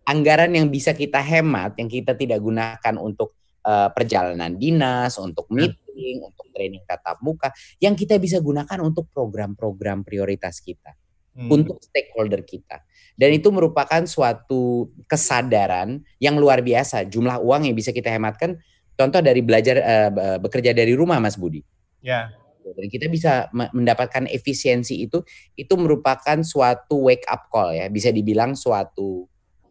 anggaran 0.07 0.51
yang 0.55 0.66
bisa 0.70 0.91
kita 0.91 1.22
hemat 1.22 1.78
yang 1.78 1.86
kita 1.86 2.18
tidak 2.18 2.43
gunakan 2.43 2.95
untuk 2.99 3.34
uh, 3.62 3.91
perjalanan 3.95 4.59
dinas, 4.59 5.14
untuk 5.22 5.47
meeting, 5.55 5.80
hmm. 5.93 6.28
untuk 6.30 6.47
training 6.55 6.82
tatap 6.86 7.18
muka, 7.20 7.51
yang 7.82 7.99
kita 7.99 8.16
bisa 8.16 8.38
gunakan 8.38 8.78
untuk 8.82 9.11
program-program 9.11 10.07
prioritas 10.07 10.62
kita 10.62 10.95
hmm. 11.36 11.49
untuk 11.51 11.78
stakeholder 11.80 12.43
kita. 12.43 12.82
Dan 13.14 13.36
itu 13.36 13.53
merupakan 13.53 14.01
suatu 14.09 14.88
kesadaran 15.05 16.01
yang 16.16 16.41
luar 16.41 16.64
biasa. 16.64 17.05
Jumlah 17.05 17.41
uang 17.43 17.68
yang 17.68 17.76
bisa 17.76 17.93
kita 17.93 18.09
hematkan, 18.09 18.57
contoh 18.97 19.20
dari 19.20 19.45
belajar 19.45 19.76
uh, 19.80 20.38
bekerja 20.41 20.72
dari 20.72 20.97
rumah, 20.97 21.20
Mas 21.20 21.36
Budi. 21.36 21.61
Ya. 22.01 22.32
Dan 22.61 22.86
kita 22.86 23.11
bisa 23.11 23.49
mendapatkan 23.53 24.30
efisiensi 24.30 25.05
itu, 25.05 25.24
itu 25.59 25.74
merupakan 25.74 26.38
suatu 26.45 27.09
wake 27.09 27.26
up 27.26 27.49
call 27.51 27.74
ya, 27.74 27.88
bisa 27.91 28.12
dibilang 28.14 28.55
suatu 28.55 29.26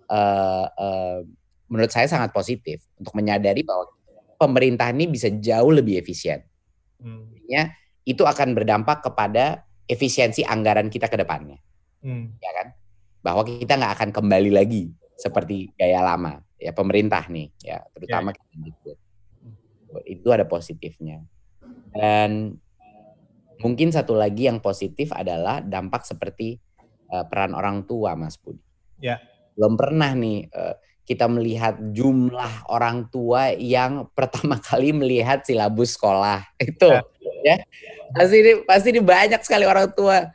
uh, 0.09 0.65
uh, 0.67 1.20
menurut 1.70 1.91
saya 1.93 2.09
sangat 2.09 2.34
positif 2.34 2.82
untuk 2.97 3.13
menyadari 3.13 3.61
bahwa 3.61 3.88
pemerintah 4.40 4.88
ini 4.96 5.12
bisa 5.12 5.28
jauh 5.28 5.70
lebih 5.76 6.00
efisien. 6.00 6.40
Hmm. 7.04 7.36
Ya, 7.52 7.76
itu 8.08 8.24
akan 8.24 8.56
berdampak 8.56 9.04
kepada 9.04 9.68
efisiensi 9.84 10.48
anggaran 10.48 10.88
kita 10.88 11.12
ke 11.12 11.20
depannya. 11.20 11.60
Hmm. 12.00 12.40
Ya 12.40 12.52
kan? 12.56 12.68
Bahwa 13.20 13.44
kita 13.44 13.76
nggak 13.76 13.94
akan 14.00 14.10
kembali 14.16 14.52
lagi 14.56 14.88
seperti 15.20 15.76
gaya 15.76 16.00
lama 16.00 16.40
ya 16.56 16.72
pemerintah 16.72 17.28
nih 17.28 17.52
ya 17.60 17.84
terutama 17.92 18.32
ya, 18.32 18.40
ya. 18.40 18.58
gitu. 18.72 18.92
Itu 20.08 20.28
ada 20.32 20.48
positifnya. 20.48 21.20
Dan 21.92 22.56
mungkin 23.60 23.92
satu 23.92 24.16
lagi 24.16 24.48
yang 24.48 24.64
positif 24.64 25.12
adalah 25.12 25.60
dampak 25.60 26.08
seperti 26.08 26.56
uh, 27.12 27.26
peran 27.28 27.52
orang 27.52 27.84
tua 27.84 28.16
Mas 28.16 28.40
Budi. 28.40 28.64
Ya. 29.04 29.20
Belum 29.58 29.76
pernah 29.76 30.16
nih 30.16 30.48
uh, 30.54 30.76
kita 31.10 31.26
melihat 31.26 31.74
jumlah 31.89 32.70
orang 32.70 33.10
tua 33.10 33.49
yang 33.57 34.05
pertama 34.18 34.62
kali 34.62 34.93
melihat 34.93 35.41
silabus 35.41 35.97
sekolah. 35.97 36.45
Itu 36.62 36.93
ya, 37.41 37.57
ya. 37.57 37.66
pasti 38.14 38.36
ini 38.38 38.51
pasti 38.62 38.88
ini 38.93 39.01
banyak 39.01 39.41
sekali 39.41 39.66
orang 39.66 39.89
tua. 39.97 40.30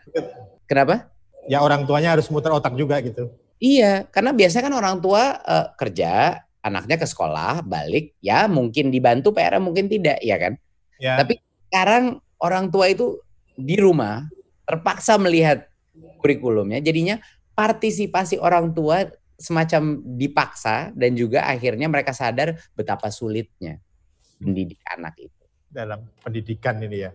Kenapa? 0.66 1.06
Ya 1.46 1.62
orang 1.62 1.86
tuanya 1.86 2.18
harus 2.18 2.26
muter 2.26 2.50
otak 2.50 2.74
juga 2.74 2.98
gitu. 2.98 3.30
Iya 3.62 4.10
karena 4.10 4.34
biasanya 4.34 4.66
kan 4.66 4.74
orang 4.74 4.96
tua 4.98 5.38
uh, 5.46 5.70
kerja 5.78 6.42
anaknya 6.64 6.98
ke 6.98 7.06
sekolah 7.06 7.62
balik 7.62 8.16
ya 8.18 8.50
mungkin 8.50 8.90
dibantu 8.90 9.30
PR 9.30 9.62
mungkin 9.62 9.86
tidak 9.86 10.18
ya 10.18 10.36
kan? 10.40 10.58
Ya. 10.94 11.18
tapi 11.18 11.42
sekarang 11.68 12.22
orang 12.38 12.70
tua 12.70 12.86
itu 12.86 13.18
di 13.58 13.74
rumah 13.74 14.26
terpaksa 14.66 15.20
melihat 15.20 15.68
kurikulumnya. 16.18 16.80
Jadinya 16.80 17.20
partisipasi 17.54 18.40
orang 18.40 18.74
tua 18.74 19.06
semacam 19.34 20.02
dipaksa 20.18 20.94
dan 20.94 21.18
juga 21.18 21.46
akhirnya 21.46 21.90
mereka 21.90 22.14
sadar 22.14 22.54
betapa 22.78 23.10
sulitnya 23.10 23.82
mendidik 24.38 24.78
anak 24.86 25.18
itu 25.18 25.44
dalam 25.74 26.06
pendidikan 26.22 26.78
ini 26.78 27.02
ya. 27.02 27.10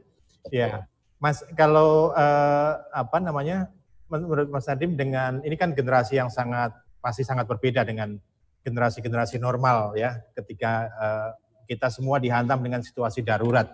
Ya, 0.52 0.84
Mas 1.16 1.40
kalau 1.56 2.12
uh, 2.12 2.74
apa 2.92 3.24
namanya 3.24 3.72
menurut 4.12 4.52
Mas 4.52 4.68
Nadim 4.68 5.00
dengan 5.00 5.40
ini 5.48 5.56
kan 5.56 5.72
generasi 5.72 6.20
yang 6.20 6.28
sangat 6.28 6.76
pasti 7.00 7.24
sangat 7.24 7.48
berbeda 7.48 7.88
dengan 7.88 8.20
generasi-generasi 8.68 9.40
normal 9.40 9.96
ya 9.96 10.20
ketika 10.36 10.92
uh, 11.00 11.30
kita 11.64 11.88
semua 11.88 12.20
dihantam 12.20 12.60
dengan 12.60 12.84
situasi 12.84 13.24
darurat. 13.24 13.72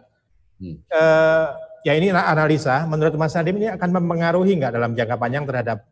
Hmm. 0.61 0.77
Uh, 0.93 1.49
ya 1.81 1.97
ini 1.97 2.13
analisa 2.13 2.85
menurut 2.85 3.17
Mas 3.17 3.33
Nadim 3.33 3.57
ini 3.57 3.73
akan 3.73 3.89
mempengaruhi 3.89 4.53
nggak 4.61 4.73
dalam 4.77 4.91
jangka 4.93 5.17
panjang 5.17 5.45
terhadap 5.49 5.85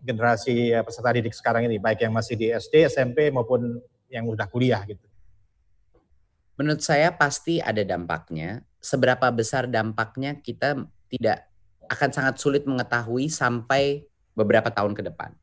generasi 0.00 0.72
eh, 0.72 0.82
peserta 0.82 1.12
didik 1.12 1.36
sekarang 1.36 1.68
ini, 1.68 1.76
baik 1.76 2.02
yang 2.02 2.16
masih 2.16 2.34
di 2.34 2.48
SD, 2.50 2.88
SMP 2.88 3.28
maupun 3.28 3.78
yang 4.08 4.26
udah 4.26 4.48
kuliah 4.48 4.82
gitu? 4.88 5.04
Menurut 6.56 6.80
saya 6.84 7.12
pasti 7.14 7.60
ada 7.60 7.80
dampaknya. 7.84 8.64
Seberapa 8.80 9.28
besar 9.28 9.68
dampaknya 9.68 10.40
kita 10.40 10.76
tidak 11.12 11.48
akan 11.88 12.10
sangat 12.12 12.34
sulit 12.40 12.64
mengetahui 12.64 13.28
sampai 13.28 14.08
beberapa 14.32 14.72
tahun 14.72 14.96
ke 14.96 15.04
depan. 15.12 15.36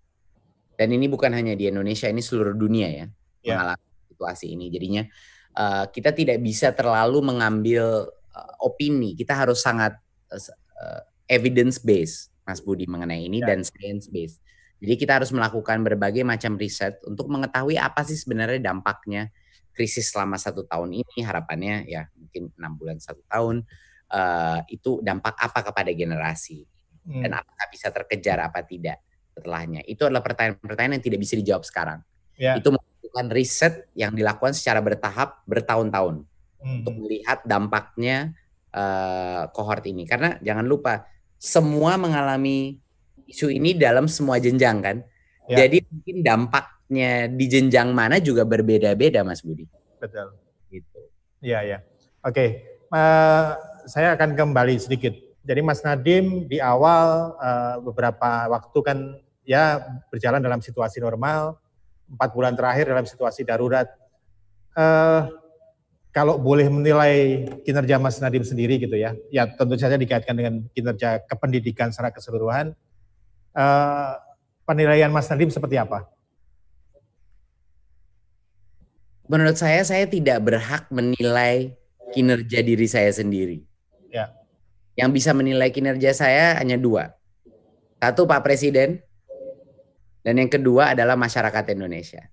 Dan 0.78 0.93
ini 0.93 1.10
bukan 1.10 1.34
hanya 1.34 1.58
di 1.58 1.70
Indonesia, 1.70 2.05
ini 2.10 2.22
seluruh 2.22 2.53
dunia 2.53 2.89
ya, 2.89 3.05
yeah. 3.41 3.58
mengalami 3.58 3.89
situasi 4.14 4.45
ini. 4.53 4.70
Jadinya 4.70 5.03
uh, 5.58 5.86
kita 5.89 6.14
tidak 6.14 6.38
bisa 6.41 6.74
terlalu 6.74 7.34
mengambil 7.34 8.10
uh, 8.34 8.53
opini. 8.62 9.18
Kita 9.18 9.34
harus 9.34 9.62
sangat 9.62 9.97
uh, 10.30 11.01
evidence 11.30 11.82
based 11.82 12.30
Mas 12.47 12.64
Budi 12.64 12.88
mengenai 12.88 13.28
ini 13.28 13.43
ya. 13.43 13.51
dan 13.51 13.68
science 13.68 14.08
based. 14.08 14.39
Jadi 14.78 14.94
kita 14.96 15.18
harus 15.18 15.34
melakukan 15.34 15.82
berbagai 15.82 16.22
macam 16.22 16.54
riset 16.56 17.02
untuk 17.06 17.28
mengetahui 17.34 17.82
apa 17.82 18.06
sih 18.06 18.18
sebenarnya 18.18 18.62
dampaknya 18.62 19.34
krisis 19.74 20.10
selama 20.10 20.38
satu 20.38 20.66
tahun 20.66 21.02
ini 21.02 21.18
harapannya 21.22 21.86
ya 21.86 22.10
mungkin 22.18 22.50
enam 22.58 22.78
bulan 22.78 22.98
satu 22.98 23.22
tahun 23.30 23.66
uh, 24.10 24.62
itu 24.70 25.02
dampak 25.06 25.38
apa 25.38 25.60
kepada 25.66 25.94
generasi 25.94 26.66
hmm. 27.06 27.22
dan 27.26 27.42
apakah 27.42 27.66
bisa 27.70 27.94
terkejar 27.94 28.42
apa 28.42 28.66
tidak 28.66 29.02
setelahnya 29.38 29.86
itu 29.86 30.02
adalah 30.02 30.26
pertanyaan-pertanyaan 30.26 30.98
yang 30.98 31.06
tidak 31.06 31.20
bisa 31.22 31.38
dijawab 31.38 31.62
sekarang 31.62 32.02
ya. 32.38 32.58
itu 32.58 32.74
membutuhkan 32.74 33.28
riset 33.30 33.86
yang 33.94 34.18
dilakukan 34.18 34.58
secara 34.58 34.82
bertahap 34.82 35.46
bertahun-tahun 35.46 36.26
hmm. 36.62 36.76
untuk 36.82 36.94
melihat 36.98 37.42
dampaknya 37.46 38.34
uh, 38.74 39.50
kohort 39.52 39.84
ini. 39.90 40.06
Karena 40.06 40.38
jangan 40.42 40.66
lupa 40.66 41.06
semua 41.38 41.96
mengalami 41.98 42.82
isu 43.28 43.52
ini 43.52 43.76
dalam 43.76 44.08
semua 44.08 44.40
jenjang 44.40 44.80
kan. 44.80 44.98
Ya. 45.48 45.64
Jadi 45.64 45.84
mungkin 45.88 46.18
dampaknya 46.24 47.28
di 47.32 47.46
jenjang 47.48 47.92
mana 47.92 48.20
juga 48.20 48.44
berbeda-beda, 48.44 49.24
Mas 49.24 49.44
Budi. 49.44 49.68
Betul. 50.00 50.36
Gitu. 50.72 51.00
Iya 51.44 51.60
ya. 51.64 51.78
Oke, 52.26 52.66
uh, 52.92 53.56
saya 53.88 54.18
akan 54.20 54.36
kembali 54.36 54.76
sedikit. 54.80 55.16
Jadi 55.48 55.64
Mas 55.64 55.80
Nadim 55.80 56.44
di 56.52 56.60
awal 56.60 57.40
uh, 57.40 57.80
beberapa 57.80 58.52
waktu 58.52 58.80
kan 58.84 58.98
ya 59.48 59.80
berjalan 60.12 60.44
dalam 60.44 60.60
situasi 60.60 61.00
normal, 61.00 61.56
empat 62.12 62.30
bulan 62.36 62.54
terakhir 62.60 62.92
dalam 62.92 63.08
situasi 63.08 63.48
darurat. 63.48 63.88
Uh, 64.76 65.32
kalau 66.12 66.36
boleh 66.36 66.68
menilai 66.68 67.46
kinerja 67.64 67.96
Mas 68.02 68.20
Nadim 68.20 68.44
sendiri 68.44 68.76
gitu 68.82 68.98
ya, 68.98 69.16
ya 69.32 69.48
tentu 69.48 69.78
saja 69.80 69.96
dikaitkan 69.96 70.36
dengan 70.36 70.66
kinerja 70.76 71.24
kependidikan 71.30 71.96
secara 71.96 72.12
keseluruhan. 72.12 72.76
Uh, 73.58 74.14
penilaian 74.70 75.10
Mas 75.10 75.26
Nadim 75.34 75.49
seperti 75.49 75.82
apa? 75.82 76.05
Menurut 79.26 79.58
saya, 79.58 79.82
saya 79.82 80.05
tidak 80.05 80.45
berhak 80.45 80.86
menilai 80.93 81.74
kinerja 82.14 82.62
diri 82.62 82.88
saya 82.88 83.10
sendiri. 83.10 83.66
Ya. 84.14 84.30
Yang 84.93 85.10
bisa 85.20 85.32
menilai 85.34 85.74
kinerja 85.74 86.14
saya 86.14 86.55
hanya 86.62 86.78
dua. 86.78 87.18
Satu 87.97 88.30
Pak 88.30 88.45
Presiden, 88.45 89.01
dan 90.22 90.38
yang 90.38 90.51
kedua 90.53 90.93
adalah 90.93 91.18
masyarakat 91.18 91.74
Indonesia. 91.74 92.30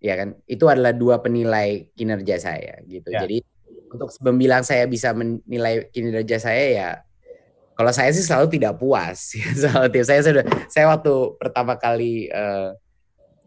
Ya 0.00 0.14
kan, 0.16 0.40
itu 0.48 0.64
adalah 0.66 0.96
dua 0.96 1.20
penilai 1.20 1.92
kinerja 1.92 2.40
saya 2.40 2.80
gitu. 2.88 3.12
Ya. 3.12 3.28
Jadi 3.28 3.44
untuk 3.92 4.10
membilang 4.24 4.66
saya 4.66 4.88
bisa 4.90 5.14
menilai 5.14 5.86
kinerja 5.94 6.42
saya 6.42 6.64
ya 6.72 6.88
kalau 7.74 7.90
saya 7.90 8.10
sih 8.14 8.22
selalu 8.22 8.54
tidak 8.54 8.78
puas. 8.78 9.34
selalu 9.60 10.02
saya 10.06 10.22
sudah 10.22 10.44
saya 10.70 10.86
waktu 10.90 11.12
pertama 11.38 11.74
kali 11.74 12.30
uh, 12.30 12.74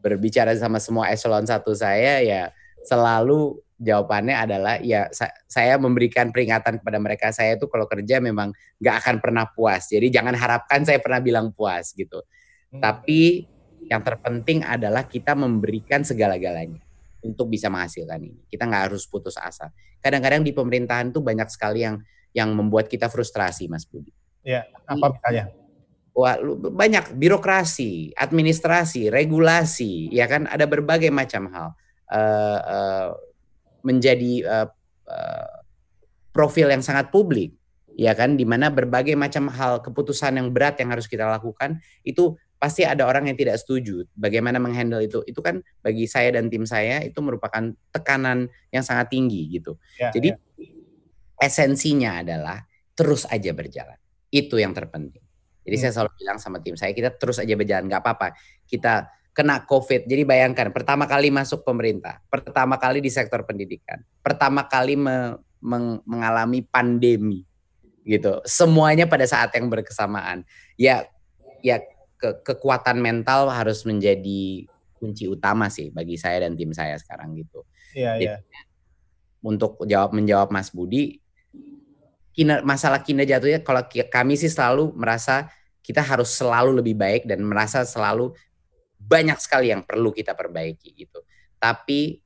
berbicara 0.03 0.53
sama 0.55 0.77
semua 0.83 1.09
eselon 1.11 1.47
satu 1.47 1.73
saya 1.73 2.21
ya 2.21 2.41
selalu 2.83 3.59
jawabannya 3.77 4.35
adalah 4.35 4.75
ya 4.81 5.07
saya 5.45 5.77
memberikan 5.77 6.33
peringatan 6.33 6.81
kepada 6.81 6.97
mereka 6.97 7.29
saya 7.29 7.55
itu 7.55 7.69
kalau 7.69 7.85
kerja 7.85 8.17
memang 8.17 8.51
nggak 8.81 8.95
akan 9.05 9.15
pernah 9.23 9.45
puas. 9.47 9.87
Jadi 9.87 10.11
jangan 10.11 10.33
harapkan 10.35 10.83
saya 10.83 10.99
pernah 10.99 11.21
bilang 11.21 11.53
puas 11.53 11.93
gitu. 11.93 12.23
Hmm. 12.73 12.81
Tapi 12.81 13.45
yang 13.87 14.03
terpenting 14.03 14.65
adalah 14.65 15.07
kita 15.07 15.37
memberikan 15.37 16.03
segala-galanya 16.03 16.83
untuk 17.23 17.47
bisa 17.47 17.71
menghasilkan 17.71 18.19
ini. 18.19 18.41
Kita 18.49 18.67
nggak 18.67 18.91
harus 18.91 19.07
putus 19.07 19.39
asa. 19.39 19.71
Kadang-kadang 20.03 20.43
di 20.43 20.51
pemerintahan 20.51 21.13
tuh 21.13 21.23
banyak 21.23 21.47
sekali 21.47 21.85
yang 21.85 22.01
yang 22.35 22.53
membuat 22.53 22.91
kita 22.91 23.07
frustrasi, 23.07 23.67
Mas 23.71 23.87
Budi. 23.87 24.11
Ya, 24.43 24.67
apa 24.87 25.15
misalnya? 25.15 25.51
Wah, 26.17 26.33
banyak 26.73 27.13
birokrasi, 27.13 28.17
administrasi, 28.17 29.13
regulasi, 29.13 30.09
ya 30.09 30.25
kan 30.25 30.49
ada 30.49 30.65
berbagai 30.65 31.13
macam 31.13 31.45
hal. 31.53 31.67
Uh, 32.07 32.59
uh, 32.63 33.09
menjadi 33.83 34.33
uh, 34.47 34.67
uh, 35.05 35.51
profil 36.33 36.73
yang 36.73 36.81
sangat 36.81 37.13
publik, 37.13 37.53
ya 37.93 38.17
kan, 38.17 38.33
di 38.33 38.45
mana 38.47 38.73
berbagai 38.73 39.13
macam 39.13 39.51
hal 39.51 39.83
keputusan 39.83 40.41
yang 40.41 40.49
berat 40.49 40.79
yang 40.81 40.89
harus 40.89 41.05
kita 41.05 41.27
lakukan 41.27 41.77
itu 42.01 42.33
pasti 42.57 42.81
ada 42.81 43.05
orang 43.05 43.29
yang 43.29 43.37
tidak 43.37 43.61
setuju. 43.61 44.05
Bagaimana 44.17 44.57
menghandle 44.57 45.05
itu? 45.05 45.21
Itu 45.29 45.45
kan 45.45 45.61
bagi 45.85 46.09
saya 46.09 46.33
dan 46.33 46.49
tim 46.49 46.65
saya 46.65 47.05
itu 47.05 47.17
merupakan 47.21 47.73
tekanan 47.93 48.49
yang 48.73 48.81
sangat 48.81 49.13
tinggi 49.13 49.61
gitu. 49.61 49.77
Ya, 49.97 50.09
Jadi 50.09 50.33
ya. 50.33 50.37
Esensinya 51.37 52.21
adalah 52.21 52.61
terus 52.97 53.29
aja 53.29 53.53
berjalan. 53.53 53.97
Itu 54.33 54.57
yang 54.57 54.73
terpenting. 54.73 55.23
Jadi 55.67 55.75
hmm. 55.75 55.83
saya 55.83 55.91
selalu 55.93 56.11
bilang 56.19 56.37
sama 56.39 56.57
tim 56.63 56.75
saya 56.79 56.91
kita 56.95 57.13
terus 57.15 57.37
aja 57.37 57.53
berjalan, 57.53 57.87
nggak 57.87 58.01
apa-apa. 58.01 58.35
Kita 58.67 59.07
kena 59.35 59.67
COVID. 59.69 60.09
Jadi 60.09 60.23
bayangkan 60.25 60.73
pertama 60.73 61.05
kali 61.05 61.29
masuk 61.29 61.61
pemerintah, 61.61 62.23
pertama 62.31 62.81
kali 62.81 63.03
di 63.03 63.13
sektor 63.13 63.45
pendidikan, 63.45 64.01
pertama 64.25 64.65
kali 64.65 64.97
me, 64.97 65.37
meng, 65.61 66.01
mengalami 66.09 66.65
pandemi 66.65 67.45
gitu. 68.01 68.41
Semuanya 68.47 69.05
pada 69.05 69.27
saat 69.27 69.53
yang 69.53 69.69
berkesamaan. 69.69 70.47
Ya 70.79 71.05
ya 71.61 71.83
ke, 72.17 72.41
kekuatan 72.41 72.97
mental 72.97 73.51
harus 73.51 73.85
menjadi 73.85 74.65
kunci 74.97 75.29
utama 75.29 75.69
sih 75.69 75.93
bagi 75.93 76.17
saya 76.17 76.47
dan 76.47 76.57
tim 76.57 76.73
saya 76.73 76.97
sekarang 76.97 77.37
gitu. 77.37 77.61
Iya, 77.93 78.17
iya. 78.17 78.35
Untuk 79.45 79.85
jawab 79.85 80.17
menjawab 80.17 80.49
Mas 80.49 80.73
Budi, 80.73 81.21
kiner, 82.37 82.61
masalah 82.61 83.01
kinerja 83.01 83.41
itu 83.41 83.49
ya 83.49 83.59
kalau 83.65 83.81
kami 83.89 84.37
sih 84.37 84.53
selalu 84.53 84.93
merasa 84.93 85.49
kita 85.81 86.05
harus 86.05 86.29
selalu 86.37 86.77
lebih 86.77 86.93
baik 86.93 87.25
dan 87.25 87.41
merasa 87.41 87.81
selalu 87.81 88.37
banyak 89.01 89.41
sekali 89.41 89.73
yang 89.73 89.81
perlu 89.81 90.13
kita 90.13 90.37
perbaiki 90.37 90.93
gitu. 90.93 91.25
Tapi 91.57 92.21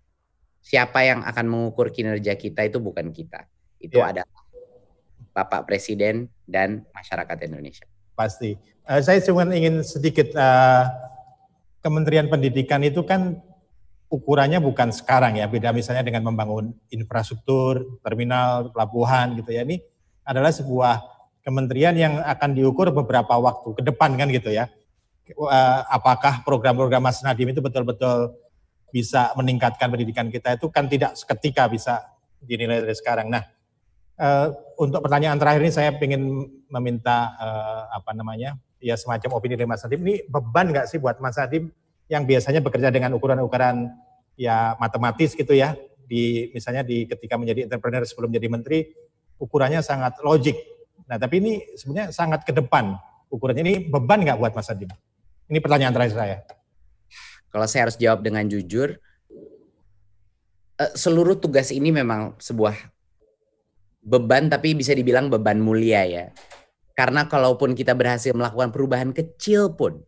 siapa 0.60 1.08
yang 1.08 1.24
akan 1.24 1.46
mengukur 1.48 1.96
kinerja 1.96 2.36
kita 2.36 2.68
itu 2.68 2.84
bukan 2.84 3.16
kita. 3.16 3.48
Itu 3.80 4.04
ya. 4.04 4.12
adalah 4.12 4.42
Bapak 5.32 5.64
Presiden 5.64 6.28
dan 6.44 6.84
masyarakat 6.92 7.48
Indonesia. 7.48 7.88
Pasti. 8.12 8.60
Uh, 8.84 9.00
saya 9.00 9.24
cuma 9.24 9.48
ingin 9.48 9.80
sedikit 9.86 10.36
uh, 10.36 10.92
Kementerian 11.80 12.28
Pendidikan 12.28 12.84
itu 12.84 13.02
kan 13.08 13.40
ukurannya 14.12 14.60
bukan 14.60 14.92
sekarang 14.92 15.40
ya, 15.40 15.48
beda 15.48 15.72
misalnya 15.72 16.04
dengan 16.04 16.28
membangun 16.28 16.76
infrastruktur, 16.92 18.02
terminal, 18.04 18.70
pelabuhan 18.76 19.40
gitu 19.40 19.56
ya. 19.56 19.64
Ini 19.64 19.91
adalah 20.32 20.56
sebuah 20.56 21.04
kementerian 21.44 21.92
yang 22.00 22.14
akan 22.24 22.56
diukur 22.56 22.96
beberapa 22.96 23.36
waktu 23.36 23.76
ke 23.76 23.82
depan 23.84 24.16
kan 24.16 24.32
gitu 24.32 24.56
ya 24.56 24.72
uh, 25.38 25.80
apakah 25.88 26.44
program-program 26.44 27.04
Mas 27.04 27.22
Nadim 27.24 27.52
itu 27.54 27.62
betul-betul 27.64 28.36
bisa 28.92 29.32
meningkatkan 29.40 29.88
pendidikan 29.88 30.28
kita 30.28 30.60
itu 30.60 30.68
kan 30.68 30.92
tidak 30.92 31.16
seketika 31.16 31.68
bisa 31.72 32.04
dinilai 32.44 32.84
dari 32.84 32.96
sekarang. 32.98 33.32
Nah, 33.32 33.44
uh, 34.20 34.52
untuk 34.76 35.00
pertanyaan 35.00 35.40
terakhir 35.40 35.62
ini 35.64 35.72
saya 35.72 35.96
ingin 35.96 36.50
meminta 36.68 37.32
uh, 37.40 37.84
apa 37.96 38.12
namanya 38.12 38.60
ya 38.84 38.98
semacam 39.00 39.40
opini 39.40 39.56
dari 39.56 39.70
Mas 39.70 39.86
Nadim. 39.86 40.02
Ini 40.04 40.16
beban 40.28 40.74
nggak 40.74 40.92
sih 40.92 41.00
buat 41.00 41.22
Mas 41.24 41.40
Nadim 41.40 41.72
yang 42.12 42.28
biasanya 42.28 42.60
bekerja 42.60 42.92
dengan 42.92 43.16
ukuran-ukuran 43.16 43.88
ya 44.36 44.76
matematis 44.76 45.32
gitu 45.32 45.56
ya 45.56 45.78
di 46.04 46.52
misalnya 46.52 46.84
di 46.84 47.08
ketika 47.08 47.40
menjadi 47.40 47.72
entrepreneur 47.72 48.04
sebelum 48.04 48.36
jadi 48.36 48.48
menteri 48.52 48.92
ukurannya 49.42 49.82
sangat 49.82 50.22
logik. 50.22 50.54
Nah, 51.10 51.18
tapi 51.18 51.42
ini 51.42 51.54
sebenarnya 51.74 52.14
sangat 52.14 52.46
ke 52.46 52.54
depan 52.54 52.94
ukurannya 53.34 53.64
ini 53.66 53.76
beban 53.90 54.22
nggak 54.22 54.38
buat 54.38 54.54
Mas 54.54 54.70
Nadim? 54.70 54.92
Ini 55.50 55.58
pertanyaan 55.58 55.94
terakhir 55.96 56.16
saya. 56.16 56.38
Kalau 57.52 57.66
saya 57.68 57.90
harus 57.90 57.98
jawab 58.00 58.24
dengan 58.24 58.46
jujur, 58.48 58.96
eh, 60.80 60.92
seluruh 60.96 61.36
tugas 61.36 61.74
ini 61.74 61.92
memang 61.92 62.40
sebuah 62.40 62.78
beban 64.06 64.48
tapi 64.48 64.78
bisa 64.78 64.96
dibilang 64.96 65.28
beban 65.28 65.60
mulia 65.60 66.08
ya. 66.08 66.26
Karena 66.96 67.26
kalaupun 67.26 67.74
kita 67.74 67.98
berhasil 67.98 68.32
melakukan 68.32 68.70
perubahan 68.72 69.12
kecil 69.12 69.74
pun, 69.76 70.04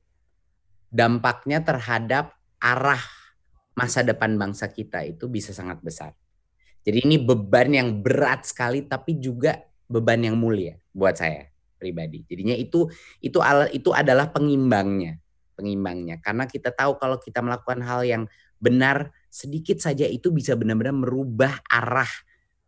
dampaknya 0.94 1.64
terhadap 1.66 2.38
arah 2.62 3.02
masa 3.74 4.06
depan 4.06 4.38
bangsa 4.38 4.70
kita 4.70 5.02
itu 5.04 5.26
bisa 5.28 5.52
sangat 5.52 5.82
besar. 5.82 6.14
Jadi 6.84 6.98
ini 7.08 7.16
beban 7.18 7.72
yang 7.72 7.90
berat 8.04 8.44
sekali 8.44 8.84
tapi 8.84 9.18
juga 9.20 9.60
beban 9.88 10.20
yang 10.20 10.36
mulia 10.36 10.76
buat 10.92 11.16
saya 11.16 11.48
pribadi. 11.80 12.28
Jadinya 12.28 12.56
itu 12.56 12.88
itu 13.24 13.40
itu 13.72 13.90
adalah 13.96 14.32
pengimbangnya 14.32 15.24
pengimbangnya. 15.56 16.20
Karena 16.20 16.50
kita 16.50 16.74
tahu 16.74 16.98
kalau 16.98 17.22
kita 17.22 17.40
melakukan 17.40 17.80
hal 17.86 18.02
yang 18.04 18.24
benar 18.58 19.14
sedikit 19.30 19.80
saja 19.80 20.08
itu 20.10 20.34
bisa 20.34 20.58
benar-benar 20.58 20.96
merubah 20.96 21.62
arah 21.70 22.10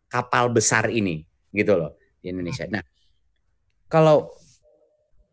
kapal 0.08 0.54
besar 0.54 0.88
ini 0.92 1.26
gitu 1.52 1.76
loh 1.76 1.98
di 2.22 2.32
Indonesia. 2.32 2.70
Nah, 2.70 2.84
kalau 3.90 4.32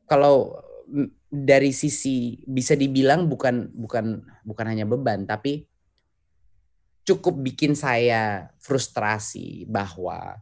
kalau 0.09 0.59
dari 1.33 1.73
sisi 1.73 2.45
bisa 2.45 2.77
dibilang 2.77 3.25
bukan 3.31 3.73
bukan 3.73 4.21
bukan 4.45 4.67
hanya 4.69 4.85
beban 4.85 5.25
tapi 5.25 5.65
cukup 7.03 7.35
bikin 7.43 7.75
saya 7.75 8.53
frustrasi 8.63 9.67
bahwa 9.67 10.39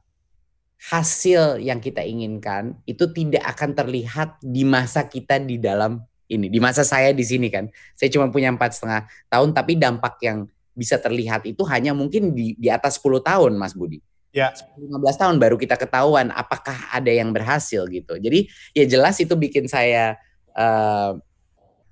hasil 0.81 1.61
yang 1.61 1.77
kita 1.77 2.01
inginkan 2.01 2.81
itu 2.89 3.05
tidak 3.13 3.45
akan 3.53 3.77
terlihat 3.77 4.41
di 4.41 4.65
masa 4.65 5.05
kita 5.05 5.37
di 5.37 5.61
dalam 5.61 6.01
ini. 6.31 6.49
Di 6.49 6.63
masa 6.63 6.87
saya 6.87 7.13
di 7.13 7.25
sini 7.27 7.53
kan. 7.53 7.69
Saya 7.99 8.09
cuma 8.09 8.33
punya 8.33 8.49
empat 8.49 8.79
setengah 8.79 9.05
tahun 9.29 9.53
tapi 9.53 9.77
dampak 9.77 10.17
yang 10.25 10.49
bisa 10.73 10.97
terlihat 10.97 11.45
itu 11.45 11.61
hanya 11.69 11.93
mungkin 11.93 12.33
di, 12.33 12.57
di 12.57 12.69
atas 12.73 12.97
10 13.03 13.21
tahun 13.21 13.53
Mas 13.59 13.77
Budi. 13.77 14.01
Ya. 14.31 14.55
15 14.79 14.95
tahun 14.95 15.37
baru 15.43 15.59
kita 15.59 15.75
ketahuan 15.75 16.31
apakah 16.31 16.95
ada 16.95 17.11
yang 17.11 17.35
berhasil 17.35 17.85
gitu. 17.91 18.17
Jadi 18.17 18.47
ya 18.73 18.87
jelas 18.87 19.19
itu 19.19 19.35
bikin 19.35 19.67
saya 19.67 20.17
uh, 20.55 21.19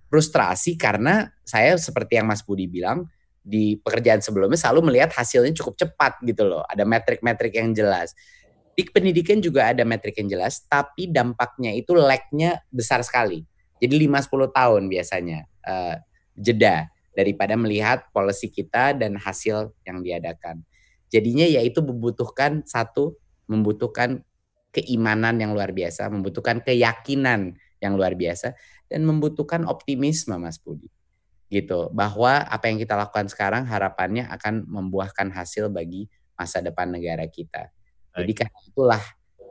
frustrasi 0.08 0.78
karena 0.78 1.28
saya 1.44 1.76
seperti 1.76 2.16
yang 2.16 2.30
Mas 2.30 2.40
Budi 2.40 2.70
bilang 2.70 3.10
di 3.48 3.80
pekerjaan 3.80 4.20
sebelumnya 4.20 4.60
selalu 4.60 4.92
melihat 4.92 5.08
hasilnya 5.16 5.56
cukup 5.56 5.80
cepat 5.80 6.20
gitu 6.20 6.44
loh. 6.44 6.60
Ada 6.68 6.84
metrik-metrik 6.84 7.56
yang 7.56 7.72
jelas. 7.72 8.12
Di 8.76 8.84
pendidikan 8.92 9.40
juga 9.40 9.72
ada 9.72 9.82
metrik 9.88 10.20
yang 10.20 10.28
jelas, 10.28 10.68
tapi 10.68 11.08
dampaknya 11.08 11.72
itu 11.72 11.96
lag-nya 11.96 12.60
besar 12.68 13.00
sekali. 13.00 13.42
Jadi 13.80 14.06
5-10 14.06 14.52
tahun 14.52 14.82
biasanya 14.86 15.38
uh, 15.64 15.96
jeda 16.36 16.86
daripada 17.16 17.56
melihat 17.58 18.06
policy 18.12 18.52
kita 18.52 18.94
dan 18.94 19.16
hasil 19.16 19.74
yang 19.82 20.04
diadakan. 20.04 20.62
Jadinya 21.08 21.48
yaitu 21.48 21.80
membutuhkan 21.82 22.62
satu, 22.68 23.16
membutuhkan 23.48 24.22
keimanan 24.70 25.40
yang 25.40 25.56
luar 25.56 25.72
biasa, 25.72 26.12
membutuhkan 26.12 26.60
keyakinan 26.62 27.56
yang 27.80 27.96
luar 27.96 28.14
biasa, 28.14 28.54
dan 28.92 29.08
membutuhkan 29.08 29.64
optimisme 29.66 30.36
Mas 30.36 30.60
Budi 30.60 30.92
gitu 31.48 31.88
bahwa 31.96 32.44
apa 32.44 32.68
yang 32.68 32.76
kita 32.76 32.92
lakukan 32.92 33.26
sekarang 33.32 33.64
harapannya 33.64 34.28
akan 34.28 34.68
membuahkan 34.68 35.32
hasil 35.32 35.72
bagi 35.72 36.06
masa 36.36 36.60
depan 36.60 36.92
negara 36.92 37.24
kita. 37.24 37.72
Jadi 38.12 38.32
karena 38.36 38.60
itulah 38.68 39.02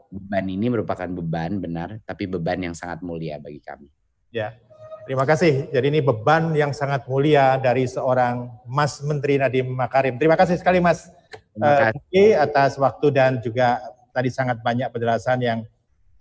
beban 0.08 0.46
ini 0.48 0.72
merupakan 0.72 1.10
beban 1.10 1.60
benar, 1.60 2.00
tapi 2.08 2.30
beban 2.30 2.62
yang 2.62 2.76
sangat 2.78 3.04
mulia 3.04 3.42
bagi 3.42 3.60
kami. 3.60 3.90
Ya, 4.32 4.56
terima 5.04 5.28
kasih. 5.28 5.68
Jadi 5.74 5.88
ini 5.90 6.00
beban 6.00 6.54
yang 6.56 6.72
sangat 6.72 7.04
mulia 7.10 7.60
dari 7.60 7.90
seorang 7.90 8.48
Mas 8.70 9.02
Menteri 9.04 9.42
Nadiem 9.42 9.68
Makarim. 9.68 10.16
Terima 10.16 10.40
kasih 10.40 10.60
sekali 10.62 10.80
Mas 10.80 11.12
terima. 11.58 11.92
Uh, 11.92 12.38
atas 12.38 12.78
waktu 12.78 13.08
dan 13.10 13.42
juga 13.42 13.82
tadi 14.14 14.30
sangat 14.30 14.62
banyak 14.62 14.88
penjelasan 14.94 15.42
yang 15.44 15.60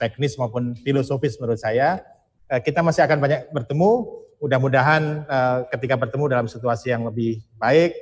teknis 0.00 0.34
maupun 0.40 0.72
filosofis 0.80 1.36
menurut 1.38 1.60
saya. 1.60 2.02
Uh, 2.48 2.62
kita 2.62 2.82
masih 2.82 3.04
akan 3.06 3.18
banyak 3.22 3.40
bertemu 3.52 4.24
mudah-mudahan 4.40 5.24
uh, 5.26 5.58
ketika 5.72 5.94
bertemu 5.96 6.24
dalam 6.28 6.46
situasi 6.46 6.92
yang 6.92 7.08
lebih 7.08 7.40
baik, 7.56 7.96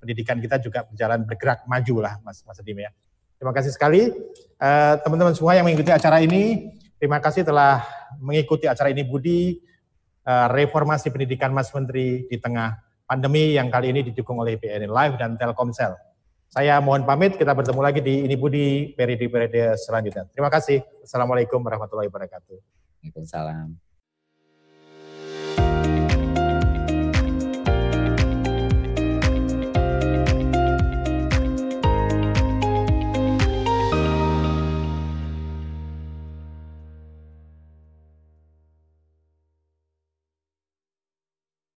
pendidikan 0.00 0.36
kita 0.40 0.60
juga 0.60 0.84
berjalan 0.84 1.24
bergerak 1.24 1.64
maju 1.64 1.96
lah, 2.04 2.14
Mas 2.20 2.44
Mas 2.44 2.60
Adim 2.60 2.80
ya. 2.80 2.90
Terima 3.40 3.52
kasih 3.52 3.72
sekali 3.74 4.08
teman 4.56 5.00
teman-teman 5.04 5.34
semua 5.36 5.52
yang 5.52 5.68
mengikuti 5.68 5.92
acara 5.92 6.22
ini. 6.24 6.72
Terima 6.96 7.20
kasih 7.20 7.44
telah 7.44 7.84
mengikuti 8.16 8.64
acara 8.64 8.88
ini 8.88 9.04
Budi 9.04 9.60
uh, 10.24 10.48
reformasi 10.48 11.12
pendidikan 11.12 11.52
Mas 11.52 11.68
Menteri 11.72 12.24
di 12.24 12.36
tengah 12.40 12.80
pandemi 13.04 13.52
yang 13.52 13.68
kali 13.68 13.92
ini 13.92 14.00
didukung 14.00 14.40
oleh 14.40 14.56
BNN 14.56 14.88
Live 14.88 15.14
dan 15.20 15.36
Telkomsel. 15.36 15.92
Saya 16.48 16.78
mohon 16.78 17.02
pamit, 17.02 17.34
kita 17.34 17.50
bertemu 17.50 17.80
lagi 17.82 17.98
di 17.98 18.24
Ini 18.30 18.36
Budi 18.38 18.94
periode-periode 18.94 19.74
selanjutnya. 19.74 20.30
Terima 20.30 20.48
kasih. 20.48 20.86
Assalamualaikum 21.02 21.58
warahmatullahi 21.58 22.06
wabarakatuh. 22.06 22.56
Waalaikumsalam. 23.02 23.93